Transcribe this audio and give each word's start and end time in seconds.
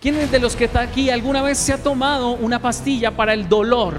¿Quién 0.00 0.30
de 0.30 0.38
los 0.38 0.56
que 0.56 0.64
está 0.64 0.80
aquí 0.80 1.10
alguna 1.10 1.42
vez 1.42 1.58
se 1.58 1.74
ha 1.74 1.76
tomado 1.76 2.30
una 2.30 2.58
pastilla 2.58 3.10
para 3.10 3.34
el 3.34 3.50
dolor, 3.50 3.98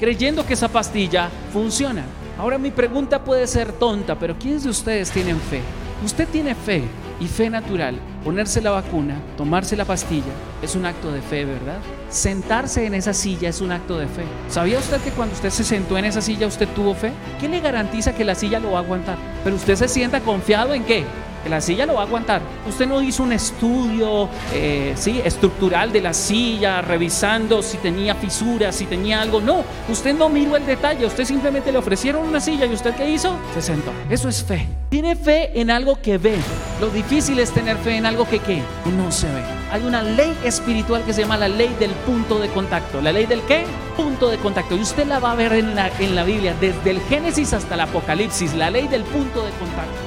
creyendo 0.00 0.46
que 0.46 0.54
esa 0.54 0.68
pastilla 0.68 1.28
funciona? 1.52 2.04
Ahora 2.38 2.56
mi 2.56 2.70
pregunta 2.70 3.22
puede 3.22 3.46
ser 3.46 3.70
tonta, 3.72 4.18
pero 4.18 4.38
¿quiénes 4.38 4.64
de 4.64 4.70
ustedes 4.70 5.10
tienen 5.10 5.38
fe? 5.38 5.60
Usted 6.02 6.26
tiene 6.28 6.54
fe 6.54 6.84
y 7.20 7.26
fe 7.26 7.50
natural. 7.50 7.96
Ponerse 8.24 8.62
la 8.62 8.70
vacuna, 8.70 9.20
tomarse 9.36 9.76
la 9.76 9.84
pastilla, 9.84 10.32
es 10.62 10.74
un 10.74 10.86
acto 10.86 11.12
de 11.12 11.20
fe, 11.20 11.44
¿verdad? 11.44 11.80
Sentarse 12.08 12.86
en 12.86 12.94
esa 12.94 13.12
silla 13.12 13.50
es 13.50 13.60
un 13.60 13.72
acto 13.72 13.98
de 13.98 14.06
fe. 14.06 14.24
¿Sabía 14.48 14.78
usted 14.78 15.02
que 15.02 15.10
cuando 15.10 15.34
usted 15.34 15.50
se 15.50 15.64
sentó 15.64 15.98
en 15.98 16.06
esa 16.06 16.22
silla 16.22 16.46
usted 16.46 16.68
tuvo 16.68 16.94
fe? 16.94 17.12
¿Qué 17.38 17.46
le 17.46 17.60
garantiza 17.60 18.14
que 18.14 18.24
la 18.24 18.34
silla 18.34 18.58
lo 18.58 18.70
va 18.70 18.78
a 18.78 18.82
aguantar? 18.82 19.18
Pero 19.44 19.56
usted 19.56 19.76
se 19.76 19.86
sienta 19.86 20.20
confiado 20.20 20.72
en 20.72 20.84
qué? 20.84 21.04
La 21.48 21.60
silla 21.60 21.86
lo 21.86 21.94
va 21.94 22.00
a 22.00 22.04
aguantar. 22.04 22.42
Usted 22.68 22.86
no 22.86 23.00
hizo 23.02 23.22
un 23.22 23.32
estudio 23.32 24.28
eh, 24.52 24.94
¿sí? 24.96 25.20
estructural 25.24 25.92
de 25.92 26.00
la 26.00 26.12
silla, 26.12 26.82
revisando 26.82 27.62
si 27.62 27.78
tenía 27.78 28.14
fisuras, 28.14 28.76
si 28.76 28.86
tenía 28.86 29.20
algo. 29.20 29.40
No, 29.40 29.64
usted 29.88 30.14
no 30.14 30.28
miró 30.28 30.56
el 30.56 30.66
detalle, 30.66 31.06
usted 31.06 31.24
simplemente 31.24 31.72
le 31.72 31.78
ofrecieron 31.78 32.26
una 32.26 32.40
silla 32.40 32.66
y 32.66 32.74
usted 32.74 32.94
qué 32.94 33.08
hizo? 33.08 33.36
Se 33.54 33.62
sentó. 33.62 33.92
Eso 34.10 34.28
es 34.28 34.42
fe. 34.42 34.66
Tiene 34.88 35.16
fe 35.16 35.60
en 35.60 35.70
algo 35.70 36.00
que 36.00 36.16
ve. 36.18 36.36
Lo 36.80 36.88
difícil 36.90 37.38
es 37.38 37.52
tener 37.52 37.76
fe 37.78 37.96
en 37.96 38.06
algo 38.06 38.28
que 38.28 38.38
¿qué? 38.38 38.62
no 38.96 39.10
se 39.10 39.26
ve. 39.26 39.42
Hay 39.72 39.82
una 39.82 40.02
ley 40.02 40.36
espiritual 40.44 41.02
que 41.04 41.12
se 41.12 41.22
llama 41.22 41.36
la 41.36 41.48
ley 41.48 41.74
del 41.80 41.90
punto 41.90 42.38
de 42.38 42.48
contacto. 42.48 43.00
¿La 43.00 43.12
ley 43.12 43.26
del 43.26 43.42
qué? 43.42 43.64
Punto 43.96 44.28
de 44.28 44.36
contacto. 44.38 44.76
Y 44.76 44.80
usted 44.80 45.06
la 45.06 45.18
va 45.18 45.32
a 45.32 45.34
ver 45.34 45.52
en 45.54 45.74
la, 45.74 45.90
en 45.98 46.14
la 46.14 46.24
Biblia, 46.24 46.54
desde 46.60 46.90
el 46.90 47.00
Génesis 47.00 47.52
hasta 47.52 47.74
el 47.74 47.80
Apocalipsis. 47.80 48.54
La 48.54 48.70
ley 48.70 48.86
del 48.86 49.02
punto 49.02 49.44
de 49.44 49.50
contacto. 49.52 50.05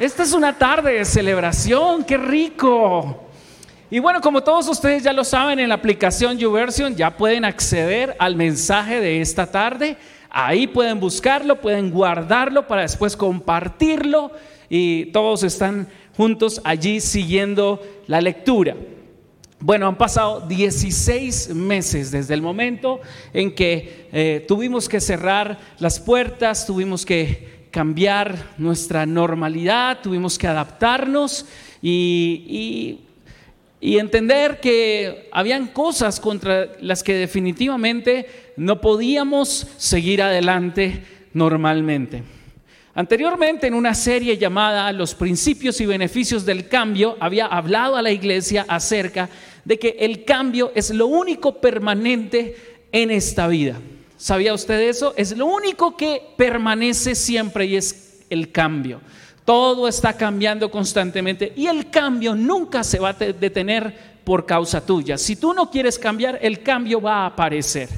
Esta 0.00 0.22
es 0.22 0.32
una 0.32 0.56
tarde 0.56 0.94
de 0.94 1.04
celebración, 1.04 2.04
qué 2.04 2.16
rico. 2.16 3.22
Y 3.90 3.98
bueno, 3.98 4.22
como 4.22 4.42
todos 4.42 4.66
ustedes 4.66 5.02
ya 5.02 5.12
lo 5.12 5.24
saben, 5.24 5.58
en 5.58 5.68
la 5.68 5.74
aplicación 5.74 6.38
YouVersion 6.38 6.96
ya 6.96 7.18
pueden 7.18 7.44
acceder 7.44 8.16
al 8.18 8.34
mensaje 8.34 8.98
de 8.98 9.20
esta 9.20 9.50
tarde. 9.50 9.98
Ahí 10.30 10.66
pueden 10.66 11.00
buscarlo, 11.00 11.60
pueden 11.60 11.90
guardarlo 11.90 12.66
para 12.66 12.80
después 12.80 13.14
compartirlo 13.14 14.32
y 14.70 15.04
todos 15.12 15.42
están 15.42 15.86
juntos 16.16 16.62
allí 16.64 17.02
siguiendo 17.02 17.82
la 18.06 18.22
lectura. 18.22 18.76
Bueno, 19.58 19.86
han 19.86 19.98
pasado 19.98 20.40
16 20.48 21.54
meses 21.54 22.10
desde 22.10 22.32
el 22.32 22.40
momento 22.40 23.02
en 23.34 23.54
que 23.54 24.08
eh, 24.12 24.46
tuvimos 24.48 24.88
que 24.88 24.98
cerrar 24.98 25.58
las 25.78 26.00
puertas, 26.00 26.64
tuvimos 26.64 27.04
que 27.04 27.59
cambiar 27.70 28.54
nuestra 28.58 29.06
normalidad, 29.06 30.00
tuvimos 30.02 30.38
que 30.38 30.46
adaptarnos 30.46 31.46
y, 31.82 33.00
entender 33.80 34.60
que 34.60 35.28
habían 35.32 35.68
cosas 35.68 36.20
contra 36.20 36.72
las 36.80 37.02
que 37.02 37.14
definitivamente 37.14 38.52
no 38.56 38.80
podíamos 38.80 39.66
seguir 39.78 40.20
adelante 40.22 41.02
normalmente. 41.32 42.22
Anteriormente, 42.94 43.68
en 43.68 43.74
una 43.74 43.94
serie 43.94 44.36
llamada 44.36 44.92
Los 44.92 45.14
principios 45.14 45.80
y 45.80 45.86
beneficios 45.86 46.44
del 46.44 46.68
cambio, 46.68 47.16
había 47.20 47.46
hablado 47.46 47.96
a 47.96 48.02
la 48.02 48.10
iglesia 48.10 48.66
acerca 48.68 49.30
de 49.64 49.78
que 49.78 49.96
el 50.00 50.24
cambio 50.24 50.72
es 50.74 50.90
lo 50.90 51.06
único 51.06 51.60
permanente 51.60 52.56
en 52.92 53.10
esta 53.10 53.46
vida. 53.46 53.80
¿Sabía 54.20 54.52
usted 54.52 54.78
eso? 54.80 55.14
Es 55.16 55.34
lo 55.34 55.46
único 55.46 55.96
que 55.96 56.34
permanece 56.36 57.14
siempre 57.14 57.64
y 57.64 57.76
es 57.76 58.20
el 58.28 58.52
cambio. 58.52 59.00
Todo 59.46 59.88
está 59.88 60.12
cambiando 60.12 60.70
constantemente 60.70 61.54
y 61.56 61.68
el 61.68 61.88
cambio 61.88 62.34
nunca 62.34 62.84
se 62.84 62.98
va 62.98 63.08
a 63.08 63.12
detener 63.14 64.20
por 64.22 64.44
causa 64.44 64.84
tuya. 64.84 65.16
Si 65.16 65.36
tú 65.36 65.54
no 65.54 65.70
quieres 65.70 65.98
cambiar, 65.98 66.38
el 66.42 66.62
cambio 66.62 67.00
va 67.00 67.22
a 67.22 67.26
aparecer. 67.28 67.88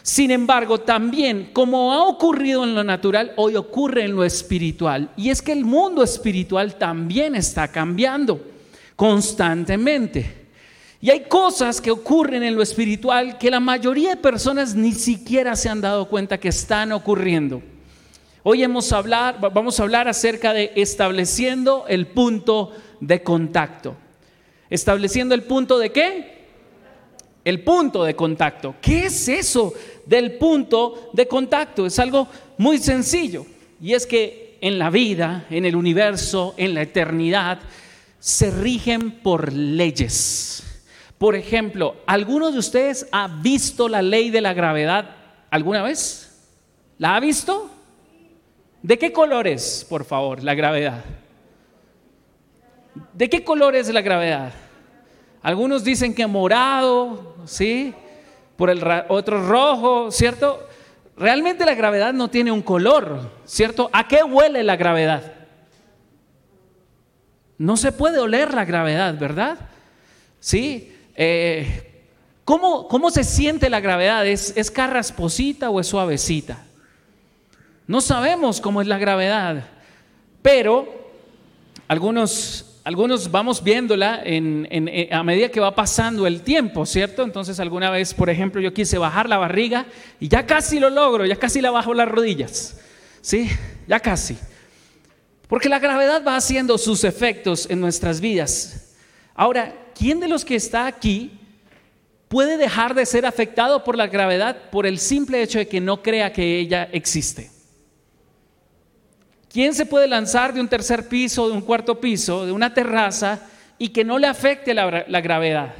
Sin 0.00 0.30
embargo, 0.30 0.80
también, 0.80 1.50
como 1.52 1.92
ha 1.92 2.04
ocurrido 2.04 2.64
en 2.64 2.74
lo 2.74 2.82
natural, 2.82 3.34
hoy 3.36 3.56
ocurre 3.56 4.04
en 4.04 4.16
lo 4.16 4.24
espiritual. 4.24 5.10
Y 5.14 5.28
es 5.28 5.42
que 5.42 5.52
el 5.52 5.66
mundo 5.66 6.02
espiritual 6.02 6.76
también 6.76 7.34
está 7.34 7.68
cambiando 7.68 8.40
constantemente. 8.96 10.43
Y 11.04 11.10
hay 11.10 11.24
cosas 11.24 11.82
que 11.82 11.90
ocurren 11.90 12.42
en 12.42 12.54
lo 12.54 12.62
espiritual 12.62 13.36
que 13.36 13.50
la 13.50 13.60
mayoría 13.60 14.08
de 14.08 14.16
personas 14.16 14.74
ni 14.74 14.92
siquiera 14.92 15.54
se 15.54 15.68
han 15.68 15.82
dado 15.82 16.08
cuenta 16.08 16.40
que 16.40 16.48
están 16.48 16.92
ocurriendo. 16.92 17.62
Hoy 18.42 18.64
vamos 18.64 18.90
a 18.90 19.82
hablar 19.82 20.08
acerca 20.08 20.54
de 20.54 20.72
estableciendo 20.76 21.84
el 21.88 22.06
punto 22.06 22.72
de 23.00 23.22
contacto. 23.22 23.94
¿Estableciendo 24.70 25.34
el 25.34 25.42
punto 25.42 25.78
de 25.78 25.92
qué? 25.92 26.46
El 27.44 27.62
punto 27.62 28.02
de 28.02 28.16
contacto. 28.16 28.76
¿Qué 28.80 29.04
es 29.04 29.28
eso 29.28 29.74
del 30.06 30.38
punto 30.38 31.10
de 31.12 31.28
contacto? 31.28 31.84
Es 31.84 31.98
algo 31.98 32.28
muy 32.56 32.78
sencillo. 32.78 33.44
Y 33.78 33.92
es 33.92 34.06
que 34.06 34.56
en 34.62 34.78
la 34.78 34.88
vida, 34.88 35.44
en 35.50 35.66
el 35.66 35.76
universo, 35.76 36.54
en 36.56 36.72
la 36.72 36.80
eternidad, 36.80 37.58
se 38.18 38.50
rigen 38.50 39.10
por 39.10 39.52
leyes. 39.52 40.62
Por 41.18 41.36
ejemplo, 41.36 41.96
¿alguno 42.06 42.50
de 42.50 42.58
ustedes 42.58 43.06
ha 43.12 43.28
visto 43.28 43.88
la 43.88 44.02
ley 44.02 44.30
de 44.30 44.40
la 44.40 44.52
gravedad 44.52 45.10
alguna 45.50 45.82
vez? 45.82 46.50
¿La 46.98 47.16
ha 47.16 47.20
visto? 47.20 47.70
¿De 48.82 48.98
qué 48.98 49.12
color 49.12 49.46
es, 49.46 49.86
por 49.88 50.04
favor, 50.04 50.42
la 50.42 50.54
gravedad? 50.54 51.04
¿De 53.12 53.30
qué 53.30 53.44
color 53.44 53.74
es 53.76 53.88
la 53.92 54.02
gravedad? 54.02 54.52
Algunos 55.42 55.84
dicen 55.84 56.14
que 56.14 56.26
morado, 56.26 57.36
¿sí? 57.44 57.94
Por 58.56 58.70
el 58.70 58.82
otro 59.08 59.46
rojo, 59.46 60.10
¿cierto? 60.10 60.66
Realmente 61.16 61.64
la 61.64 61.74
gravedad 61.74 62.12
no 62.12 62.28
tiene 62.28 62.50
un 62.50 62.62
color, 62.62 63.30
¿cierto? 63.44 63.88
¿A 63.92 64.08
qué 64.08 64.22
huele 64.24 64.62
la 64.62 64.76
gravedad? 64.76 65.32
No 67.56 67.76
se 67.76 67.92
puede 67.92 68.18
oler 68.18 68.52
la 68.52 68.64
gravedad, 68.64 69.16
¿verdad? 69.18 69.58
Sí, 70.40 70.93
eh, 71.14 72.02
¿cómo, 72.44 73.10
se 73.10 73.24
siente 73.24 73.70
la 73.70 73.80
gravedad? 73.80 74.26
¿Es, 74.26 74.56
¿Es 74.56 74.70
carrasposita 74.70 75.70
o 75.70 75.80
es 75.80 75.86
suavecita? 75.86 76.64
No 77.86 78.00
sabemos 78.00 78.60
cómo 78.60 78.80
es 78.80 78.88
la 78.88 78.98
gravedad, 78.98 79.68
pero 80.40 81.04
algunos, 81.86 82.80
algunos 82.82 83.30
vamos 83.30 83.62
viéndola 83.62 84.22
a 85.10 85.22
medida 85.22 85.50
que 85.50 85.60
va 85.60 85.74
pasando 85.74 86.26
el 86.26 86.40
tiempo, 86.40 86.86
¿cierto? 86.86 87.22
Entonces 87.22 87.60
alguna 87.60 87.90
vez, 87.90 88.14
por 88.14 88.30
ejemplo, 88.30 88.60
yo 88.60 88.72
quise 88.72 88.96
bajar 88.96 89.28
la 89.28 89.36
barriga 89.36 89.86
y 90.18 90.28
ya 90.28 90.46
casi 90.46 90.80
lo 90.80 90.88
logro, 90.88 91.26
ya 91.26 91.36
casi 91.36 91.60
la 91.60 91.70
bajo 91.70 91.92
las 91.92 92.08
rodillas, 92.08 92.80
¿sí? 93.20 93.50
Ya 93.86 94.00
casi. 94.00 94.38
Porque 95.46 95.68
la 95.68 95.78
gravedad 95.78 96.24
va 96.26 96.36
haciendo 96.36 96.78
sus 96.78 97.04
efectos 97.04 97.68
en 97.68 97.80
nuestras 97.80 98.20
vidas. 98.20 98.83
Ahora, 99.34 99.74
¿quién 99.94 100.20
de 100.20 100.28
los 100.28 100.44
que 100.44 100.54
está 100.54 100.86
aquí 100.86 101.32
puede 102.28 102.56
dejar 102.56 102.94
de 102.94 103.04
ser 103.04 103.26
afectado 103.26 103.82
por 103.82 103.96
la 103.96 104.06
gravedad 104.06 104.70
por 104.70 104.86
el 104.86 104.98
simple 104.98 105.42
hecho 105.42 105.58
de 105.58 105.68
que 105.68 105.80
no 105.80 106.02
crea 106.02 106.32
que 106.32 106.60
ella 106.60 106.88
existe? 106.92 107.50
¿Quién 109.54 109.74
se 109.74 109.86
puede 109.86 110.08
lanzar 110.08 110.52
de 110.52 110.60
un 110.60 110.68
tercer 110.68 111.08
piso, 111.08 111.48
de 111.48 111.54
un 111.54 111.60
cuarto 111.60 112.00
piso, 112.00 112.44
de 112.44 112.52
una 112.52 112.74
terraza 112.74 113.40
y 113.78 113.90
que 113.90 114.04
no 114.04 114.18
le 114.18 114.26
afecte 114.26 114.74
la, 114.74 115.20
gravedad? 115.20 115.74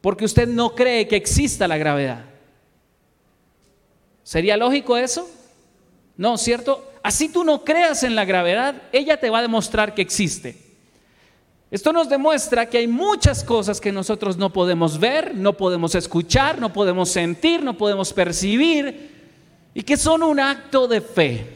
Porque 0.00 0.24
usted 0.24 0.48
no 0.48 0.74
cree 0.74 1.06
que 1.06 1.16
exista 1.16 1.68
la 1.68 1.76
gravedad. 1.76 2.24
¿Sería 4.22 4.56
lógico 4.56 4.96
eso? 4.96 5.28
No, 6.16 6.38
¿cierto? 6.38 6.90
Así 7.02 7.28
tú 7.28 7.44
no 7.44 7.62
creas 7.62 8.04
en 8.04 8.14
la 8.14 8.24
gravedad, 8.24 8.82
ella 8.90 9.18
te 9.18 9.28
va 9.28 9.40
a 9.40 9.42
demostrar 9.42 9.94
que 9.94 10.00
existe. 10.00 10.61
Esto 11.72 11.90
nos 11.90 12.10
demuestra 12.10 12.66
que 12.66 12.76
hay 12.76 12.86
muchas 12.86 13.42
cosas 13.42 13.80
que 13.80 13.90
nosotros 13.90 14.36
no 14.36 14.52
podemos 14.52 15.00
ver, 15.00 15.34
no 15.34 15.54
podemos 15.54 15.94
escuchar, 15.94 16.60
no 16.60 16.70
podemos 16.70 17.08
sentir, 17.08 17.62
no 17.62 17.78
podemos 17.78 18.12
percibir 18.12 19.10
y 19.72 19.82
que 19.82 19.96
son 19.96 20.22
un 20.22 20.38
acto 20.38 20.86
de 20.86 21.00
fe. 21.00 21.46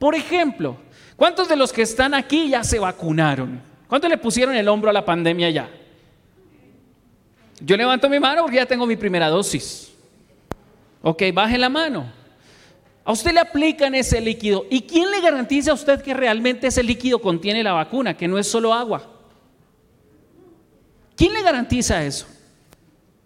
Por 0.00 0.16
ejemplo, 0.16 0.76
¿cuántos 1.14 1.48
de 1.48 1.54
los 1.54 1.72
que 1.72 1.82
están 1.82 2.14
aquí 2.14 2.48
ya 2.48 2.64
se 2.64 2.80
vacunaron? 2.80 3.60
¿Cuántos 3.86 4.10
le 4.10 4.18
pusieron 4.18 4.56
el 4.56 4.66
hombro 4.66 4.90
a 4.90 4.92
la 4.92 5.04
pandemia 5.04 5.50
ya? 5.50 5.70
Yo 7.60 7.76
levanto 7.76 8.08
mi 8.10 8.18
mano 8.18 8.42
porque 8.42 8.56
ya 8.56 8.66
tengo 8.66 8.86
mi 8.86 8.96
primera 8.96 9.28
dosis. 9.28 9.92
Ok, 11.02 11.22
baje 11.32 11.58
la 11.58 11.68
mano. 11.68 12.10
A 13.06 13.12
usted 13.12 13.32
le 13.32 13.38
aplican 13.38 13.94
ese 13.94 14.20
líquido. 14.20 14.66
¿Y 14.68 14.82
quién 14.82 15.12
le 15.12 15.20
garantiza 15.20 15.70
a 15.70 15.74
usted 15.74 16.02
que 16.02 16.12
realmente 16.12 16.66
ese 16.66 16.82
líquido 16.82 17.20
contiene 17.20 17.62
la 17.62 17.72
vacuna, 17.72 18.16
que 18.16 18.26
no 18.26 18.36
es 18.36 18.48
solo 18.48 18.74
agua? 18.74 19.08
¿Quién 21.14 21.32
le 21.32 21.40
garantiza 21.40 22.04
eso? 22.04 22.26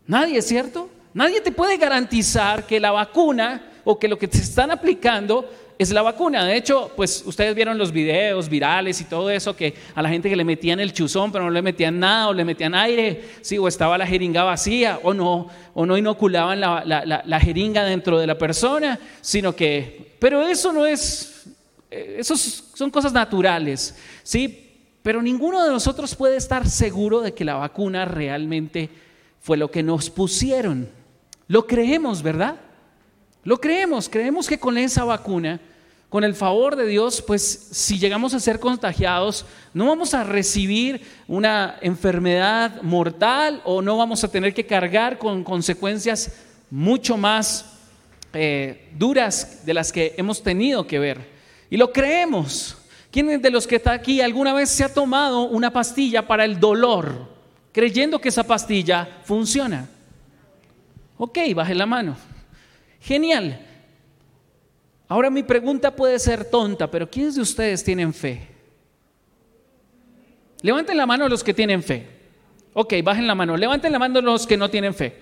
Nadie, 0.06 0.42
¿cierto? 0.42 0.90
Nadie 1.14 1.40
te 1.40 1.50
puede 1.50 1.78
garantizar 1.78 2.66
que 2.66 2.78
la 2.78 2.90
vacuna 2.90 3.70
o 3.82 3.98
que 3.98 4.06
lo 4.06 4.18
que 4.18 4.28
te 4.28 4.36
están 4.36 4.70
aplicando 4.70 5.50
es 5.82 5.90
la 5.92 6.02
vacuna. 6.02 6.44
De 6.44 6.56
hecho, 6.56 6.92
pues 6.94 7.22
ustedes 7.24 7.54
vieron 7.54 7.78
los 7.78 7.90
videos 7.90 8.50
virales 8.50 9.00
y 9.00 9.04
todo 9.04 9.30
eso, 9.30 9.56
que 9.56 9.72
a 9.94 10.02
la 10.02 10.10
gente 10.10 10.28
que 10.28 10.36
le 10.36 10.44
metían 10.44 10.78
el 10.78 10.92
chuzón, 10.92 11.32
pero 11.32 11.44
no 11.46 11.50
le 11.50 11.62
metían 11.62 11.98
nada, 11.98 12.28
o 12.28 12.34
le 12.34 12.44
metían 12.44 12.74
aire, 12.74 13.24
sí, 13.40 13.56
o 13.56 13.66
estaba 13.66 13.96
la 13.96 14.06
jeringa 14.06 14.44
vacía, 14.44 15.00
o 15.02 15.14
no, 15.14 15.48
o 15.72 15.86
no 15.86 15.96
inoculaban 15.96 16.60
la, 16.60 16.84
la 16.84 17.40
jeringa 17.40 17.82
dentro 17.84 18.18
de 18.18 18.26
la 18.26 18.36
persona, 18.36 18.98
sino 19.22 19.56
que, 19.56 20.16
pero 20.18 20.42
eso 20.42 20.70
no 20.70 20.84
es, 20.84 21.46
eh, 21.90 22.16
eso 22.18 22.36
son 22.36 22.90
cosas 22.90 23.14
naturales, 23.14 23.96
sí, 24.22 24.66
pero 25.02 25.22
ninguno 25.22 25.64
de 25.64 25.70
nosotros 25.70 26.14
puede 26.14 26.36
estar 26.36 26.68
seguro 26.68 27.22
de 27.22 27.32
que 27.32 27.46
la 27.46 27.54
vacuna 27.54 28.04
realmente 28.04 28.90
fue 29.40 29.56
lo 29.56 29.70
que 29.70 29.82
nos 29.82 30.10
pusieron. 30.10 30.90
Lo 31.48 31.66
creemos, 31.66 32.22
¿verdad? 32.22 32.56
Lo 33.42 33.58
creemos, 33.58 34.08
creemos 34.08 34.46
que 34.46 34.58
con 34.58 34.76
esa 34.76 35.04
vacuna, 35.04 35.60
con 36.10 36.24
el 36.24 36.34
favor 36.34 36.76
de 36.76 36.86
Dios, 36.86 37.22
pues 37.22 37.68
si 37.70 37.98
llegamos 37.98 38.34
a 38.34 38.40
ser 38.40 38.60
contagiados, 38.60 39.46
no 39.72 39.86
vamos 39.86 40.12
a 40.12 40.24
recibir 40.24 41.00
una 41.28 41.78
enfermedad 41.80 42.82
mortal 42.82 43.62
o 43.64 43.80
no 43.80 43.96
vamos 43.96 44.24
a 44.24 44.30
tener 44.30 44.52
que 44.52 44.66
cargar 44.66 45.18
con 45.18 45.44
consecuencias 45.44 46.32
mucho 46.70 47.16
más 47.16 47.78
eh, 48.32 48.90
duras 48.98 49.64
de 49.64 49.74
las 49.74 49.92
que 49.92 50.14
hemos 50.16 50.42
tenido 50.42 50.86
que 50.86 50.98
ver. 50.98 51.28
Y 51.70 51.76
lo 51.76 51.92
creemos. 51.92 52.76
¿Quién 53.10 53.42
de 53.42 53.50
los 53.50 53.66
que 53.66 53.76
está 53.76 53.92
aquí 53.92 54.20
alguna 54.20 54.52
vez 54.52 54.70
se 54.70 54.84
ha 54.84 54.92
tomado 54.92 55.42
una 55.42 55.72
pastilla 55.72 56.28
para 56.28 56.44
el 56.44 56.60
dolor, 56.60 57.28
creyendo 57.72 58.20
que 58.20 58.28
esa 58.28 58.44
pastilla 58.44 59.08
funciona? 59.24 59.88
Ok, 61.18 61.38
baje 61.54 61.74
la 61.74 61.86
mano. 61.86 62.29
Genial. 63.00 63.66
Ahora 65.08 65.30
mi 65.30 65.42
pregunta 65.42 65.94
puede 65.94 66.18
ser 66.18 66.44
tonta, 66.44 66.90
pero 66.90 67.10
¿quiénes 67.10 67.34
de 67.34 67.40
ustedes 67.40 67.82
tienen 67.82 68.12
fe? 68.14 68.46
Levanten 70.62 70.96
la 70.96 71.06
mano 71.06 71.28
los 71.28 71.42
que 71.42 71.54
tienen 71.54 71.82
fe. 71.82 72.06
Ok, 72.74 72.94
bajen 73.02 73.26
la 73.26 73.34
mano. 73.34 73.56
Levanten 73.56 73.90
la 73.90 73.98
mano 73.98 74.20
los 74.20 74.46
que 74.46 74.56
no 74.56 74.70
tienen 74.70 74.94
fe. 74.94 75.16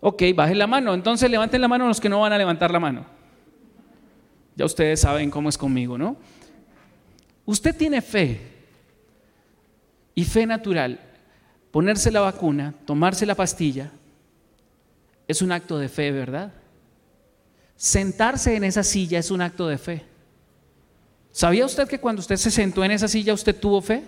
Ok, 0.00 0.22
bajen 0.34 0.58
la 0.58 0.66
mano. 0.66 0.94
Entonces 0.94 1.30
levanten 1.30 1.60
la 1.60 1.68
mano 1.68 1.88
los 1.88 2.00
que 2.00 2.08
no 2.08 2.20
van 2.20 2.32
a 2.32 2.38
levantar 2.38 2.70
la 2.70 2.78
mano. 2.78 3.06
Ya 4.54 4.64
ustedes 4.64 5.00
saben 5.00 5.30
cómo 5.30 5.48
es 5.48 5.56
conmigo, 5.56 5.96
¿no? 5.96 6.16
Usted 7.46 7.74
tiene 7.74 8.02
fe 8.02 8.40
y 10.14 10.24
fe 10.24 10.46
natural. 10.46 11.00
Ponerse 11.70 12.10
la 12.10 12.20
vacuna, 12.20 12.74
tomarse 12.84 13.24
la 13.24 13.34
pastilla, 13.34 13.90
es 15.26 15.42
un 15.42 15.52
acto 15.52 15.78
de 15.78 15.88
fe, 15.88 16.10
¿verdad? 16.10 16.52
Sentarse 17.78 18.56
en 18.56 18.64
esa 18.64 18.82
silla 18.82 19.20
es 19.20 19.30
un 19.30 19.40
acto 19.40 19.68
de 19.68 19.78
fe. 19.78 20.04
¿Sabía 21.30 21.64
usted 21.64 21.86
que 21.86 22.00
cuando 22.00 22.18
usted 22.18 22.34
se 22.34 22.50
sentó 22.50 22.82
en 22.82 22.90
esa 22.90 23.06
silla 23.06 23.32
usted 23.32 23.54
tuvo 23.54 23.80
fe? 23.80 24.02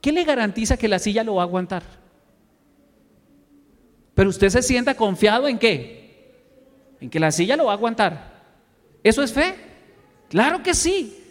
¿Qué 0.00 0.10
le 0.10 0.24
garantiza 0.24 0.78
que 0.78 0.88
la 0.88 0.98
silla 0.98 1.22
lo 1.22 1.34
va 1.34 1.42
a 1.42 1.44
aguantar? 1.44 1.82
Pero 4.14 4.30
usted 4.30 4.48
se 4.48 4.62
sienta 4.62 4.96
confiado 4.96 5.46
en 5.46 5.58
qué? 5.58 6.32
En 6.98 7.10
que 7.10 7.20
la 7.20 7.30
silla 7.30 7.58
lo 7.58 7.66
va 7.66 7.72
a 7.72 7.76
aguantar. 7.76 8.40
¿Eso 9.04 9.22
es 9.22 9.30
fe? 9.30 9.54
Claro 10.30 10.62
que 10.62 10.72
sí. 10.72 11.21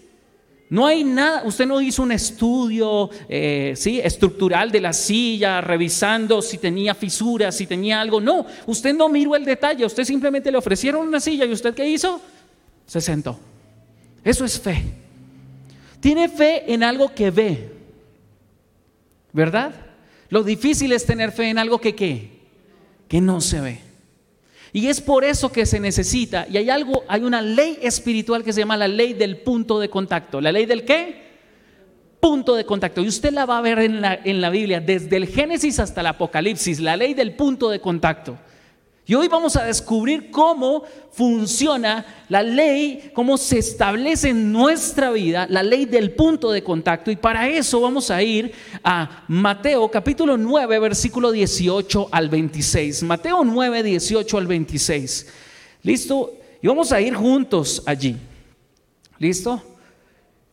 No 0.72 0.86
hay 0.86 1.04
nada, 1.04 1.44
usted 1.44 1.66
no 1.66 1.82
hizo 1.82 2.02
un 2.02 2.14
estudio 2.14 3.10
eh, 3.28 3.74
¿sí? 3.76 4.00
estructural 4.00 4.72
de 4.72 4.80
la 4.80 4.94
silla, 4.94 5.60
revisando 5.60 6.42
si 6.42 6.60
tenía 6.60 6.96
fisuras, 6.96 7.58
si 7.58 7.68
tenía 7.68 8.00
algo. 8.00 8.22
No, 8.22 8.46
usted 8.68 8.96
no 8.96 9.10
miró 9.10 9.36
el 9.36 9.44
detalle, 9.44 9.86
usted 9.86 10.06
simplemente 10.06 10.50
le 10.50 10.58
ofrecieron 10.58 11.06
una 11.06 11.20
silla 11.20 11.44
y 11.44 11.52
usted 11.52 11.74
qué 11.74 11.86
hizo? 11.90 12.22
Se 12.86 13.02
sentó. 13.02 13.38
Eso 14.24 14.46
es 14.46 14.58
fe. 14.62 14.82
Tiene 16.00 16.30
fe 16.30 16.74
en 16.74 16.84
algo 16.84 17.14
que 17.14 17.32
ve, 17.32 17.70
¿verdad? 19.34 19.74
Lo 20.30 20.42
difícil 20.42 20.94
es 20.94 21.06
tener 21.06 21.34
fe 21.34 21.50
en 21.50 21.58
algo 21.58 21.82
que 21.82 21.96
qué, 21.96 22.40
que 23.10 23.20
no 23.20 23.42
se 23.42 23.60
ve. 23.60 23.91
Y 24.74 24.88
es 24.88 25.02
por 25.02 25.24
eso 25.24 25.52
que 25.52 25.66
se 25.66 25.80
necesita, 25.80 26.48
y 26.50 26.58
hay 26.58 26.70
algo, 26.70 27.04
hay 27.08 27.24
una 27.24 27.42
ley 27.42 27.78
espiritual 27.82 28.44
que 28.44 28.54
se 28.54 28.62
llama 28.62 28.78
la 28.78 28.88
ley 28.88 29.14
del 29.14 29.38
punto 29.38 29.80
de 29.80 29.90
contacto. 29.90 30.40
¿La 30.40 30.52
ley 30.52 30.66
del 30.66 30.86
qué? 30.86 31.30
Punto 32.22 32.56
de 32.56 32.66
contacto. 32.66 33.02
Y 33.02 33.08
usted 33.08 33.34
la 33.34 33.46
va 33.46 33.58
a 33.58 33.62
ver 33.62 33.80
en 33.80 34.00
la, 34.00 34.20
en 34.24 34.40
la 34.40 34.50
Biblia, 34.50 34.80
desde 34.80 35.18
el 35.18 35.28
Génesis 35.28 35.80
hasta 35.80 36.02
el 36.02 36.08
Apocalipsis, 36.08 36.80
la 36.80 36.96
ley 36.96 37.14
del 37.14 37.34
punto 37.34 37.70
de 37.70 37.82
contacto. 37.82 38.38
Y 39.12 39.14
hoy 39.14 39.28
vamos 39.28 39.58
a 39.58 39.66
descubrir 39.66 40.32
cómo 40.32 40.86
funciona 41.12 42.24
la 42.30 42.42
ley, 42.42 43.12
cómo 43.14 43.38
se 43.38 43.60
establece 43.60 44.30
en 44.30 44.54
nuestra 44.54 45.12
vida 45.12 45.46
la 45.50 45.64
ley 45.64 45.84
del 45.84 46.12
punto 46.12 46.50
de 46.50 46.64
contacto. 46.64 47.12
Y 47.12 47.18
para 47.18 47.50
eso 47.50 47.82
vamos 47.82 48.10
a 48.10 48.24
ir 48.24 48.54
a 48.82 49.26
Mateo 49.28 49.92
capítulo 49.92 50.38
9, 50.38 50.80
versículo 50.80 51.30
18 51.30 52.08
al 52.10 52.30
26. 52.30 53.04
Mateo 53.04 53.44
9, 53.44 53.84
18 53.84 54.38
al 54.38 54.48
26. 54.48 55.28
¿Listo? 55.84 56.32
Y 56.62 56.68
vamos 56.68 56.94
a 56.94 57.02
ir 57.02 57.14
juntos 57.14 57.84
allí. 57.86 58.16
¿Listo? 59.20 59.62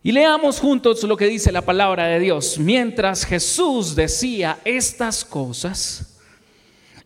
Y 0.02 0.10
leamos 0.10 0.58
juntos 0.58 1.05
lo 1.05 1.16
que 1.16 1.26
dice 1.26 1.52
la 1.52 1.62
palabra 1.62 2.08
de 2.08 2.19
Dios. 2.19 2.58
Mientras 2.58 3.25
Jesús 3.25 3.94
decía 3.94 4.58
estas 4.64 5.25
cosas, 5.25 6.18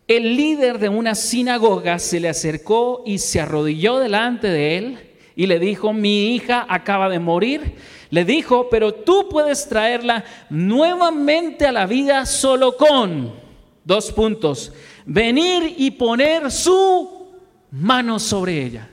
el 0.07 0.35
líder 0.35 0.79
de 0.79 0.89
una 0.89 1.15
sinagoga 1.15 1.97
se 1.99 2.19
le 2.19 2.29
acercó 2.29 3.03
y 3.05 3.19
se 3.19 3.39
arrodilló 3.39 3.99
delante 3.99 4.47
de 4.47 4.77
él 4.77 4.99
y 5.35 5.47
le 5.47 5.59
dijo, 5.59 5.93
mi 5.93 6.35
hija 6.35 6.65
acaba 6.69 7.09
de 7.09 7.19
morir. 7.19 7.75
Le 8.09 8.25
dijo, 8.25 8.67
pero 8.69 8.93
tú 8.93 9.27
puedes 9.29 9.67
traerla 9.67 10.23
nuevamente 10.49 11.65
a 11.65 11.71
la 11.71 11.87
vida 11.87 12.25
solo 12.25 12.77
con 12.77 13.33
dos 13.83 14.11
puntos. 14.11 14.71
Venir 15.05 15.73
y 15.77 15.91
poner 15.91 16.51
su 16.51 17.27
mano 17.71 18.19
sobre 18.19 18.63
ella. 18.63 18.89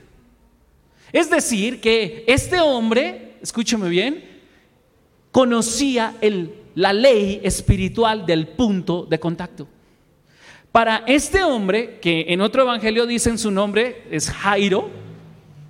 Es 1.11 1.29
decir, 1.29 1.81
que 1.81 2.23
este 2.25 2.59
hombre, 2.59 3.33
escúcheme 3.41 3.89
bien, 3.89 4.23
conocía 5.31 6.15
la 6.73 6.93
ley 6.93 7.41
espiritual 7.43 8.25
del 8.25 8.47
punto 8.47 9.05
de 9.05 9.19
contacto. 9.19 9.67
Para 10.71 11.03
este 11.05 11.43
hombre, 11.43 11.99
que 11.99 12.25
en 12.29 12.39
otro 12.39 12.61
evangelio 12.61 13.05
dicen 13.05 13.37
su 13.37 13.51
nombre 13.51 14.03
es 14.09 14.29
Jairo, 14.29 14.89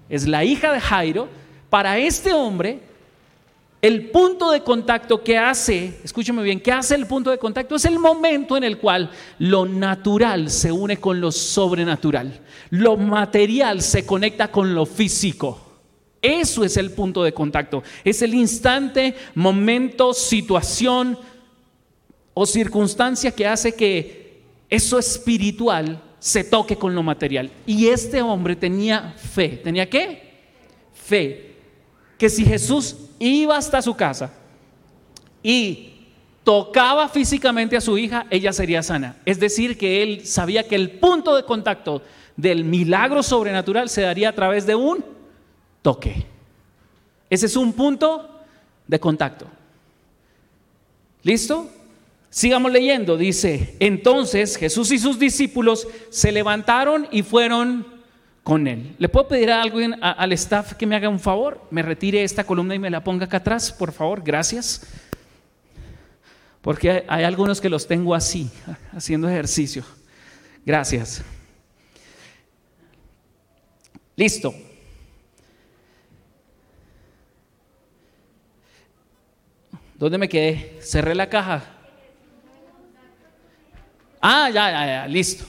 es 0.10 0.28
la 0.28 0.44
hija 0.44 0.72
de 0.72 0.80
Jairo, 0.80 1.28
para 1.72 1.98
este 1.98 2.34
hombre, 2.34 2.82
el 3.82 4.12
punto 4.12 4.52
de 4.52 4.62
contacto 4.62 5.24
que 5.24 5.40
hace, 5.40 6.00
escúcheme 6.04 6.44
bien, 6.44 6.60
¿qué 6.60 6.72
hace 6.72 6.94
el 6.94 7.08
punto 7.08 7.32
de 7.32 7.40
contacto? 7.40 7.76
Es 7.76 7.86
el 7.86 7.98
momento 7.98 8.56
en 8.56 8.64
el 8.64 8.78
cual 8.78 9.10
lo 9.40 9.66
natural 9.66 10.52
se 10.52 10.72
une 10.72 10.98
con 10.98 11.20
lo 11.20 11.32
sobrenatural, 11.32 12.40
lo 12.70 12.96
material 12.96 13.82
se 13.82 14.06
conecta 14.06 14.52
con 14.52 14.76
lo 14.76 14.86
físico. 14.86 15.60
Eso 16.22 16.64
es 16.64 16.78
el 16.78 16.92
punto 16.92 17.24
de 17.24 17.34
contacto. 17.34 17.82
Es 18.04 18.22
el 18.22 18.36
instante, 18.36 19.16
momento, 19.34 20.14
situación 20.14 21.18
o 22.36 22.46
circunstancia 22.46 23.32
que 23.32 23.48
hace 23.48 23.74
que 23.74 24.21
eso 24.72 24.98
espiritual 24.98 26.02
se 26.18 26.46
toque 26.46 26.78
con 26.78 26.96
lo 26.96 27.04
material. 27.04 27.52
Y 27.66 27.88
este 27.88 28.22
hombre 28.22 28.56
tenía 28.56 29.14
fe. 29.18 29.50
¿Tenía 29.50 29.90
qué? 29.90 30.32
Fe. 30.94 31.56
Que 32.18 32.30
si 32.30 32.46
Jesús 32.46 32.96
iba 33.20 33.58
hasta 33.58 33.82
su 33.82 33.94
casa 33.96 34.34
y 35.44 36.08
tocaba 36.46 37.10
físicamente 37.10 37.76
a 37.76 37.82
su 37.82 37.98
hija, 37.98 38.28
ella 38.30 38.54
sería 38.54 38.82
sana. 38.82 39.18
Es 39.26 39.40
decir, 39.40 39.78
que 39.78 40.02
él 40.02 40.26
sabía 40.26 40.66
que 40.66 40.76
el 40.76 40.92
punto 40.92 41.36
de 41.36 41.44
contacto 41.44 42.02
del 42.38 42.64
milagro 42.64 43.24
sobrenatural 43.24 43.90
se 43.90 44.02
daría 44.02 44.30
a 44.30 44.36
través 44.36 44.66
de 44.66 44.76
un 44.76 45.04
toque. 45.82 46.26
Ese 47.30 47.48
es 47.48 47.58
un 47.58 47.74
punto 47.74 48.40
de 48.88 49.00
contacto. 49.00 49.48
¿Listo? 51.24 51.70
Sigamos 52.34 52.72
leyendo, 52.72 53.18
dice, 53.18 53.76
entonces 53.82 54.56
Jesús 54.56 54.90
y 54.94 55.00
sus 55.00 55.20
discípulos 55.20 55.86
se 56.10 56.32
levantaron 56.32 57.06
y 57.12 57.24
fueron 57.24 57.86
con 58.42 58.68
él. 58.68 58.96
¿Le 59.00 59.10
puedo 59.10 59.28
pedir 59.28 59.52
a 59.52 59.62
alguien, 59.62 60.02
al 60.02 60.32
staff 60.32 60.76
que 60.76 60.88
me 60.88 60.96
haga 60.96 61.10
un 61.10 61.20
favor? 61.20 61.62
Me 61.72 61.82
retire 61.82 62.24
esta 62.24 62.46
columna 62.46 62.74
y 62.74 62.80
me 62.80 62.90
la 62.90 63.04
ponga 63.04 63.26
acá 63.26 63.38
atrás, 63.38 63.74
por 63.74 63.92
favor, 63.92 64.24
gracias. 64.24 64.88
Porque 66.62 66.90
hay, 66.90 67.04
hay 67.10 67.24
algunos 67.26 67.60
que 67.60 67.68
los 67.68 67.86
tengo 67.86 68.16
así, 68.16 68.50
haciendo 68.94 69.28
ejercicio. 69.28 69.84
Gracias. 70.66 71.22
Listo. 74.16 74.56
¿Dónde 79.96 80.18
me 80.18 80.30
quedé? 80.30 80.80
Cerré 80.82 81.14
la 81.14 81.28
caja. 81.28 81.81
Ah, 84.22 84.50
ya, 84.50 84.72
ya, 84.72 84.86
ya, 84.86 85.08
listo. 85.08 85.46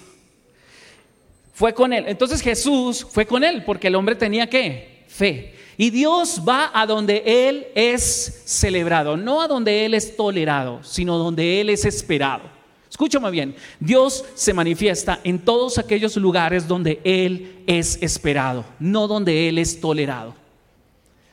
Fue 1.52 1.74
con 1.74 1.92
él. 1.92 2.04
Entonces 2.08 2.40
Jesús 2.40 3.06
fue 3.08 3.26
con 3.26 3.44
él 3.44 3.62
porque 3.64 3.88
el 3.88 3.94
hombre 3.94 4.14
tenía 4.14 4.48
que 4.48 5.04
fe. 5.06 5.54
Y 5.76 5.90
Dios 5.90 6.42
va 6.46 6.70
a 6.74 6.86
donde 6.86 7.22
Él 7.48 7.66
es 7.74 8.42
celebrado, 8.44 9.16
no 9.16 9.40
a 9.40 9.48
donde 9.48 9.84
Él 9.84 9.94
es 9.94 10.16
tolerado, 10.16 10.80
sino 10.82 11.18
donde 11.18 11.60
Él 11.60 11.70
es 11.70 11.84
esperado. 11.84 12.44
Escúchame 12.90 13.30
bien, 13.30 13.56
Dios 13.80 14.24
se 14.34 14.52
manifiesta 14.52 15.18
en 15.24 15.38
todos 15.38 15.78
aquellos 15.78 16.16
lugares 16.16 16.68
donde 16.68 17.00
Él 17.04 17.62
es 17.66 17.98
esperado, 18.02 18.66
no 18.78 19.08
donde 19.08 19.48
Él 19.48 19.58
es 19.58 19.80
tolerado. 19.80 20.34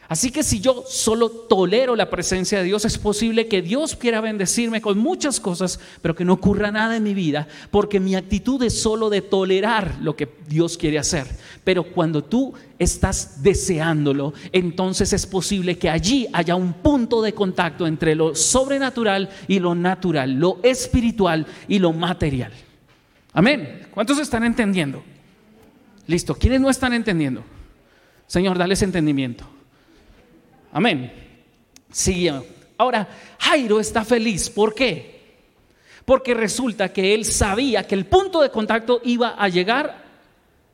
Así 0.10 0.32
que 0.32 0.42
si 0.42 0.60
yo 0.60 0.84
solo 0.88 1.30
tolero 1.30 1.96
la 1.96 2.10
presencia 2.10 2.58
de 2.58 2.64
Dios, 2.64 2.84
es 2.84 2.98
posible 2.98 3.48
que 3.48 3.62
Dios 3.62 3.96
quiera 3.96 4.22
bendecirme 4.22 4.82
con 4.82 4.98
muchas 4.98 5.40
cosas, 5.40 5.80
pero 6.02 6.16
que 6.16 6.26
no 6.26 6.34
ocurra 6.34 6.72
nada 6.72 6.98
en 6.98 7.04
mi 7.04 7.14
vida, 7.14 7.48
porque 7.70 8.00
mi 8.00 8.16
actitud 8.16 8.62
es 8.64 8.82
solo 8.82 9.12
de 9.12 9.22
tolerar 9.22 10.00
lo 10.02 10.16
que 10.16 10.28
Dios 10.48 10.80
quiere 10.80 10.98
hacer. 10.98 11.28
Pero 11.64 11.84
cuando 11.84 12.24
tú 12.24 12.56
estás 12.80 13.44
deseándolo, 13.44 14.34
entonces 14.52 15.14
es 15.14 15.28
posible 15.28 15.78
que 15.78 15.92
allí 15.92 16.28
haya 16.34 16.56
un 16.56 16.74
punto 16.74 17.22
de 17.22 17.36
contacto 17.36 17.86
entre 17.86 18.16
lo 18.16 18.34
sobrenatural 18.34 19.30
y 19.48 19.60
lo 19.60 19.76
natural, 19.76 20.34
lo 20.34 20.60
espiritual 20.64 21.46
y 21.68 21.78
lo 21.78 21.94
material. 21.94 22.52
Amén. 23.32 23.86
¿Cuántos 23.92 24.18
están 24.18 24.44
entendiendo? 24.44 25.04
Listo. 26.08 26.34
¿Quiénes 26.34 26.62
no 26.62 26.72
están 26.72 26.94
entendiendo? 26.94 27.44
Señor, 28.26 28.58
dales 28.58 28.82
entendimiento. 28.82 29.59
Amén. 30.72 31.12
Sí. 31.92 32.30
Ahora, 32.78 33.08
Jairo 33.40 33.80
está 33.80 34.06
feliz. 34.06 34.50
¿Por 34.50 34.74
qué? 34.74 35.20
Porque 36.06 36.34
resulta 36.34 36.92
que 36.92 37.14
él 37.14 37.26
sabía 37.26 37.84
que 37.84 37.96
el 37.96 38.06
punto 38.06 38.42
de 38.42 38.50
contacto 38.50 39.02
iba 39.04 39.30
a 39.30 39.48
llegar 39.48 40.10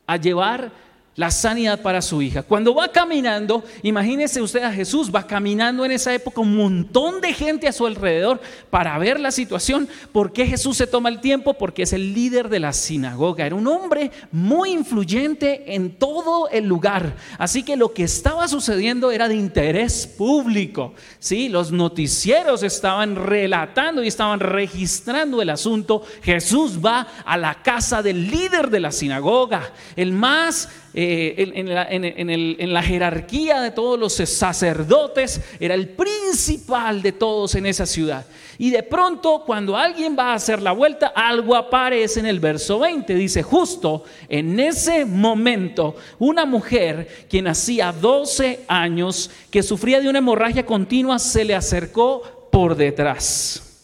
a 0.07 0.17
llevar 0.17 0.71
la 1.15 1.31
sanidad 1.31 1.81
para 1.81 2.01
su 2.01 2.21
hija. 2.21 2.43
Cuando 2.43 2.75
va 2.75 2.89
caminando, 2.89 3.63
imagínese 3.83 4.41
usted 4.41 4.63
a 4.63 4.71
Jesús, 4.71 5.13
va 5.13 5.25
caminando 5.25 5.85
en 5.85 5.91
esa 5.91 6.13
época 6.13 6.41
un 6.41 6.57
montón 6.57 7.21
de 7.21 7.33
gente 7.33 7.67
a 7.67 7.71
su 7.71 7.85
alrededor 7.85 8.41
para 8.69 8.97
ver 8.97 9.19
la 9.19 9.31
situación. 9.31 9.87
¿Por 10.11 10.33
qué 10.33 10.45
Jesús 10.45 10.75
se 10.75 10.87
toma 10.87 11.07
el 11.07 11.21
tiempo? 11.21 11.53
Porque 11.53 11.83
es 11.83 11.93
el 11.93 12.13
líder 12.13 12.49
de 12.49 12.59
la 12.59 12.73
sinagoga. 12.73 13.45
Era 13.45 13.55
un 13.55 13.67
hombre 13.67 14.11
muy 14.31 14.71
influyente 14.71 15.73
en 15.73 15.91
todo 15.91 16.49
el 16.49 16.65
lugar. 16.65 17.15
Así 17.37 17.63
que 17.63 17.77
lo 17.77 17.93
que 17.93 18.03
estaba 18.03 18.49
sucediendo 18.49 19.11
era 19.11 19.29
de 19.29 19.35
interés 19.35 20.05
público. 20.07 20.95
¿sí? 21.19 21.47
Los 21.47 21.71
noticieros 21.71 22.61
estaban 22.61 23.15
relatando 23.15 24.03
y 24.03 24.07
estaban 24.07 24.41
registrando 24.41 25.41
el 25.41 25.49
asunto. 25.49 26.03
Jesús 26.23 26.85
va 26.85 27.07
a 27.25 27.37
la 27.37 27.63
casa 27.63 28.03
del 28.03 28.29
líder 28.29 28.69
de 28.69 28.81
la 28.81 28.91
sinagoga, 28.91 29.71
el 29.95 30.11
más 30.11 30.67
eh, 30.97 31.51
en, 31.53 32.73
la, 32.73 32.81
jerarquía 32.81 33.59
de 33.59 33.71
todos 33.71 33.99
los 33.99 34.13
sacerdotes, 34.13 35.41
era 35.59 35.73
el 35.73 35.89
principal 35.89 37.01
de 37.01 37.11
todos 37.11 37.53
en 37.55 37.65
esa 37.65 37.85
ciudad. 37.85 38.25
Y 38.57 38.69
de 38.69 38.81
pronto, 38.81 39.43
cuando 39.45 39.75
alguien 39.75 40.15
va 40.17 40.31
a 40.31 40.35
hacer 40.35 40.61
la 40.61 40.71
vuelta, 40.71 41.07
algo 41.07 41.53
aparece 41.53 42.21
en 42.21 42.27
el 42.27 42.39
verso 42.39 42.79
20. 42.79 43.13
Dice, 43.13 43.43
justo 43.43 44.05
en 44.29 44.57
ese 44.57 45.03
momento, 45.03 45.97
una 46.17 46.45
mujer, 46.45 47.25
quien 47.29 47.49
hacía 47.49 47.91
12 47.91 48.61
años, 48.69 49.29
que 49.51 49.63
sufría 49.63 49.99
de 49.99 50.07
una 50.07 50.19
hemorragia 50.19 50.65
continua, 50.65 51.19
se 51.19 51.43
le 51.43 51.55
acercó 51.55 52.47
por 52.49 52.73
detrás. 52.73 53.81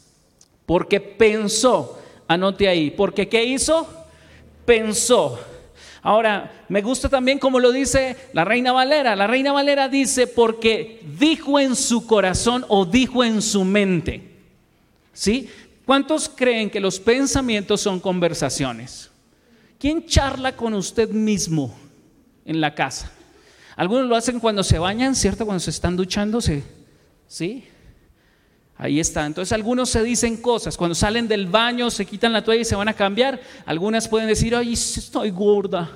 Porque 0.66 1.02
pensó, 1.02 2.00
anote 2.26 2.70
ahí, 2.70 2.90
porque 2.90 3.28
¿qué 3.28 3.44
hizo? 3.44 3.86
Pensó 4.64 5.51
Ahora, 6.04 6.52
me 6.68 6.82
gusta 6.82 7.10
también 7.10 7.38
como 7.38 7.60
lo 7.60 7.72
dice 7.72 8.16
la 8.34 8.44
Reina 8.44 8.72
Valera. 8.72 9.16
La 9.16 9.28
Reina 9.28 9.52
Valera 9.52 9.88
dice 9.88 10.26
porque 10.26 11.02
dijo 11.20 11.60
en 11.60 11.76
su 11.76 12.08
corazón 12.08 12.66
o 12.68 12.86
dijo 12.86 13.24
en 13.24 13.42
su 13.42 13.64
mente. 13.64 14.30
¿Sí? 15.14 15.50
¿Cuántos 15.86 16.30
creen 16.30 16.70
que 16.70 16.80
los 16.80 17.00
pensamientos 17.00 17.82
son 17.82 18.00
conversaciones? 18.00 19.12
¿Quién 19.78 20.06
charla 20.06 20.56
con 20.56 20.74
usted 20.74 21.10
mismo 21.10 21.76
en 22.46 22.62
la 22.62 22.74
casa? 22.74 23.12
Algunos 23.76 24.08
lo 24.08 24.16
hacen 24.16 24.40
cuando 24.40 24.64
se 24.64 24.80
bañan, 24.80 25.16
¿cierto? 25.16 25.46
Cuando 25.46 25.60
se 25.60 25.72
están 25.72 25.96
duchándose. 25.96 26.64
¿Sí? 27.28 27.66
Ahí 28.82 29.00
está. 29.00 29.28
Entonces 29.28 29.54
algunos 29.54 29.92
se 29.92 30.02
dicen 30.02 30.38
cosas. 30.38 30.76
Cuando 30.76 30.96
salen 30.96 31.28
del 31.28 31.46
baño, 31.46 31.92
se 31.92 32.04
quitan 32.04 32.34
la 32.34 32.44
toalla 32.44 32.62
y 32.62 32.66
se 32.66 32.76
van 32.76 32.88
a 32.88 32.96
cambiar. 32.96 33.40
Algunas 33.64 34.08
pueden 34.08 34.28
decir, 34.28 34.56
ay, 34.56 34.74
estoy 34.74 35.30
gorda. 35.30 35.92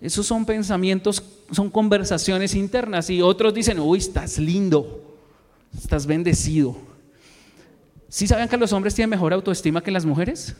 Esos 0.00 0.26
son 0.26 0.46
pensamientos, 0.46 1.22
son 1.50 1.68
conversaciones 1.68 2.54
internas. 2.54 3.10
Y 3.10 3.20
otros 3.20 3.52
dicen, 3.52 3.78
uy, 3.78 3.98
estás 3.98 4.38
lindo, 4.38 5.18
estás 5.76 6.06
bendecido. 6.06 6.74
¿Sí 8.08 8.26
saben 8.26 8.48
que 8.48 8.56
los 8.56 8.72
hombres 8.72 8.94
tienen 8.94 9.10
mejor 9.10 9.34
autoestima 9.34 9.82
que 9.82 9.90
las 9.90 10.06
mujeres? 10.06 10.56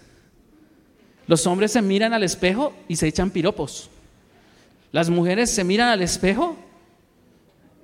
Los 1.26 1.46
hombres 1.46 1.72
se 1.72 1.80
miran 1.80 2.12
al 2.12 2.24
espejo 2.24 2.74
y 2.88 2.96
se 2.96 3.08
echan 3.08 3.30
piropos. 3.30 3.88
Las 4.92 5.08
mujeres 5.08 5.50
se 5.50 5.64
miran 5.64 5.88
al 5.88 6.02
espejo 6.02 6.58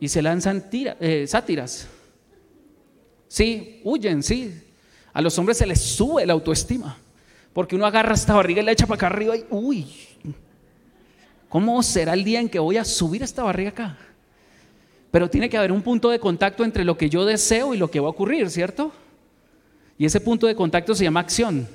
y 0.00 0.08
se 0.08 0.20
lanzan 0.20 0.66
eh, 0.70 1.24
sátiras. 1.26 1.88
Sí, 3.30 3.80
huyen, 3.84 4.24
sí. 4.24 4.52
A 5.12 5.22
los 5.22 5.38
hombres 5.38 5.56
se 5.56 5.64
les 5.64 5.80
sube 5.80 6.26
la 6.26 6.32
autoestima. 6.32 6.96
Porque 7.52 7.76
uno 7.76 7.86
agarra 7.86 8.14
esta 8.14 8.34
barriga 8.34 8.60
y 8.60 8.64
la 8.64 8.72
echa 8.72 8.88
para 8.88 8.96
acá 8.96 9.06
arriba 9.06 9.36
y, 9.36 9.44
uy, 9.50 9.86
¿cómo 11.48 11.80
será 11.84 12.14
el 12.14 12.24
día 12.24 12.40
en 12.40 12.48
que 12.48 12.58
voy 12.58 12.76
a 12.76 12.84
subir 12.84 13.22
esta 13.22 13.44
barriga 13.44 13.70
acá? 13.70 13.98
Pero 15.12 15.30
tiene 15.30 15.48
que 15.48 15.56
haber 15.56 15.70
un 15.70 15.82
punto 15.82 16.10
de 16.10 16.18
contacto 16.18 16.64
entre 16.64 16.84
lo 16.84 16.98
que 16.98 17.08
yo 17.08 17.24
deseo 17.24 17.72
y 17.72 17.78
lo 17.78 17.88
que 17.88 18.00
va 18.00 18.08
a 18.08 18.10
ocurrir, 18.10 18.50
¿cierto? 18.50 18.92
Y 19.96 20.06
ese 20.06 20.20
punto 20.20 20.48
de 20.48 20.56
contacto 20.56 20.92
se 20.96 21.04
llama 21.04 21.20
acción 21.20 21.68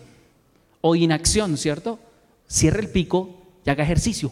o 0.81 0.93
inacción, 0.93 1.55
¿cierto? 1.55 1.99
Cierre 2.49 2.81
el 2.81 2.89
pico 2.89 3.43
y 3.65 3.69
haga 3.69 3.85
ejercicio. 3.85 4.29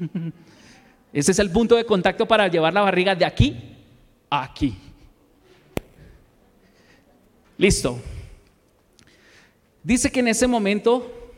ese 1.12 1.32
es 1.32 1.38
el 1.38 1.50
punto 1.50 1.76
de 1.76 1.84
contacto 1.84 2.26
para 2.26 2.48
llevar 2.48 2.72
la 2.72 2.80
barriga 2.80 3.14
de 3.14 3.26
aquí 3.26 3.76
a 4.30 4.44
aquí. 4.44 4.74
Listo. 7.56 7.98
Dice 9.82 10.10
que 10.10 10.20
en 10.20 10.28
ese 10.28 10.46
momento 10.46 11.32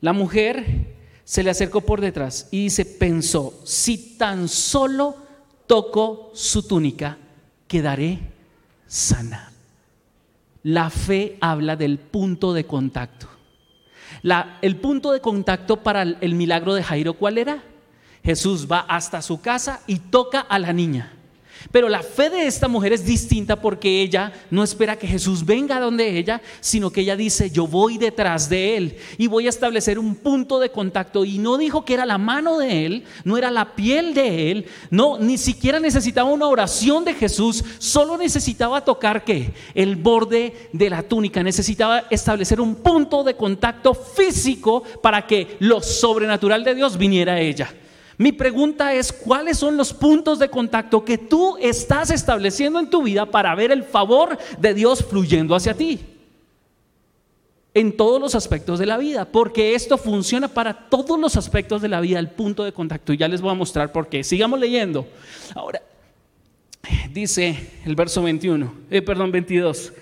la 0.00 0.12
mujer 0.12 0.92
se 1.24 1.42
le 1.42 1.50
acercó 1.50 1.80
por 1.80 2.00
detrás 2.00 2.48
y 2.50 2.64
dice, 2.64 2.84
pensó, 2.84 3.60
si 3.64 4.16
tan 4.16 4.48
solo 4.48 5.16
toco 5.66 6.30
su 6.34 6.66
túnica, 6.66 7.18
quedaré 7.66 8.18
sana. 8.86 9.52
La 10.62 10.90
fe 10.90 11.38
habla 11.40 11.76
del 11.76 11.98
punto 11.98 12.52
de 12.52 12.64
contacto. 12.64 13.28
el 14.62 14.76
punto 14.76 15.12
de 15.12 15.20
contacto 15.20 15.82
para 15.82 16.02
el 16.02 16.34
milagro 16.34 16.74
de 16.74 16.84
Jairo, 16.84 17.14
¿cuál 17.14 17.38
era? 17.38 17.62
Jesús 18.24 18.68
va 18.70 18.80
hasta 18.80 19.22
su 19.22 19.40
casa 19.40 19.80
y 19.86 19.98
toca 19.98 20.40
a 20.40 20.58
la 20.58 20.72
niña. 20.72 21.12
Pero 21.70 21.88
la 21.88 22.02
fe 22.02 22.30
de 22.30 22.46
esta 22.46 22.68
mujer 22.68 22.92
es 22.92 23.04
distinta 23.04 23.60
porque 23.60 24.02
ella 24.02 24.32
no 24.50 24.64
espera 24.64 24.98
que 24.98 25.06
Jesús 25.06 25.44
venga 25.44 25.80
donde 25.80 26.18
ella, 26.18 26.42
sino 26.60 26.90
que 26.90 27.02
ella 27.02 27.16
dice, 27.16 27.50
yo 27.50 27.66
voy 27.66 27.98
detrás 27.98 28.48
de 28.48 28.76
él 28.76 28.96
y 29.18 29.26
voy 29.26 29.46
a 29.46 29.50
establecer 29.50 29.98
un 29.98 30.16
punto 30.16 30.58
de 30.58 30.70
contacto. 30.70 31.24
Y 31.24 31.38
no 31.38 31.58
dijo 31.58 31.84
que 31.84 31.94
era 31.94 32.06
la 32.06 32.18
mano 32.18 32.58
de 32.58 32.86
él, 32.86 33.04
no 33.24 33.36
era 33.36 33.50
la 33.50 33.74
piel 33.74 34.14
de 34.14 34.50
él, 34.50 34.66
no, 34.90 35.18
ni 35.18 35.38
siquiera 35.38 35.80
necesitaba 35.80 36.30
una 36.30 36.48
oración 36.48 37.04
de 37.04 37.14
Jesús, 37.14 37.64
solo 37.78 38.16
necesitaba 38.16 38.84
tocar 38.84 39.24
qué? 39.24 39.52
El 39.74 39.96
borde 39.96 40.70
de 40.72 40.90
la 40.90 41.02
túnica, 41.02 41.42
necesitaba 41.42 42.04
establecer 42.10 42.60
un 42.60 42.76
punto 42.76 43.24
de 43.24 43.36
contacto 43.36 43.94
físico 43.94 44.82
para 45.02 45.26
que 45.26 45.56
lo 45.60 45.80
sobrenatural 45.80 46.64
de 46.64 46.74
Dios 46.74 46.96
viniera 46.96 47.34
a 47.34 47.40
ella. 47.40 47.72
Mi 48.22 48.30
pregunta 48.30 48.94
es, 48.94 49.12
¿cuáles 49.12 49.58
son 49.58 49.76
los 49.76 49.92
puntos 49.92 50.38
de 50.38 50.48
contacto 50.48 51.04
que 51.04 51.18
tú 51.18 51.56
estás 51.60 52.08
estableciendo 52.12 52.78
en 52.78 52.88
tu 52.88 53.02
vida 53.02 53.26
para 53.26 53.52
ver 53.56 53.72
el 53.72 53.82
favor 53.82 54.38
de 54.60 54.74
Dios 54.74 55.04
fluyendo 55.04 55.56
hacia 55.56 55.74
ti? 55.74 55.98
En 57.74 57.96
todos 57.96 58.20
los 58.20 58.36
aspectos 58.36 58.78
de 58.78 58.86
la 58.86 58.96
vida, 58.96 59.24
porque 59.24 59.74
esto 59.74 59.98
funciona 59.98 60.46
para 60.46 60.88
todos 60.88 61.18
los 61.18 61.36
aspectos 61.36 61.82
de 61.82 61.88
la 61.88 62.00
vida, 62.00 62.20
el 62.20 62.30
punto 62.30 62.62
de 62.62 62.70
contacto. 62.70 63.12
Y 63.12 63.16
ya 63.16 63.26
les 63.26 63.40
voy 63.40 63.50
a 63.50 63.54
mostrar 63.54 63.90
por 63.90 64.06
qué. 64.08 64.22
Sigamos 64.22 64.60
leyendo. 64.60 65.04
Ahora, 65.56 65.82
dice 67.10 67.72
el 67.84 67.96
verso 67.96 68.22
21, 68.22 68.72
eh, 68.88 69.02
perdón, 69.02 69.32
22. 69.32 69.92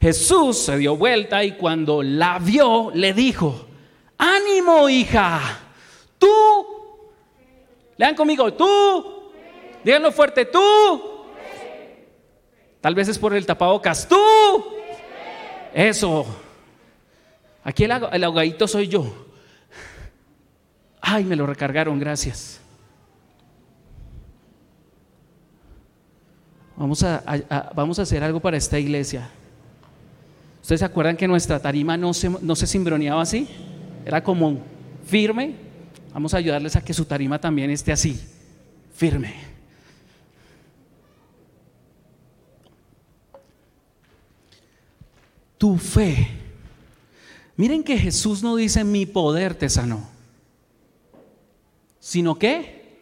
Jesús 0.00 0.58
se 0.58 0.78
dio 0.78 0.96
vuelta 0.96 1.44
y 1.44 1.52
cuando 1.52 2.02
la 2.02 2.40
vio, 2.40 2.90
le 2.92 3.14
dijo, 3.14 3.68
ánimo 4.18 4.88
hija, 4.88 5.60
tú 6.18 6.77
Lean 7.98 8.14
conmigo, 8.14 8.52
tú. 8.54 9.32
Díganlo 9.84 10.10
fuerte, 10.12 10.44
tú. 10.46 10.58
Tal 12.80 12.94
vez 12.94 13.08
es 13.08 13.18
por 13.18 13.34
el 13.34 13.44
tapabocas, 13.44 14.08
tú. 14.08 14.16
Eso. 15.74 16.24
Aquí 17.64 17.84
el, 17.84 17.92
ahogadito 17.92 18.66
soy 18.68 18.88
yo. 18.88 19.26
Ay, 21.00 21.24
me 21.24 21.36
lo 21.36 21.44
recargaron, 21.46 21.98
gracias. 21.98 22.60
Vamos 26.76 27.02
a, 27.02 27.72
vamos 27.74 27.98
a 27.98 28.02
hacer 28.02 28.22
algo 28.22 28.38
para 28.38 28.56
esta 28.56 28.78
iglesia. 28.78 29.28
¿Ustedes 30.62 30.78
se 30.78 30.84
acuerdan 30.84 31.16
que 31.16 31.26
nuestra 31.26 31.58
tarima 31.58 31.96
no 31.96 32.14
se, 32.14 32.30
no 32.30 32.54
se 32.54 32.66
cimbroneaba 32.66 33.22
así? 33.22 33.48
Era 34.04 34.22
como 34.22 34.58
firme. 35.04 35.67
Vamos 36.18 36.34
a 36.34 36.38
ayudarles 36.38 36.74
a 36.74 36.84
que 36.84 36.92
su 36.92 37.04
tarima 37.04 37.40
también 37.40 37.70
esté 37.70 37.92
así, 37.92 38.20
firme. 38.92 39.36
Tu 45.56 45.78
fe. 45.78 46.26
Miren 47.54 47.84
que 47.84 47.96
Jesús 47.96 48.42
no 48.42 48.56
dice 48.56 48.82
mi 48.82 49.06
poder 49.06 49.54
te 49.54 49.68
sanó, 49.68 50.08
sino 52.00 52.36
que 52.36 52.98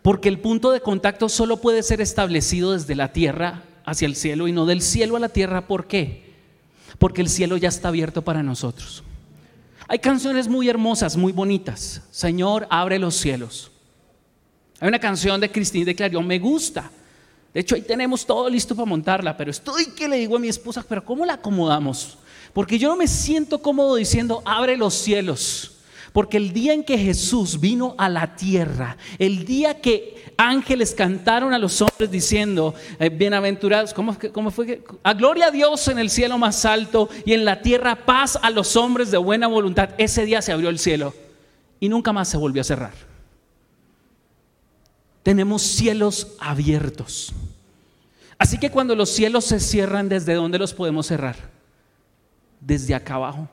porque 0.00 0.30
el 0.30 0.38
punto 0.38 0.70
de 0.70 0.80
contacto 0.80 1.28
solo 1.28 1.58
puede 1.58 1.82
ser 1.82 2.00
establecido 2.00 2.72
desde 2.72 2.94
la 2.94 3.12
tierra 3.12 3.64
hacia 3.84 4.06
el 4.06 4.16
cielo 4.16 4.48
y 4.48 4.52
no 4.52 4.64
del 4.64 4.80
cielo 4.80 5.16
a 5.16 5.20
la 5.20 5.28
tierra. 5.28 5.66
¿Por 5.66 5.86
qué? 5.86 6.32
Porque 6.98 7.20
el 7.20 7.28
cielo 7.28 7.58
ya 7.58 7.68
está 7.68 7.88
abierto 7.88 8.22
para 8.22 8.42
nosotros. 8.42 9.04
Hay 9.90 9.98
canciones 9.98 10.46
muy 10.46 10.68
hermosas, 10.68 11.16
muy 11.16 11.32
bonitas. 11.32 12.00
Señor, 12.12 12.64
abre 12.70 12.96
los 12.96 13.16
cielos. 13.16 13.72
Hay 14.78 14.86
una 14.86 15.00
canción 15.00 15.40
de 15.40 15.50
Cristina 15.50 15.84
de 15.84 15.96
Clarion, 15.96 16.24
me 16.24 16.38
gusta. 16.38 16.88
De 17.52 17.58
hecho, 17.58 17.74
ahí 17.74 17.82
tenemos 17.82 18.24
todo 18.24 18.48
listo 18.48 18.76
para 18.76 18.86
montarla, 18.86 19.36
pero 19.36 19.50
estoy 19.50 19.86
que 19.86 20.06
le 20.06 20.18
digo 20.18 20.36
a 20.36 20.38
mi 20.38 20.46
esposa, 20.46 20.84
pero 20.88 21.04
¿cómo 21.04 21.26
la 21.26 21.32
acomodamos? 21.32 22.18
Porque 22.52 22.78
yo 22.78 22.88
no 22.88 22.94
me 22.94 23.08
siento 23.08 23.60
cómodo 23.60 23.96
diciendo, 23.96 24.44
abre 24.44 24.76
los 24.76 24.94
cielos. 24.94 25.79
Porque 26.12 26.36
el 26.36 26.52
día 26.52 26.72
en 26.72 26.82
que 26.82 26.98
Jesús 26.98 27.60
vino 27.60 27.94
a 27.96 28.08
la 28.08 28.34
tierra, 28.34 28.96
el 29.18 29.44
día 29.44 29.80
que 29.80 30.32
ángeles 30.36 30.94
cantaron 30.94 31.52
a 31.52 31.58
los 31.58 31.80
hombres 31.80 32.10
diciendo, 32.10 32.74
eh, 32.98 33.08
bienaventurados, 33.10 33.94
¿cómo, 33.94 34.16
¿cómo, 34.32 34.50
fue? 34.50 34.66
Que? 34.66 34.84
A 35.02 35.14
gloria 35.14 35.46
a 35.46 35.50
Dios 35.50 35.86
en 35.88 35.98
el 35.98 36.10
cielo 36.10 36.38
más 36.38 36.64
alto 36.64 37.08
y 37.24 37.32
en 37.32 37.44
la 37.44 37.62
tierra 37.62 38.06
paz 38.06 38.38
a 38.42 38.50
los 38.50 38.76
hombres 38.76 39.10
de 39.10 39.18
buena 39.18 39.46
voluntad. 39.46 39.90
Ese 39.98 40.24
día 40.24 40.42
se 40.42 40.52
abrió 40.52 40.68
el 40.68 40.78
cielo 40.78 41.14
y 41.78 41.88
nunca 41.88 42.12
más 42.12 42.28
se 42.28 42.36
volvió 42.36 42.62
a 42.62 42.64
cerrar. 42.64 42.94
Tenemos 45.22 45.62
cielos 45.62 46.34
abiertos. 46.40 47.32
Así 48.38 48.58
que 48.58 48.70
cuando 48.70 48.96
los 48.96 49.10
cielos 49.10 49.44
se 49.44 49.60
cierran, 49.60 50.08
¿desde 50.08 50.34
dónde 50.34 50.58
los 50.58 50.72
podemos 50.72 51.06
cerrar? 51.06 51.36
Desde 52.60 52.94
acá 52.94 53.14
abajo. 53.14 53.48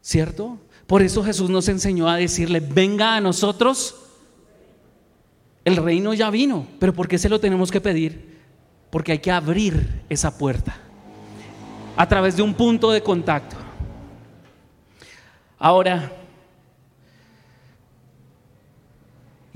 ¿Cierto? 0.00 0.58
Por 0.86 1.02
eso 1.02 1.24
Jesús 1.24 1.50
nos 1.50 1.68
enseñó 1.68 2.08
a 2.08 2.16
decirle, 2.16 2.60
venga 2.60 3.16
a 3.16 3.20
nosotros. 3.20 3.96
El 5.64 5.76
reino 5.76 6.14
ya 6.14 6.30
vino, 6.30 6.66
pero 6.78 6.92
¿por 6.92 7.08
qué 7.08 7.18
se 7.18 7.28
lo 7.28 7.40
tenemos 7.40 7.72
que 7.72 7.80
pedir? 7.80 8.38
Porque 8.90 9.12
hay 9.12 9.18
que 9.18 9.32
abrir 9.32 10.04
esa 10.08 10.38
puerta 10.38 10.76
a 11.96 12.08
través 12.08 12.36
de 12.36 12.42
un 12.42 12.54
punto 12.54 12.92
de 12.92 13.02
contacto. 13.02 13.56
Ahora, 15.58 16.12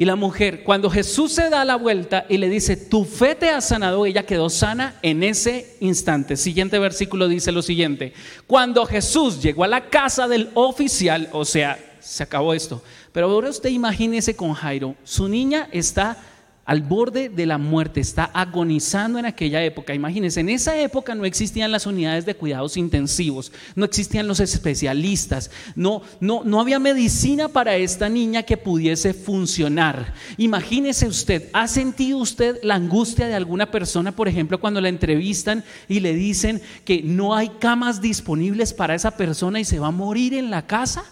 Y 0.01 0.07
la 0.07 0.17
mujer, 0.17 0.63
cuando 0.63 0.89
Jesús 0.89 1.33
se 1.33 1.51
da 1.51 1.63
la 1.63 1.77
vuelta 1.77 2.25
y 2.27 2.39
le 2.39 2.49
dice, 2.49 2.75
tu 2.75 3.05
fe 3.05 3.35
te 3.35 3.51
ha 3.51 3.61
sanado, 3.61 4.07
ella 4.07 4.25
quedó 4.25 4.49
sana 4.49 4.99
en 5.03 5.23
ese 5.23 5.77
instante. 5.81 6.39
Siguiente 6.39 6.79
versículo 6.79 7.29
dice 7.29 7.53
lo 7.53 7.61
siguiente, 7.61 8.15
cuando 8.47 8.87
Jesús 8.87 9.43
llegó 9.43 9.63
a 9.63 9.69
la 9.69 9.91
casa 9.91 10.27
del 10.27 10.49
oficial, 10.55 11.29
o 11.33 11.45
sea, 11.45 11.79
se 12.01 12.23
acabó 12.23 12.55
esto, 12.55 12.83
pero 13.13 13.27
ahora 13.27 13.51
usted 13.51 13.69
imagínese 13.69 14.35
con 14.35 14.55
Jairo, 14.55 14.95
su 15.05 15.29
niña 15.29 15.69
está 15.71 16.17
al 16.71 16.83
borde 16.83 17.29
de 17.29 17.47
la 17.47 17.59
muerte, 17.59 17.99
está 17.99 18.27
agonizando 18.27 19.19
en 19.19 19.27
aquella 19.27 19.61
época. 19.65 19.93
Imagínense, 19.93 20.39
en 20.39 20.51
esa 20.51 20.81
época 20.81 21.17
no 21.17 21.25
existían 21.25 21.73
las 21.73 21.85
unidades 21.85 22.27
de 22.27 22.37
cuidados 22.37 22.77
intensivos, 22.77 23.51
no 23.75 23.85
existían 23.85 24.29
los 24.29 24.39
especialistas, 24.39 25.51
no, 25.75 26.03
no, 26.21 26.45
no 26.45 26.61
había 26.61 26.79
medicina 26.79 27.49
para 27.49 27.75
esta 27.75 28.09
niña 28.09 28.45
que 28.45 28.57
pudiese 28.57 29.15
funcionar. 29.15 30.15
Imagínese 30.37 31.09
usted, 31.09 31.49
¿ha 31.55 31.67
sentido 31.67 32.19
usted 32.19 32.61
la 32.63 32.77
angustia 32.77 33.27
de 33.27 33.35
alguna 33.35 33.73
persona, 33.73 34.15
por 34.15 34.29
ejemplo, 34.29 34.61
cuando 34.61 34.81
la 34.81 34.91
entrevistan 34.91 35.65
y 35.89 35.99
le 35.99 36.15
dicen 36.15 36.63
que 36.85 37.03
no 37.03 37.35
hay 37.35 37.49
camas 37.59 38.01
disponibles 38.01 38.73
para 38.73 38.95
esa 38.95 39.17
persona 39.17 39.59
y 39.59 39.65
se 39.65 39.81
va 39.81 39.89
a 39.89 39.91
morir 39.91 40.35
en 40.35 40.53
la 40.53 40.69
casa? 40.69 41.03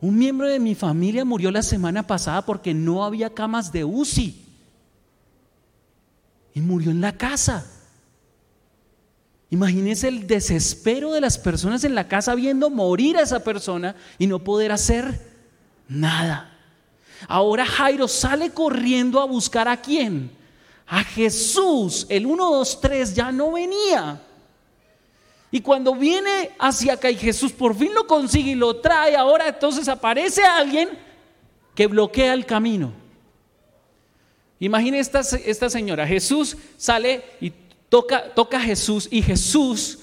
Un 0.00 0.16
miembro 0.16 0.46
de 0.46 0.60
mi 0.60 0.74
familia 0.74 1.24
murió 1.24 1.50
la 1.50 1.62
semana 1.62 2.06
pasada 2.06 2.42
porque 2.42 2.72
no 2.72 3.04
había 3.04 3.30
camas 3.30 3.72
de 3.72 3.84
UCI. 3.84 4.44
Y 6.54 6.60
murió 6.60 6.90
en 6.90 7.00
la 7.00 7.16
casa. 7.16 7.66
Imagínense 9.50 10.08
el 10.08 10.26
desespero 10.26 11.12
de 11.12 11.20
las 11.20 11.38
personas 11.38 11.82
en 11.84 11.94
la 11.94 12.06
casa 12.06 12.34
viendo 12.34 12.70
morir 12.70 13.16
a 13.16 13.22
esa 13.22 13.40
persona 13.40 13.96
y 14.18 14.26
no 14.26 14.38
poder 14.40 14.72
hacer 14.72 15.20
nada. 15.88 16.54
Ahora 17.26 17.66
Jairo 17.66 18.06
sale 18.06 18.50
corriendo 18.50 19.20
a 19.20 19.24
buscar 19.24 19.66
a 19.66 19.80
quién? 19.80 20.30
A 20.86 21.02
Jesús. 21.02 22.06
El 22.08 22.26
1, 22.26 22.50
2, 22.50 22.80
3 22.80 23.14
ya 23.14 23.32
no 23.32 23.52
venía. 23.52 24.20
Y 25.50 25.60
cuando 25.60 25.94
viene 25.94 26.50
hacia 26.58 26.94
acá 26.94 27.10
y 27.10 27.16
Jesús 27.16 27.52
por 27.52 27.74
fin 27.74 27.94
lo 27.94 28.06
consigue 28.06 28.50
y 28.50 28.54
lo 28.54 28.76
trae, 28.76 29.16
ahora 29.16 29.48
entonces 29.48 29.88
aparece 29.88 30.42
alguien 30.44 30.90
que 31.74 31.86
bloquea 31.86 32.34
el 32.34 32.44
camino. 32.44 32.92
Imagine 34.60 34.98
esta, 34.98 35.20
esta 35.20 35.70
señora, 35.70 36.06
Jesús 36.06 36.56
sale 36.76 37.22
y 37.40 37.52
toca, 37.88 38.34
toca 38.34 38.58
a 38.58 38.60
Jesús 38.60 39.08
y 39.10 39.22
Jesús 39.22 40.00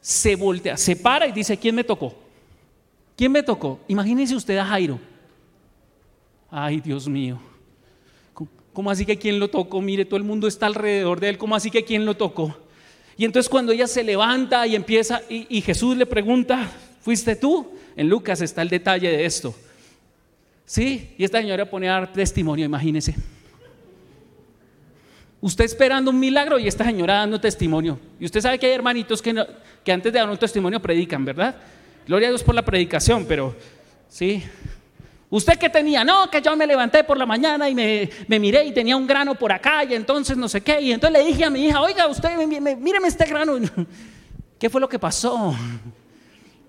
se 0.00 0.36
voltea, 0.36 0.76
se 0.76 0.96
para 0.96 1.26
y 1.26 1.32
dice, 1.32 1.56
¿quién 1.58 1.74
me 1.74 1.84
tocó? 1.84 2.14
¿Quién 3.16 3.32
me 3.32 3.42
tocó? 3.42 3.80
Imagínese 3.88 4.36
usted 4.36 4.56
a 4.58 4.64
Jairo. 4.64 5.00
Ay, 6.50 6.80
Dios 6.80 7.08
mío. 7.08 7.40
¿Cómo 8.72 8.90
así 8.90 9.06
que 9.06 9.18
quién 9.18 9.40
lo 9.40 9.48
tocó? 9.48 9.80
Mire, 9.80 10.04
todo 10.04 10.18
el 10.18 10.24
mundo 10.24 10.46
está 10.46 10.66
alrededor 10.66 11.18
de 11.18 11.30
él. 11.30 11.38
¿Cómo 11.38 11.56
así 11.56 11.70
que 11.70 11.84
quién 11.84 12.04
lo 12.04 12.16
tocó? 12.16 12.56
Y 13.16 13.24
entonces 13.24 13.48
cuando 13.48 13.72
ella 13.72 13.86
se 13.86 14.04
levanta 14.04 14.66
y 14.66 14.76
empieza, 14.76 15.22
y, 15.28 15.60
Jesús 15.62 15.96
le 15.96 16.04
pregunta, 16.04 16.70
¿fuiste 17.00 17.34
tú? 17.36 17.72
En 17.96 18.08
Lucas 18.08 18.42
está 18.42 18.62
el 18.62 18.68
detalle 18.68 19.08
de 19.10 19.24
esto. 19.24 19.54
Sí, 20.66 21.14
y 21.16 21.24
esta 21.24 21.40
señora 21.40 21.68
pone 21.68 21.88
a 21.88 21.92
dar 21.92 22.12
testimonio, 22.12 22.66
imagínese. 22.66 23.14
Usted 25.40 25.64
esperando 25.64 26.10
un 26.10 26.18
milagro 26.18 26.58
y 26.58 26.66
esta 26.66 26.84
señora 26.84 27.14
dando 27.14 27.40
testimonio. 27.40 27.98
Y 28.18 28.26
usted 28.26 28.40
sabe 28.40 28.58
que 28.58 28.66
hay 28.66 28.72
hermanitos 28.72 29.22
que, 29.22 29.46
que 29.84 29.92
antes 29.92 30.12
de 30.12 30.18
dar 30.18 30.28
un 30.28 30.36
testimonio 30.36 30.80
predican, 30.80 31.24
¿verdad? 31.24 31.56
Gloria 32.06 32.28
a 32.28 32.30
Dios 32.32 32.42
por 32.42 32.54
la 32.54 32.64
predicación, 32.64 33.24
pero 33.26 33.54
sí, 34.08 34.42
¿Usted 35.28 35.58
qué 35.58 35.68
tenía? 35.68 36.04
No, 36.04 36.30
que 36.30 36.40
yo 36.40 36.54
me 36.56 36.66
levanté 36.66 37.02
por 37.02 37.18
la 37.18 37.26
mañana 37.26 37.68
y 37.68 37.74
me, 37.74 38.38
miré 38.38 38.64
y 38.64 38.72
tenía 38.72 38.96
un 38.96 39.06
grano 39.06 39.34
por 39.34 39.50
acá 39.50 39.84
y 39.84 39.94
entonces 39.94 40.36
no 40.36 40.48
sé 40.48 40.60
qué. 40.60 40.80
Y 40.80 40.92
entonces 40.92 41.18
le 41.18 41.26
dije 41.26 41.44
a 41.44 41.50
mi 41.50 41.66
hija, 41.66 41.80
oiga, 41.80 42.06
usted 42.06 42.36
míreme 42.46 43.08
este 43.08 43.26
grano. 43.26 43.58
¿Qué 44.58 44.70
fue 44.70 44.80
lo 44.80 44.88
que 44.88 44.98
pasó? 44.98 45.54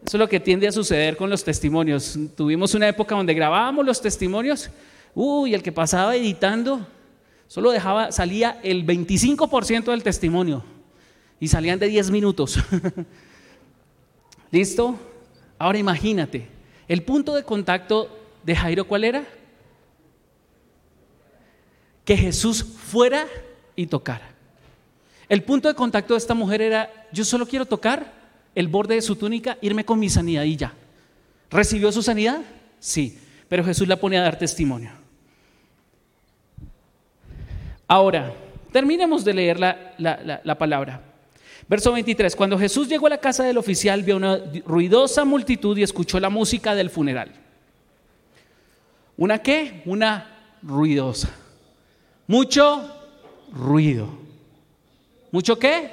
Eso 0.06 0.18
es 0.18 0.20
lo 0.20 0.28
que 0.28 0.40
tiende 0.40 0.68
a 0.68 0.72
suceder 0.72 1.16
con 1.18 1.30
los 1.30 1.44
testimonios. 1.44 2.18
Tuvimos 2.36 2.74
una 2.74 2.88
época 2.88 3.16
donde 3.16 3.34
grabábamos 3.34 3.86
los 3.86 4.02
testimonios. 4.02 4.70
Uy, 5.14 5.54
el 5.54 5.62
que 5.62 5.72
pasaba 5.72 6.16
editando 6.16 6.86
solo 7.48 7.72
dejaba, 7.72 8.12
salía 8.12 8.60
el 8.64 8.86
25% 8.86 9.86
del 9.86 10.04
testimonio 10.04 10.64
y 11.40 11.48
salían 11.48 11.78
de 11.78 11.88
10 11.88 12.10
minutos. 12.10 12.60
¿Listo? 14.52 14.98
Ahora 15.60 15.78
imagínate, 15.78 16.48
el 16.88 17.04
punto 17.04 17.36
de 17.36 17.44
contacto 17.44 18.10
de 18.48 18.56
Jairo, 18.56 18.88
¿cuál 18.88 19.04
era? 19.04 19.26
Que 22.06 22.16
Jesús 22.16 22.64
fuera 22.64 23.28
y 23.76 23.88
tocara. 23.88 24.26
El 25.28 25.44
punto 25.44 25.68
de 25.68 25.74
contacto 25.74 26.14
de 26.14 26.20
esta 26.20 26.34
mujer 26.34 26.62
era, 26.62 26.90
yo 27.12 27.26
solo 27.26 27.46
quiero 27.46 27.66
tocar 27.66 28.14
el 28.56 28.70
borde 28.70 28.96
de 28.96 29.02
su 29.02 29.18
túnica, 29.18 29.58
irme 29.60 29.84
con 29.84 30.00
mi 30.00 30.10
sanidad 30.10 30.44
y 30.44 30.56
ya. 30.56 30.74
¿Recibió 31.50 31.92
su 31.92 32.02
sanidad? 32.02 32.40
Sí, 32.80 33.20
pero 33.50 33.66
Jesús 33.66 33.86
la 33.86 33.98
pone 33.98 34.18
a 34.18 34.22
dar 34.22 34.40
testimonio. 34.40 34.92
Ahora, 37.86 38.34
terminemos 38.72 39.26
de 39.26 39.34
leer 39.34 39.60
la, 39.60 39.94
la 39.98 40.58
palabra. 40.58 41.02
Verso 41.68 41.92
23, 41.92 42.34
cuando 42.34 42.58
Jesús 42.58 42.88
llegó 42.88 43.08
a 43.08 43.10
la 43.10 43.18
casa 43.18 43.44
del 43.44 43.58
oficial, 43.58 44.04
vio 44.04 44.16
una 44.16 44.40
ruidosa 44.66 45.26
multitud 45.26 45.78
y 45.78 45.84
escuchó 45.84 46.18
la 46.18 46.30
música 46.30 46.76
del 46.76 46.90
funeral. 46.90 47.47
¿Una 49.18 49.40
qué? 49.40 49.82
Una 49.86 50.56
ruidosa. 50.62 51.30
Mucho 52.28 52.88
ruido. 53.52 54.08
¿Mucho 55.32 55.58
qué? 55.58 55.92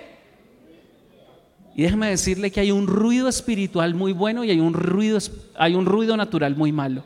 Y 1.75 1.83
déjeme 1.83 2.09
decirle 2.09 2.53
que 2.53 2.61
hay 2.61 2.71
un 2.71 2.87
ruido 2.87 3.29
espiritual 3.29 3.95
muy 3.95 4.13
bueno 4.13 4.45
y 4.45 4.51
hay 4.51 4.61
un 4.61 4.75
ruido, 4.75 5.19
hay 5.57 5.75
un 5.75 5.87
ruido 5.87 6.17
natural 6.17 6.55
muy 6.55 6.71
malo. 6.71 7.03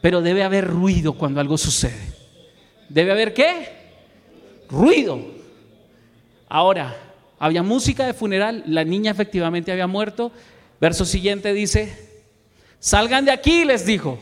Pero 0.00 0.20
debe 0.20 0.44
haber 0.44 0.66
ruido 0.66 1.14
cuando 1.14 1.40
algo 1.40 1.58
sucede. 1.58 2.14
¿Debe 2.88 3.10
haber 3.10 3.34
qué? 3.34 3.68
Ruido. 4.68 5.20
Ahora, 6.48 6.96
había 7.38 7.62
música 7.62 8.06
de 8.06 8.14
funeral, 8.14 8.62
la 8.66 8.84
niña 8.84 9.10
efectivamente 9.10 9.72
había 9.72 9.86
muerto. 9.86 10.30
Verso 10.80 11.04
siguiente 11.04 11.52
dice, 11.52 12.22
salgan 12.78 13.24
de 13.24 13.32
aquí, 13.32 13.64
les 13.64 13.84
dijo. 13.84 14.18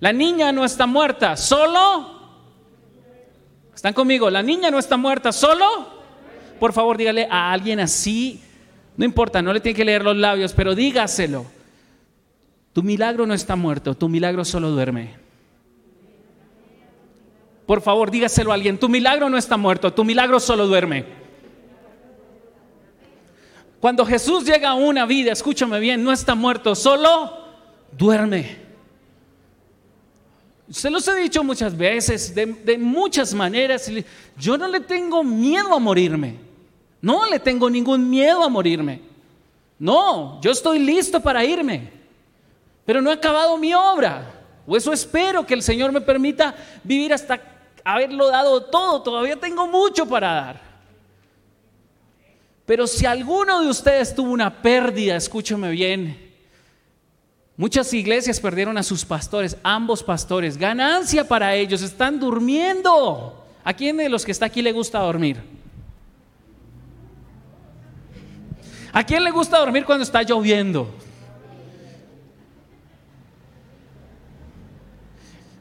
La 0.00 0.12
niña 0.12 0.50
no 0.50 0.64
está 0.64 0.86
muerta, 0.86 1.36
solo... 1.36 2.18
¿Están 3.74 3.94
conmigo? 3.94 4.28
La 4.28 4.42
niña 4.42 4.70
no 4.70 4.78
está 4.78 4.96
muerta, 4.96 5.30
solo... 5.30 6.00
Por 6.58 6.72
favor, 6.74 6.98
dígale 6.98 7.26
a 7.30 7.52
alguien 7.52 7.80
así, 7.80 8.42
no 8.96 9.04
importa, 9.06 9.40
no 9.40 9.52
le 9.54 9.60
tiene 9.60 9.74
que 9.74 9.84
leer 9.84 10.04
los 10.04 10.16
labios, 10.16 10.52
pero 10.52 10.74
dígaselo. 10.74 11.46
Tu 12.74 12.82
milagro 12.82 13.26
no 13.26 13.32
está 13.32 13.56
muerto, 13.56 13.94
tu 13.94 14.10
milagro 14.10 14.44
solo 14.44 14.68
duerme. 14.68 15.14
Por 17.64 17.80
favor, 17.80 18.10
dígaselo 18.10 18.50
a 18.50 18.54
alguien, 18.54 18.78
tu 18.78 18.90
milagro 18.90 19.30
no 19.30 19.38
está 19.38 19.56
muerto, 19.56 19.92
tu 19.92 20.04
milagro 20.04 20.38
solo 20.38 20.66
duerme. 20.66 21.06
Cuando 23.80 24.04
Jesús 24.04 24.44
llega 24.44 24.68
a 24.68 24.74
una 24.74 25.06
vida, 25.06 25.32
escúchame 25.32 25.80
bien, 25.80 26.04
no 26.04 26.12
está 26.12 26.34
muerto, 26.34 26.74
solo 26.74 27.32
duerme. 27.96 28.59
Se 30.70 30.88
los 30.88 31.06
he 31.08 31.16
dicho 31.16 31.42
muchas 31.42 31.76
veces, 31.76 32.32
de, 32.34 32.46
de, 32.46 32.78
muchas 32.78 33.34
maneras. 33.34 33.90
Yo 34.38 34.56
no 34.56 34.68
le 34.68 34.80
tengo 34.80 35.24
miedo 35.24 35.74
a 35.74 35.80
morirme. 35.80 36.36
No 37.02 37.26
le 37.26 37.40
tengo 37.40 37.68
ningún 37.68 38.08
miedo 38.08 38.42
a 38.42 38.48
morirme. 38.48 39.00
No, 39.78 40.40
yo 40.40 40.52
estoy 40.52 40.78
listo 40.78 41.20
para 41.20 41.44
irme. 41.44 41.90
Pero 42.84 43.00
no 43.00 43.10
he 43.10 43.14
acabado 43.14 43.56
mi 43.56 43.74
obra. 43.74 44.32
O 44.66 44.76
eso 44.76 44.92
espero 44.92 45.44
que 45.44 45.54
el 45.54 45.62
Señor 45.62 45.90
me 45.90 46.00
permita 46.00 46.54
vivir 46.84 47.12
hasta 47.12 47.40
haberlo 47.82 48.28
dado 48.28 48.62
todo. 48.64 49.02
Todavía 49.02 49.36
tengo 49.36 49.66
mucho 49.66 50.06
para 50.06 50.32
dar. 50.32 50.60
Pero 52.64 52.86
si 52.86 53.06
alguno 53.06 53.60
de 53.60 53.68
ustedes 53.68 54.14
tuvo 54.14 54.30
una 54.30 54.62
pérdida, 54.62 55.16
escúcheme 55.16 55.70
bien. 55.70 56.29
Muchas 57.60 57.92
iglesias 57.92 58.40
perdieron 58.40 58.78
a 58.78 58.82
sus 58.82 59.04
pastores, 59.04 59.58
ambos 59.62 60.02
pastores. 60.02 60.56
Ganancia 60.56 61.28
para 61.28 61.54
ellos, 61.54 61.82
están 61.82 62.18
durmiendo. 62.18 63.44
¿A 63.62 63.74
quién 63.74 63.98
de 63.98 64.08
los 64.08 64.24
que 64.24 64.32
está 64.32 64.46
aquí 64.46 64.62
le 64.62 64.72
gusta 64.72 64.98
dormir? 65.00 65.36
¿A 68.94 69.04
quién 69.04 69.22
le 69.22 69.30
gusta 69.30 69.58
dormir 69.58 69.84
cuando 69.84 70.04
está 70.04 70.22
lloviendo? 70.22 70.88